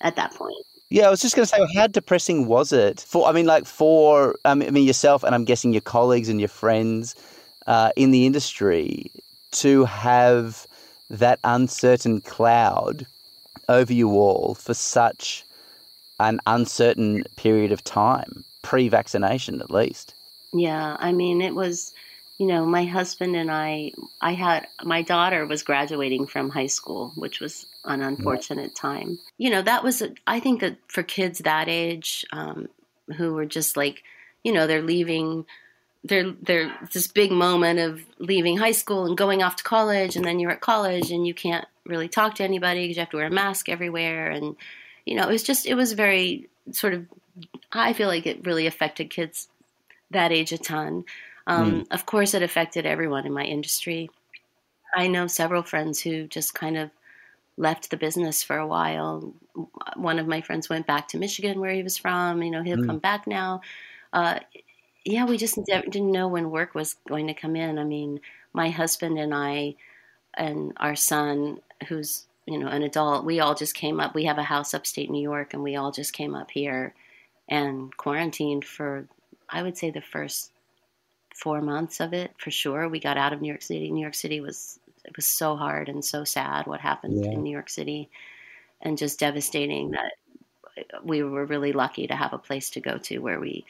at 0.02 0.16
that 0.16 0.34
point. 0.34 0.66
Yeah, 0.90 1.06
I 1.06 1.10
was 1.10 1.20
just 1.20 1.34
going 1.34 1.46
to 1.46 1.54
say, 1.54 1.66
how 1.74 1.86
depressing 1.86 2.46
was 2.46 2.72
it 2.74 3.00
for? 3.08 3.26
I 3.26 3.32
mean, 3.32 3.46
like 3.46 3.64
for 3.64 4.36
um, 4.44 4.60
I 4.60 4.70
mean 4.70 4.84
yourself, 4.86 5.22
and 5.22 5.34
I'm 5.34 5.44
guessing 5.44 5.72
your 5.72 5.80
colleagues 5.80 6.28
and 6.28 6.40
your 6.40 6.48
friends 6.48 7.14
uh, 7.66 7.92
in 7.96 8.10
the 8.10 8.26
industry 8.26 9.10
to 9.52 9.84
have 9.84 10.66
that 11.08 11.38
uncertain 11.44 12.20
cloud 12.20 13.06
over 13.68 13.92
you 13.92 14.10
all 14.10 14.54
for 14.54 14.74
such 14.74 15.44
an 16.18 16.40
uncertain 16.46 17.24
period 17.36 17.72
of 17.72 17.82
time, 17.82 18.44
pre-vaccination 18.62 19.60
at 19.60 19.70
least. 19.70 20.14
Yeah, 20.52 20.96
I 20.98 21.12
mean, 21.12 21.40
it 21.40 21.54
was, 21.54 21.92
you 22.38 22.46
know, 22.46 22.66
my 22.66 22.84
husband 22.84 23.36
and 23.36 23.50
I, 23.50 23.92
I 24.20 24.32
had, 24.32 24.66
my 24.84 25.02
daughter 25.02 25.46
was 25.46 25.62
graduating 25.62 26.26
from 26.26 26.50
high 26.50 26.66
school, 26.66 27.12
which 27.16 27.40
was 27.40 27.66
an 27.84 28.02
unfortunate 28.02 28.74
time. 28.74 29.18
You 29.38 29.50
know, 29.50 29.62
that 29.62 29.82
was, 29.82 30.02
a, 30.02 30.10
I 30.26 30.40
think 30.40 30.60
that 30.60 30.76
for 30.88 31.02
kids 31.02 31.40
that 31.40 31.68
age, 31.68 32.24
um, 32.32 32.68
who 33.16 33.34
were 33.34 33.46
just 33.46 33.76
like, 33.76 34.02
you 34.44 34.52
know, 34.52 34.66
they're 34.66 34.82
leaving, 34.82 35.46
they're, 36.04 36.32
they're 36.42 36.72
this 36.92 37.06
big 37.06 37.30
moment 37.30 37.78
of 37.78 38.00
leaving 38.18 38.56
high 38.56 38.72
school 38.72 39.06
and 39.06 39.16
going 39.16 39.42
off 39.42 39.56
to 39.56 39.64
college, 39.64 40.16
and 40.16 40.24
then 40.24 40.38
you're 40.38 40.50
at 40.50 40.60
college 40.60 41.10
and 41.10 41.26
you 41.26 41.34
can't 41.34 41.66
really 41.86 42.08
talk 42.08 42.36
to 42.36 42.44
anybody 42.44 42.82
because 42.82 42.96
you 42.96 43.00
have 43.00 43.10
to 43.10 43.16
wear 43.16 43.26
a 43.26 43.30
mask 43.30 43.68
everywhere. 43.68 44.30
And, 44.30 44.56
you 45.04 45.16
know, 45.16 45.28
it 45.28 45.32
was 45.32 45.42
just, 45.42 45.66
it 45.66 45.74
was 45.74 45.92
very 45.92 46.48
sort 46.72 46.94
of, 46.94 47.06
I 47.72 47.92
feel 47.92 48.08
like 48.08 48.26
it 48.26 48.46
really 48.46 48.66
affected 48.66 49.10
kids 49.10 49.48
that 50.10 50.32
age 50.32 50.52
a 50.52 50.58
ton. 50.58 51.04
Um, 51.46 51.86
Of 51.90 52.06
course, 52.06 52.34
it 52.34 52.42
affected 52.42 52.86
everyone 52.86 53.26
in 53.26 53.32
my 53.32 53.44
industry. 53.44 54.10
I 54.94 55.06
know 55.08 55.26
several 55.26 55.62
friends 55.62 56.00
who 56.00 56.26
just 56.26 56.54
kind 56.54 56.76
of 56.76 56.90
left 57.56 57.90
the 57.90 57.96
business 57.96 58.42
for 58.42 58.56
a 58.56 58.66
while. 58.66 59.34
One 59.96 60.18
of 60.18 60.26
my 60.26 60.40
friends 60.40 60.68
went 60.68 60.86
back 60.86 61.08
to 61.08 61.18
Michigan, 61.18 61.60
where 61.60 61.72
he 61.72 61.82
was 61.82 61.98
from. 61.98 62.42
You 62.42 62.50
know, 62.50 62.62
he'll 62.62 62.78
Mm. 62.78 62.86
come 62.86 62.98
back 62.98 63.26
now. 63.26 63.60
Uh, 64.12 64.40
yeah, 65.10 65.24
we 65.24 65.36
just 65.36 65.58
didn't 65.64 66.12
know 66.12 66.28
when 66.28 66.50
work 66.50 66.74
was 66.74 66.96
going 67.08 67.26
to 67.28 67.34
come 67.34 67.56
in. 67.56 67.78
I 67.78 67.84
mean, 67.84 68.20
my 68.52 68.70
husband 68.70 69.18
and 69.18 69.34
I, 69.34 69.76
and 70.34 70.72
our 70.78 70.96
son, 70.96 71.60
who's 71.88 72.26
you 72.46 72.58
know 72.58 72.68
an 72.68 72.82
adult, 72.82 73.24
we 73.24 73.40
all 73.40 73.54
just 73.54 73.74
came 73.74 74.00
up. 74.00 74.14
We 74.14 74.24
have 74.24 74.38
a 74.38 74.42
house 74.44 74.74
upstate 74.74 75.10
New 75.10 75.22
York, 75.22 75.54
and 75.54 75.62
we 75.62 75.76
all 75.76 75.92
just 75.92 76.12
came 76.12 76.34
up 76.34 76.50
here 76.50 76.94
and 77.48 77.96
quarantined 77.96 78.64
for 78.64 79.06
I 79.48 79.62
would 79.62 79.76
say 79.76 79.90
the 79.90 80.00
first 80.00 80.52
four 81.34 81.60
months 81.62 82.00
of 82.00 82.12
it 82.12 82.32
for 82.38 82.50
sure. 82.50 82.88
We 82.88 83.00
got 83.00 83.16
out 83.18 83.32
of 83.32 83.40
New 83.40 83.48
York 83.48 83.62
City. 83.62 83.90
New 83.90 84.02
York 84.02 84.14
City 84.14 84.40
was 84.40 84.78
it 85.04 85.16
was 85.16 85.26
so 85.26 85.56
hard 85.56 85.88
and 85.88 86.04
so 86.04 86.24
sad 86.24 86.66
what 86.66 86.80
happened 86.80 87.24
Yeah. 87.24 87.32
in 87.32 87.42
New 87.42 87.52
York 87.52 87.70
City, 87.70 88.10
and 88.82 88.98
just 88.98 89.20
devastating 89.20 89.92
that 89.92 90.12
we 91.04 91.22
were 91.22 91.44
really 91.46 91.72
lucky 91.72 92.06
to 92.06 92.16
have 92.16 92.32
a 92.32 92.38
place 92.38 92.70
to 92.70 92.80
go 92.80 92.98
to 92.98 93.18
where 93.18 93.40
we 93.40 93.64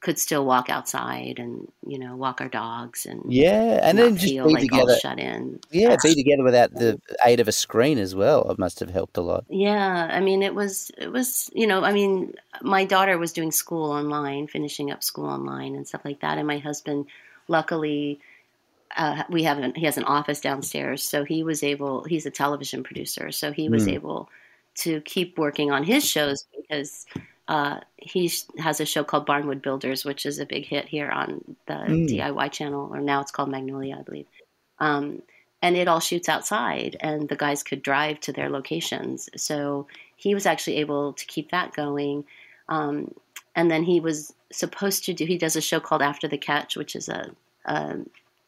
could 0.00 0.18
still 0.18 0.44
walk 0.44 0.70
outside 0.70 1.38
and 1.38 1.66
you 1.86 1.98
know 1.98 2.16
walk 2.16 2.40
our 2.40 2.48
dogs 2.48 3.04
and 3.06 3.22
Yeah, 3.32 3.80
and 3.82 3.98
then 3.98 4.14
just 4.14 4.26
feel 4.26 4.46
be 4.46 4.52
like 4.52 4.62
together. 4.62 4.82
all 4.92 4.98
shut 4.98 5.18
in. 5.18 5.58
Yeah, 5.70 5.96
be 6.02 6.14
together 6.14 6.44
without 6.44 6.72
the 6.72 6.98
aid 7.24 7.40
of 7.40 7.48
a 7.48 7.52
screen 7.52 7.98
as 7.98 8.14
well. 8.14 8.50
It 8.50 8.58
must 8.58 8.80
have 8.80 8.90
helped 8.90 9.16
a 9.16 9.22
lot. 9.22 9.44
Yeah, 9.50 10.08
I 10.10 10.20
mean, 10.20 10.42
it 10.42 10.54
was 10.54 10.90
it 10.98 11.10
was 11.10 11.50
you 11.54 11.66
know, 11.66 11.82
I 11.82 11.92
mean, 11.92 12.34
my 12.62 12.84
daughter 12.84 13.18
was 13.18 13.32
doing 13.32 13.50
school 13.50 13.90
online, 13.90 14.46
finishing 14.46 14.90
up 14.90 15.02
school 15.02 15.26
online 15.26 15.74
and 15.74 15.86
stuff 15.86 16.04
like 16.04 16.20
that, 16.20 16.38
and 16.38 16.46
my 16.46 16.58
husband, 16.58 17.06
luckily, 17.48 18.20
uh, 18.96 19.24
we 19.30 19.44
have 19.44 19.58
an, 19.58 19.74
he 19.74 19.86
has 19.86 19.96
an 19.98 20.04
office 20.04 20.40
downstairs, 20.40 21.02
so 21.02 21.24
he 21.24 21.42
was 21.42 21.62
able. 21.62 22.04
He's 22.04 22.26
a 22.26 22.30
television 22.30 22.82
producer, 22.84 23.32
so 23.32 23.52
he 23.52 23.68
was 23.68 23.86
Mm. 23.86 23.94
able 23.94 24.28
to 24.76 25.00
keep 25.02 25.38
working 25.38 25.70
on 25.70 25.82
his 25.84 26.04
shows 26.08 26.44
because 26.56 27.06
uh, 27.48 27.80
he 27.96 28.30
has 28.58 28.80
a 28.80 28.84
show 28.86 29.02
called 29.04 29.26
Barnwood 29.26 29.62
Builders, 29.62 30.04
which 30.04 30.26
is 30.26 30.38
a 30.38 30.46
big 30.46 30.66
hit 30.66 30.86
here 30.88 31.10
on 31.10 31.56
the 31.66 31.74
Mm. 31.74 32.08
DIY 32.08 32.52
channel, 32.52 32.88
or 32.92 33.00
now 33.00 33.20
it's 33.20 33.30
called 33.32 33.48
Magnolia, 33.50 33.96
I 33.98 34.02
believe. 34.02 34.26
Um, 34.78 35.22
and 35.62 35.76
it 35.76 35.88
all 35.88 35.98
shoots 36.00 36.28
outside, 36.28 36.96
and 37.00 37.28
the 37.28 37.34
guys 37.36 37.62
could 37.64 37.82
drive 37.82 38.20
to 38.20 38.32
their 38.32 38.48
locations. 38.50 39.28
So 39.36 39.86
he 40.16 40.34
was 40.34 40.46
actually 40.46 40.76
able 40.76 41.14
to 41.14 41.26
keep 41.26 41.50
that 41.50 41.72
going. 41.74 42.24
Um, 42.68 43.14
and 43.56 43.70
then 43.70 43.82
he 43.82 43.98
was 43.98 44.32
supposed 44.52 45.04
to 45.06 45.12
do. 45.14 45.24
He 45.24 45.38
does 45.38 45.56
a 45.56 45.60
show 45.60 45.80
called 45.80 46.02
After 46.02 46.28
the 46.28 46.38
Catch, 46.38 46.76
which 46.76 46.94
is 46.94 47.08
a, 47.08 47.30
a 47.64 47.96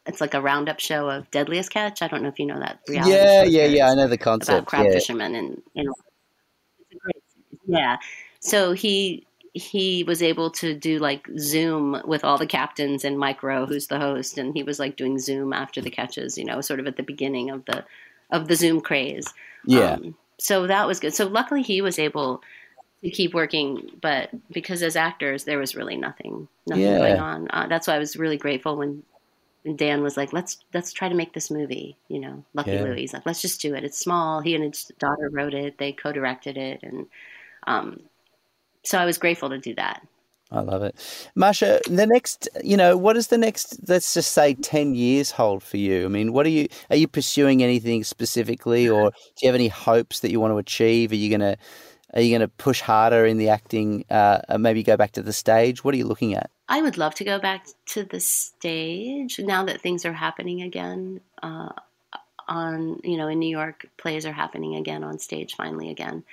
it's 0.05 0.21
like 0.21 0.33
a 0.33 0.41
roundup 0.41 0.79
show 0.79 1.09
of 1.09 1.29
Deadliest 1.31 1.69
Catch. 1.71 2.01
I 2.01 2.07
don't 2.07 2.21
know 2.23 2.29
if 2.29 2.39
you 2.39 2.45
know 2.45 2.59
that. 2.59 2.79
reality 2.87 3.11
Yeah, 3.13 3.43
yeah, 3.43 3.65
yeah. 3.65 3.87
I 3.89 3.95
know 3.95 4.07
the 4.07 4.13
about 4.15 4.19
concept. 4.23 4.67
crab 4.67 4.85
Yeah. 4.85 4.93
fishermen 4.93 5.35
and 5.35 5.61
you 5.73 5.83
know 5.83 5.93
it's 6.79 6.95
a 6.95 6.97
great 6.97 7.23
series. 7.33 7.59
yeah 7.67 7.97
so 8.41 8.73
he 8.73 9.25
he 9.53 10.03
was 10.05 10.21
able 10.23 10.49
to 10.49 10.73
do 10.73 10.97
like 10.99 11.27
zoom 11.37 12.01
with 12.05 12.23
all 12.23 12.37
the 12.37 12.45
captains 12.45 13.03
and 13.05 13.17
mike 13.19 13.43
rowe 13.43 13.65
who's 13.65 13.87
the 13.87 13.99
host 13.99 14.37
and 14.37 14.55
he 14.55 14.63
was 14.63 14.79
like 14.79 14.95
doing 14.95 15.17
zoom 15.19 15.51
after 15.53 15.81
the 15.81 15.89
catches 15.89 16.37
you 16.37 16.45
know 16.45 16.61
sort 16.61 16.79
of 16.79 16.87
at 16.87 16.95
the 16.95 17.03
beginning 17.03 17.49
of 17.49 17.63
the 17.65 17.83
of 18.31 18.47
the 18.47 18.55
zoom 18.55 18.79
craze 18.81 19.33
Yeah. 19.65 19.93
um, 19.93 20.15
so 20.39 20.67
that 20.67 20.87
was 20.87 20.99
good 20.99 21.13
so 21.13 21.27
luckily 21.27 21.61
he 21.63 21.81
was 21.81 21.99
able 21.99 22.41
to 23.03 23.09
keep 23.09 23.33
working 23.33 23.89
but 24.01 24.29
because 24.51 24.81
as 24.83 24.95
actors 24.95 25.43
there 25.43 25.59
was 25.59 25.75
really 25.75 25.97
nothing 25.97 26.47
nothing 26.67 26.83
Yeah. 26.85 26.97
going 26.97 27.19
on 27.19 27.47
uh, 27.51 27.67
that's 27.67 27.87
why 27.87 27.95
i 27.95 27.99
was 27.99 28.15
really 28.15 28.37
grateful 28.37 28.75
when 28.77 29.03
Dan 29.75 30.01
was 30.01 30.17
like, 30.17 30.33
"Let's 30.33 30.57
let's 30.73 30.91
try 30.91 31.07
to 31.07 31.13
make 31.13 31.33
this 31.33 31.51
movie." 31.51 31.95
You 32.07 32.17
know, 32.19 32.43
Lucky 32.55 32.71
Yeah. 32.71 32.81
Louie. 32.81 33.01
He's 33.01 33.13
like, 33.13 33.27
"Let's 33.27 33.43
just 33.43 33.61
do 33.61 33.75
it. 33.75 33.83
It's 33.83 33.99
small." 33.99 34.41
He 34.41 34.55
and 34.55 34.63
his 34.63 34.85
daughter 34.97 35.29
wrote 35.31 35.53
it. 35.53 35.77
They 35.77 35.91
co-directed 35.91 36.57
it, 36.57 36.79
and 36.81 37.05
um, 37.67 37.99
so 38.83 38.97
I 38.97 39.05
was 39.05 39.17
grateful 39.17 39.49
to 39.49 39.57
do 39.57 39.75
that. 39.75 40.05
I 40.51 40.59
love 40.59 40.83
it. 40.83 40.95
Masha, 41.33 41.79
the 41.89 42.05
next, 42.05 42.49
you 42.61 42.75
know, 42.75 42.97
what 42.97 43.13
does 43.13 43.27
the 43.27 43.37
next, 43.37 43.87
let's 43.87 44.13
just 44.13 44.33
say 44.33 44.53
10 44.53 44.95
years 44.95 45.31
hold 45.31 45.63
for 45.63 45.77
you? 45.77 46.03
I 46.03 46.09
mean, 46.09 46.33
what 46.33 46.45
are 46.45 46.49
you, 46.49 46.67
are 46.89 46.97
you 46.97 47.07
pursuing 47.07 47.63
anything 47.63 48.03
specifically 48.03 48.89
or 48.89 49.11
do 49.11 49.15
you 49.41 49.47
have 49.47 49.55
any 49.55 49.69
hopes 49.69 50.19
that 50.19 50.31
you 50.31 50.41
want 50.41 50.51
to 50.51 50.57
achieve? 50.57 51.13
Are 51.13 51.15
you 51.15 51.29
going 51.29 51.39
to, 51.39 51.57
Are 52.13 52.21
you 52.21 52.31
going 52.31 52.41
to 52.41 52.49
push 52.49 52.81
harder 52.81 53.25
in 53.25 53.37
the 53.37 53.47
acting? 53.47 54.03
Uh, 54.09 54.41
maybe 54.59 54.83
go 54.83 54.97
back 54.97 55.13
to 55.13 55.21
the 55.21 55.31
stage. 55.31 55.85
What 55.85 55.93
are 55.93 55.97
you 55.97 56.05
looking 56.05 56.35
at? 56.35 56.51
I 56.67 56.81
would 56.81 56.97
love 56.97 57.15
to 57.15 57.23
go 57.23 57.39
back 57.39 57.67
to 57.87 58.03
the 58.03 58.19
stage 58.19 59.39
now 59.39 59.63
that 59.65 59.81
things 59.81 60.05
are 60.05 60.13
happening 60.13 60.61
again. 60.61 61.21
Uh, 61.41 61.69
on 62.47 62.99
you 63.03 63.17
know 63.17 63.27
in 63.27 63.39
New 63.39 63.49
York, 63.49 63.87
plays 63.97 64.25
are 64.25 64.33
happening 64.33 64.75
again 64.75 65.03
on 65.03 65.19
stage 65.19 65.55
finally 65.55 65.89
again. 65.89 66.23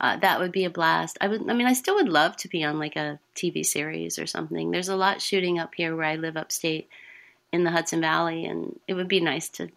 Uh, 0.00 0.16
that 0.18 0.40
would 0.40 0.52
be 0.52 0.64
a 0.64 0.70
blast. 0.70 1.18
I 1.20 1.28
would. 1.28 1.48
I 1.48 1.54
mean, 1.54 1.66
I 1.66 1.72
still 1.72 1.94
would 1.96 2.08
love 2.08 2.36
to 2.38 2.48
be 2.48 2.64
on 2.64 2.78
like 2.78 2.96
a 2.96 3.18
TV 3.34 3.64
series 3.64 4.18
or 4.18 4.26
something. 4.26 4.70
There's 4.70 4.88
a 4.88 4.96
lot 4.96 5.22
shooting 5.22 5.58
up 5.58 5.74
here 5.74 5.94
where 5.94 6.06
I 6.06 6.16
live 6.16 6.36
upstate 6.36 6.88
in 7.52 7.64
the 7.64 7.70
Hudson 7.70 8.00
Valley, 8.00 8.44
and 8.44 8.78
it 8.88 8.94
would 8.94 9.08
be 9.08 9.20
nice 9.20 9.48
to 9.50 9.68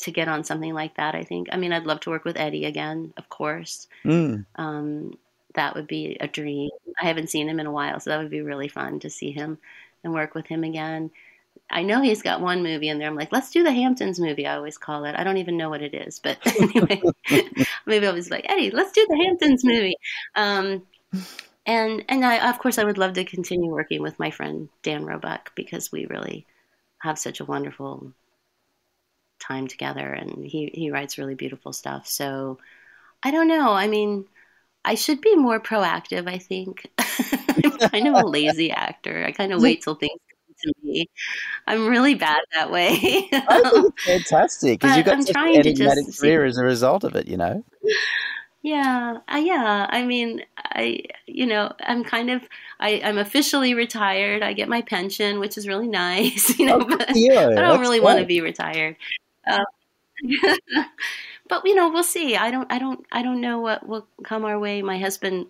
to 0.00 0.10
get 0.10 0.28
on 0.28 0.44
something 0.44 0.74
like 0.74 0.96
that. 0.96 1.14
I 1.14 1.24
think. 1.24 1.48
I 1.52 1.56
mean, 1.56 1.72
I'd 1.72 1.84
love 1.86 2.00
to 2.00 2.10
work 2.10 2.24
with 2.24 2.38
Eddie 2.38 2.64
again, 2.64 3.12
of 3.16 3.28
course. 3.28 3.86
Mm. 4.04 4.46
Um, 4.56 5.18
that 5.54 5.74
would 5.74 5.86
be 5.86 6.16
a 6.20 6.26
dream. 6.26 6.70
I 7.00 7.06
haven't 7.06 7.30
seen 7.30 7.48
him 7.48 7.60
in 7.60 7.66
a 7.66 7.72
while, 7.72 8.00
so 8.00 8.10
that 8.10 8.18
would 8.18 8.30
be 8.30 8.42
really 8.42 8.68
fun 8.68 9.00
to 9.00 9.10
see 9.10 9.30
him 9.30 9.58
and 10.02 10.12
work 10.12 10.34
with 10.34 10.46
him 10.46 10.64
again. 10.64 11.10
I 11.70 11.82
know 11.82 12.02
he's 12.02 12.22
got 12.22 12.40
one 12.40 12.62
movie 12.62 12.88
in 12.88 12.98
there. 12.98 13.08
I'm 13.08 13.16
like, 13.16 13.32
let's 13.32 13.50
do 13.50 13.62
the 13.62 13.72
Hamptons 13.72 14.20
movie. 14.20 14.46
I 14.46 14.56
always 14.56 14.78
call 14.78 15.04
it. 15.04 15.16
I 15.16 15.24
don't 15.24 15.38
even 15.38 15.56
know 15.56 15.70
what 15.70 15.82
it 15.82 15.94
is, 15.94 16.18
but 16.18 16.38
anyway, 16.60 17.02
maybe 17.86 18.06
I 18.06 18.12
was 18.12 18.30
like, 18.30 18.46
Eddie, 18.48 18.70
let's 18.70 18.92
do 18.92 19.06
the 19.08 19.24
Hamptons 19.24 19.64
movie. 19.64 19.96
Um, 20.34 20.82
and 21.66 22.04
and 22.08 22.24
I, 22.24 22.50
of 22.50 22.58
course, 22.58 22.78
I 22.78 22.84
would 22.84 22.98
love 22.98 23.14
to 23.14 23.24
continue 23.24 23.70
working 23.70 24.02
with 24.02 24.18
my 24.18 24.30
friend 24.30 24.68
Dan 24.82 25.04
Roebuck 25.04 25.54
because 25.54 25.90
we 25.90 26.06
really 26.06 26.46
have 26.98 27.18
such 27.18 27.40
a 27.40 27.44
wonderful 27.44 28.12
time 29.40 29.66
together, 29.66 30.12
and 30.12 30.44
he 30.44 30.70
he 30.74 30.90
writes 30.90 31.18
really 31.18 31.34
beautiful 31.34 31.72
stuff. 31.72 32.06
So 32.06 32.58
I 33.22 33.30
don't 33.30 33.48
know. 33.48 33.72
I 33.72 33.88
mean, 33.88 34.26
I 34.84 34.94
should 34.96 35.22
be 35.22 35.34
more 35.34 35.58
proactive, 35.60 36.28
I 36.28 36.38
think. 36.38 36.90
I'm 36.98 37.90
kind 37.90 38.08
of 38.08 38.14
a 38.14 38.26
lazy 38.26 38.70
actor. 38.70 39.24
I 39.24 39.32
kind 39.32 39.52
of 39.52 39.62
wait 39.62 39.82
till 39.82 39.94
things 39.94 40.20
me. 40.94 41.10
I'm 41.66 41.86
really 41.86 42.14
bad 42.14 42.40
that 42.54 42.70
way. 42.70 42.92
I 43.32 43.60
think 43.70 43.94
it's 43.96 44.04
fantastic 44.30 44.80
because 44.80 44.96
you've 44.96 45.06
got 45.06 45.16
I'm 45.16 45.22
such 45.22 45.36
an 45.36 45.56
enigmatic 45.56 46.16
career 46.18 46.44
as 46.44 46.56
a 46.56 46.64
result 46.64 47.04
of 47.04 47.14
it, 47.16 47.28
you 47.28 47.36
know? 47.36 47.64
Yeah, 48.62 49.18
uh, 49.28 49.36
yeah. 49.36 49.86
I 49.90 50.04
mean, 50.04 50.42
I, 50.56 51.00
you 51.26 51.44
know, 51.46 51.72
I'm 51.80 52.02
kind 52.02 52.30
of, 52.30 52.42
I, 52.80 53.02
I'm 53.04 53.18
officially 53.18 53.74
retired. 53.74 54.42
I 54.42 54.54
get 54.54 54.70
my 54.70 54.80
pension, 54.80 55.38
which 55.38 55.58
is 55.58 55.68
really 55.68 55.86
nice, 55.86 56.58
you 56.58 56.66
know, 56.66 56.78
oh, 56.80 56.84
but 56.84 57.10
I 57.10 57.12
don't 57.12 57.54
That's 57.54 57.78
really 57.78 58.00
want 58.00 58.20
to 58.20 58.24
be 58.24 58.40
retired. 58.40 58.96
Uh, 59.46 59.64
but 61.48 61.66
you 61.66 61.74
know, 61.74 61.90
we'll 61.90 62.02
see. 62.02 62.36
I 62.36 62.50
don't, 62.50 62.72
I 62.72 62.78
don't, 62.78 63.04
I 63.12 63.22
don't 63.22 63.42
know 63.42 63.58
what 63.58 63.86
will 63.86 64.06
come 64.24 64.46
our 64.46 64.58
way. 64.58 64.80
My 64.80 64.98
husband 64.98 65.46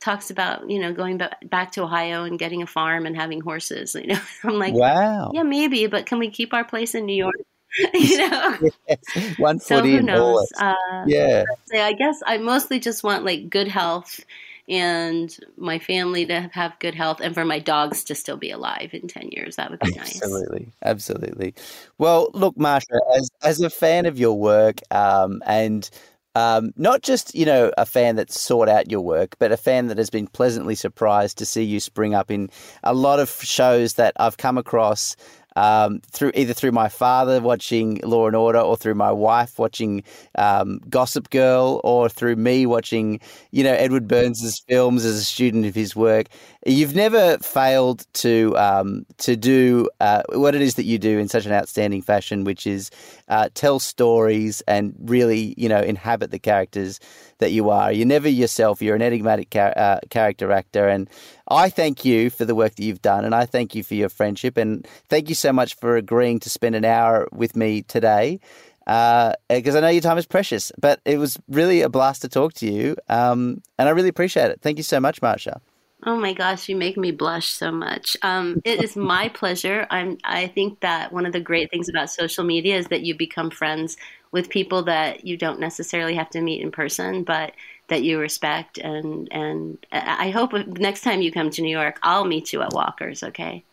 talks 0.00 0.30
about 0.30 0.68
you 0.70 0.78
know 0.78 0.92
going 0.92 1.20
back 1.44 1.72
to 1.72 1.82
Ohio 1.82 2.24
and 2.24 2.38
getting 2.38 2.62
a 2.62 2.66
farm 2.66 3.06
and 3.06 3.16
having 3.16 3.40
horses. 3.40 3.94
You 3.94 4.08
know, 4.08 4.20
I'm 4.44 4.58
like, 4.58 4.74
wow, 4.74 5.30
yeah, 5.34 5.42
maybe, 5.42 5.86
but 5.86 6.06
can 6.06 6.18
we 6.18 6.30
keep 6.30 6.54
our 6.54 6.64
place 6.64 6.94
in 6.94 7.06
New 7.06 7.16
York? 7.16 7.36
you 7.94 8.18
know, 8.30 8.58
yes. 8.88 9.38
one 9.38 9.58
foot 9.58 9.66
so 9.66 9.82
who 9.82 10.00
knows? 10.00 10.46
Uh, 10.58 10.74
yeah, 11.06 11.44
I 11.74 11.92
guess 11.92 12.22
I 12.26 12.38
mostly 12.38 12.80
just 12.80 13.02
want 13.02 13.24
like 13.24 13.50
good 13.50 13.68
health 13.68 14.20
and 14.68 15.36
my 15.56 15.78
family 15.78 16.26
to 16.26 16.50
have 16.52 16.78
good 16.80 16.94
health 16.94 17.20
and 17.20 17.34
for 17.34 17.44
my 17.44 17.58
dogs 17.58 18.02
to 18.04 18.14
still 18.14 18.36
be 18.36 18.50
alive 18.50 18.90
in 18.92 19.06
10 19.06 19.28
years. 19.30 19.56
That 19.56 19.70
would 19.70 19.78
be 19.78 19.92
nice. 19.92 20.16
Absolutely. 20.16 20.68
Absolutely. 20.84 21.54
Well, 21.98 22.30
look, 22.34 22.56
Marsha, 22.56 22.98
as, 23.16 23.30
as 23.42 23.60
a 23.60 23.70
fan 23.70 24.06
of 24.06 24.18
your 24.18 24.36
work 24.36 24.80
um, 24.90 25.40
and 25.46 25.88
um, 26.36 26.72
not 26.76 27.00
just 27.02 27.34
you 27.34 27.46
know 27.46 27.72
a 27.78 27.86
fan 27.86 28.16
that 28.16 28.30
sought 28.30 28.68
out 28.68 28.90
your 28.90 29.00
work, 29.00 29.36
but 29.38 29.52
a 29.52 29.56
fan 29.56 29.86
that 29.86 29.96
has 29.96 30.10
been 30.10 30.26
pleasantly 30.26 30.74
surprised 30.74 31.38
to 31.38 31.46
see 31.46 31.62
you 31.62 31.80
spring 31.80 32.14
up 32.14 32.30
in 32.30 32.50
a 32.84 32.92
lot 32.92 33.20
of 33.20 33.30
shows 33.30 33.94
that 33.94 34.12
I've 34.18 34.36
come 34.36 34.58
across 34.58 35.16
um, 35.56 36.00
through 36.12 36.32
either 36.34 36.52
through 36.52 36.72
my 36.72 36.88
father 36.90 37.40
watching 37.40 38.00
Law 38.04 38.26
and 38.26 38.36
Order, 38.36 38.60
or 38.60 38.76
through 38.76 38.94
my 38.94 39.10
wife 39.10 39.58
watching 39.58 40.04
um, 40.36 40.80
Gossip 40.90 41.30
Girl, 41.30 41.80
or 41.82 42.10
through 42.10 42.36
me 42.36 42.66
watching 42.66 43.18
you 43.50 43.64
know 43.64 43.72
Edward 43.72 44.06
Burns's 44.06 44.62
films 44.68 45.06
as 45.06 45.16
a 45.16 45.24
student 45.24 45.64
of 45.64 45.74
his 45.74 45.96
work. 45.96 46.26
You've 46.68 46.96
never 46.96 47.38
failed 47.38 48.04
to 48.14 48.52
um, 48.56 49.06
to 49.18 49.36
do 49.36 49.88
uh, 50.00 50.22
what 50.32 50.56
it 50.56 50.62
is 50.62 50.74
that 50.74 50.82
you 50.82 50.98
do 50.98 51.16
in 51.16 51.28
such 51.28 51.46
an 51.46 51.52
outstanding 51.52 52.02
fashion, 52.02 52.42
which 52.42 52.66
is 52.66 52.90
uh, 53.28 53.50
tell 53.54 53.78
stories 53.78 54.62
and 54.66 54.92
really 54.98 55.54
you 55.56 55.68
know 55.68 55.80
inhabit 55.80 56.32
the 56.32 56.40
characters 56.40 56.98
that 57.38 57.52
you 57.52 57.70
are. 57.70 57.92
You're 57.92 58.04
never 58.04 58.28
yourself. 58.28 58.82
You're 58.82 58.96
an 58.96 59.02
enigmatic 59.02 59.50
char- 59.50 59.74
uh, 59.78 60.00
character 60.10 60.50
actor, 60.50 60.88
and 60.88 61.08
I 61.46 61.70
thank 61.70 62.04
you 62.04 62.30
for 62.30 62.44
the 62.44 62.56
work 62.56 62.74
that 62.74 62.82
you've 62.82 63.00
done, 63.02 63.24
and 63.24 63.32
I 63.32 63.46
thank 63.46 63.76
you 63.76 63.84
for 63.84 63.94
your 63.94 64.08
friendship, 64.08 64.56
and 64.56 64.84
thank 65.08 65.28
you 65.28 65.36
so 65.36 65.52
much 65.52 65.76
for 65.76 65.96
agreeing 65.96 66.40
to 66.40 66.50
spend 66.50 66.74
an 66.74 66.84
hour 66.84 67.28
with 67.30 67.54
me 67.54 67.82
today. 67.82 68.40
Because 68.80 69.74
uh, 69.74 69.78
I 69.78 69.80
know 69.80 69.88
your 69.88 70.00
time 70.00 70.18
is 70.18 70.26
precious, 70.26 70.72
but 70.80 71.00
it 71.04 71.18
was 71.18 71.38
really 71.48 71.82
a 71.82 71.88
blast 71.88 72.22
to 72.22 72.28
talk 72.28 72.54
to 72.54 72.66
you, 72.66 72.96
um, 73.08 73.62
and 73.78 73.88
I 73.88 73.92
really 73.92 74.08
appreciate 74.08 74.50
it. 74.50 74.62
Thank 74.62 74.78
you 74.78 74.84
so 74.84 74.98
much, 74.98 75.20
Marsha. 75.20 75.60
Oh 76.04 76.16
my 76.16 76.34
gosh, 76.34 76.68
you 76.68 76.76
make 76.76 76.96
me 76.96 77.10
blush 77.10 77.48
so 77.48 77.72
much. 77.72 78.16
Um, 78.22 78.60
it 78.64 78.82
is 78.82 78.96
my 78.96 79.28
pleasure. 79.34 79.86
I'm. 79.90 80.18
I 80.24 80.46
think 80.46 80.80
that 80.80 81.12
one 81.12 81.26
of 81.26 81.32
the 81.32 81.40
great 81.40 81.70
things 81.70 81.88
about 81.88 82.10
social 82.10 82.44
media 82.44 82.76
is 82.76 82.86
that 82.88 83.02
you 83.02 83.16
become 83.16 83.50
friends 83.50 83.96
with 84.30 84.50
people 84.50 84.82
that 84.84 85.24
you 85.26 85.36
don't 85.36 85.58
necessarily 85.60 86.14
have 86.14 86.30
to 86.30 86.40
meet 86.42 86.60
in 86.60 86.70
person, 86.70 87.24
but 87.24 87.52
that 87.88 88.02
you 88.02 88.18
respect. 88.18 88.78
And 88.78 89.28
and 89.32 89.78
I 89.90 90.30
hope 90.30 90.52
next 90.52 91.00
time 91.00 91.22
you 91.22 91.32
come 91.32 91.50
to 91.50 91.62
New 91.62 91.76
York, 91.76 91.98
I'll 92.02 92.24
meet 92.24 92.52
you 92.52 92.60
at 92.62 92.72
Walker's. 92.72 93.22
Okay. 93.22 93.64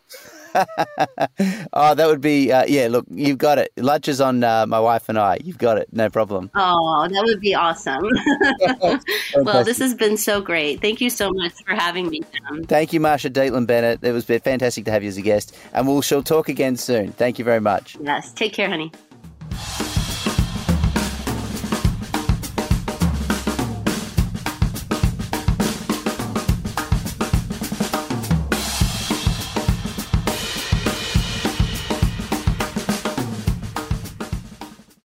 oh, 1.72 1.94
that 1.94 2.06
would 2.06 2.20
be 2.20 2.52
uh, 2.52 2.64
yeah. 2.66 2.88
Look, 2.88 3.06
you've 3.10 3.38
got 3.38 3.58
it. 3.58 3.72
Lunch 3.76 4.08
is 4.08 4.20
on 4.20 4.44
uh, 4.44 4.66
my 4.66 4.78
wife 4.80 5.08
and 5.08 5.18
I. 5.18 5.38
You've 5.42 5.58
got 5.58 5.78
it. 5.78 5.88
No 5.92 6.08
problem. 6.08 6.50
Oh, 6.54 7.08
that 7.10 7.24
would 7.24 7.40
be 7.40 7.54
awesome. 7.54 8.04
well, 9.44 9.64
this 9.64 9.78
has 9.78 9.94
been 9.94 10.16
so 10.16 10.40
great. 10.40 10.80
Thank 10.80 11.00
you 11.00 11.10
so 11.10 11.30
much 11.32 11.52
for 11.64 11.74
having 11.74 12.08
me. 12.08 12.20
Tim. 12.20 12.64
Thank 12.64 12.92
you, 12.92 13.00
Marsha 13.00 13.30
Dietlein 13.30 13.66
Bennett. 13.66 14.02
It 14.02 14.12
was 14.12 14.24
fantastic 14.24 14.84
to 14.84 14.90
have 14.90 15.02
you 15.02 15.08
as 15.08 15.16
a 15.16 15.22
guest, 15.22 15.56
and 15.72 15.86
we'll 15.86 16.02
she'll 16.02 16.22
talk 16.22 16.48
again 16.48 16.76
soon. 16.76 17.12
Thank 17.12 17.38
you 17.38 17.44
very 17.44 17.60
much. 17.60 17.96
Yes. 18.00 18.32
Take 18.32 18.52
care, 18.52 18.68
honey. 18.68 18.92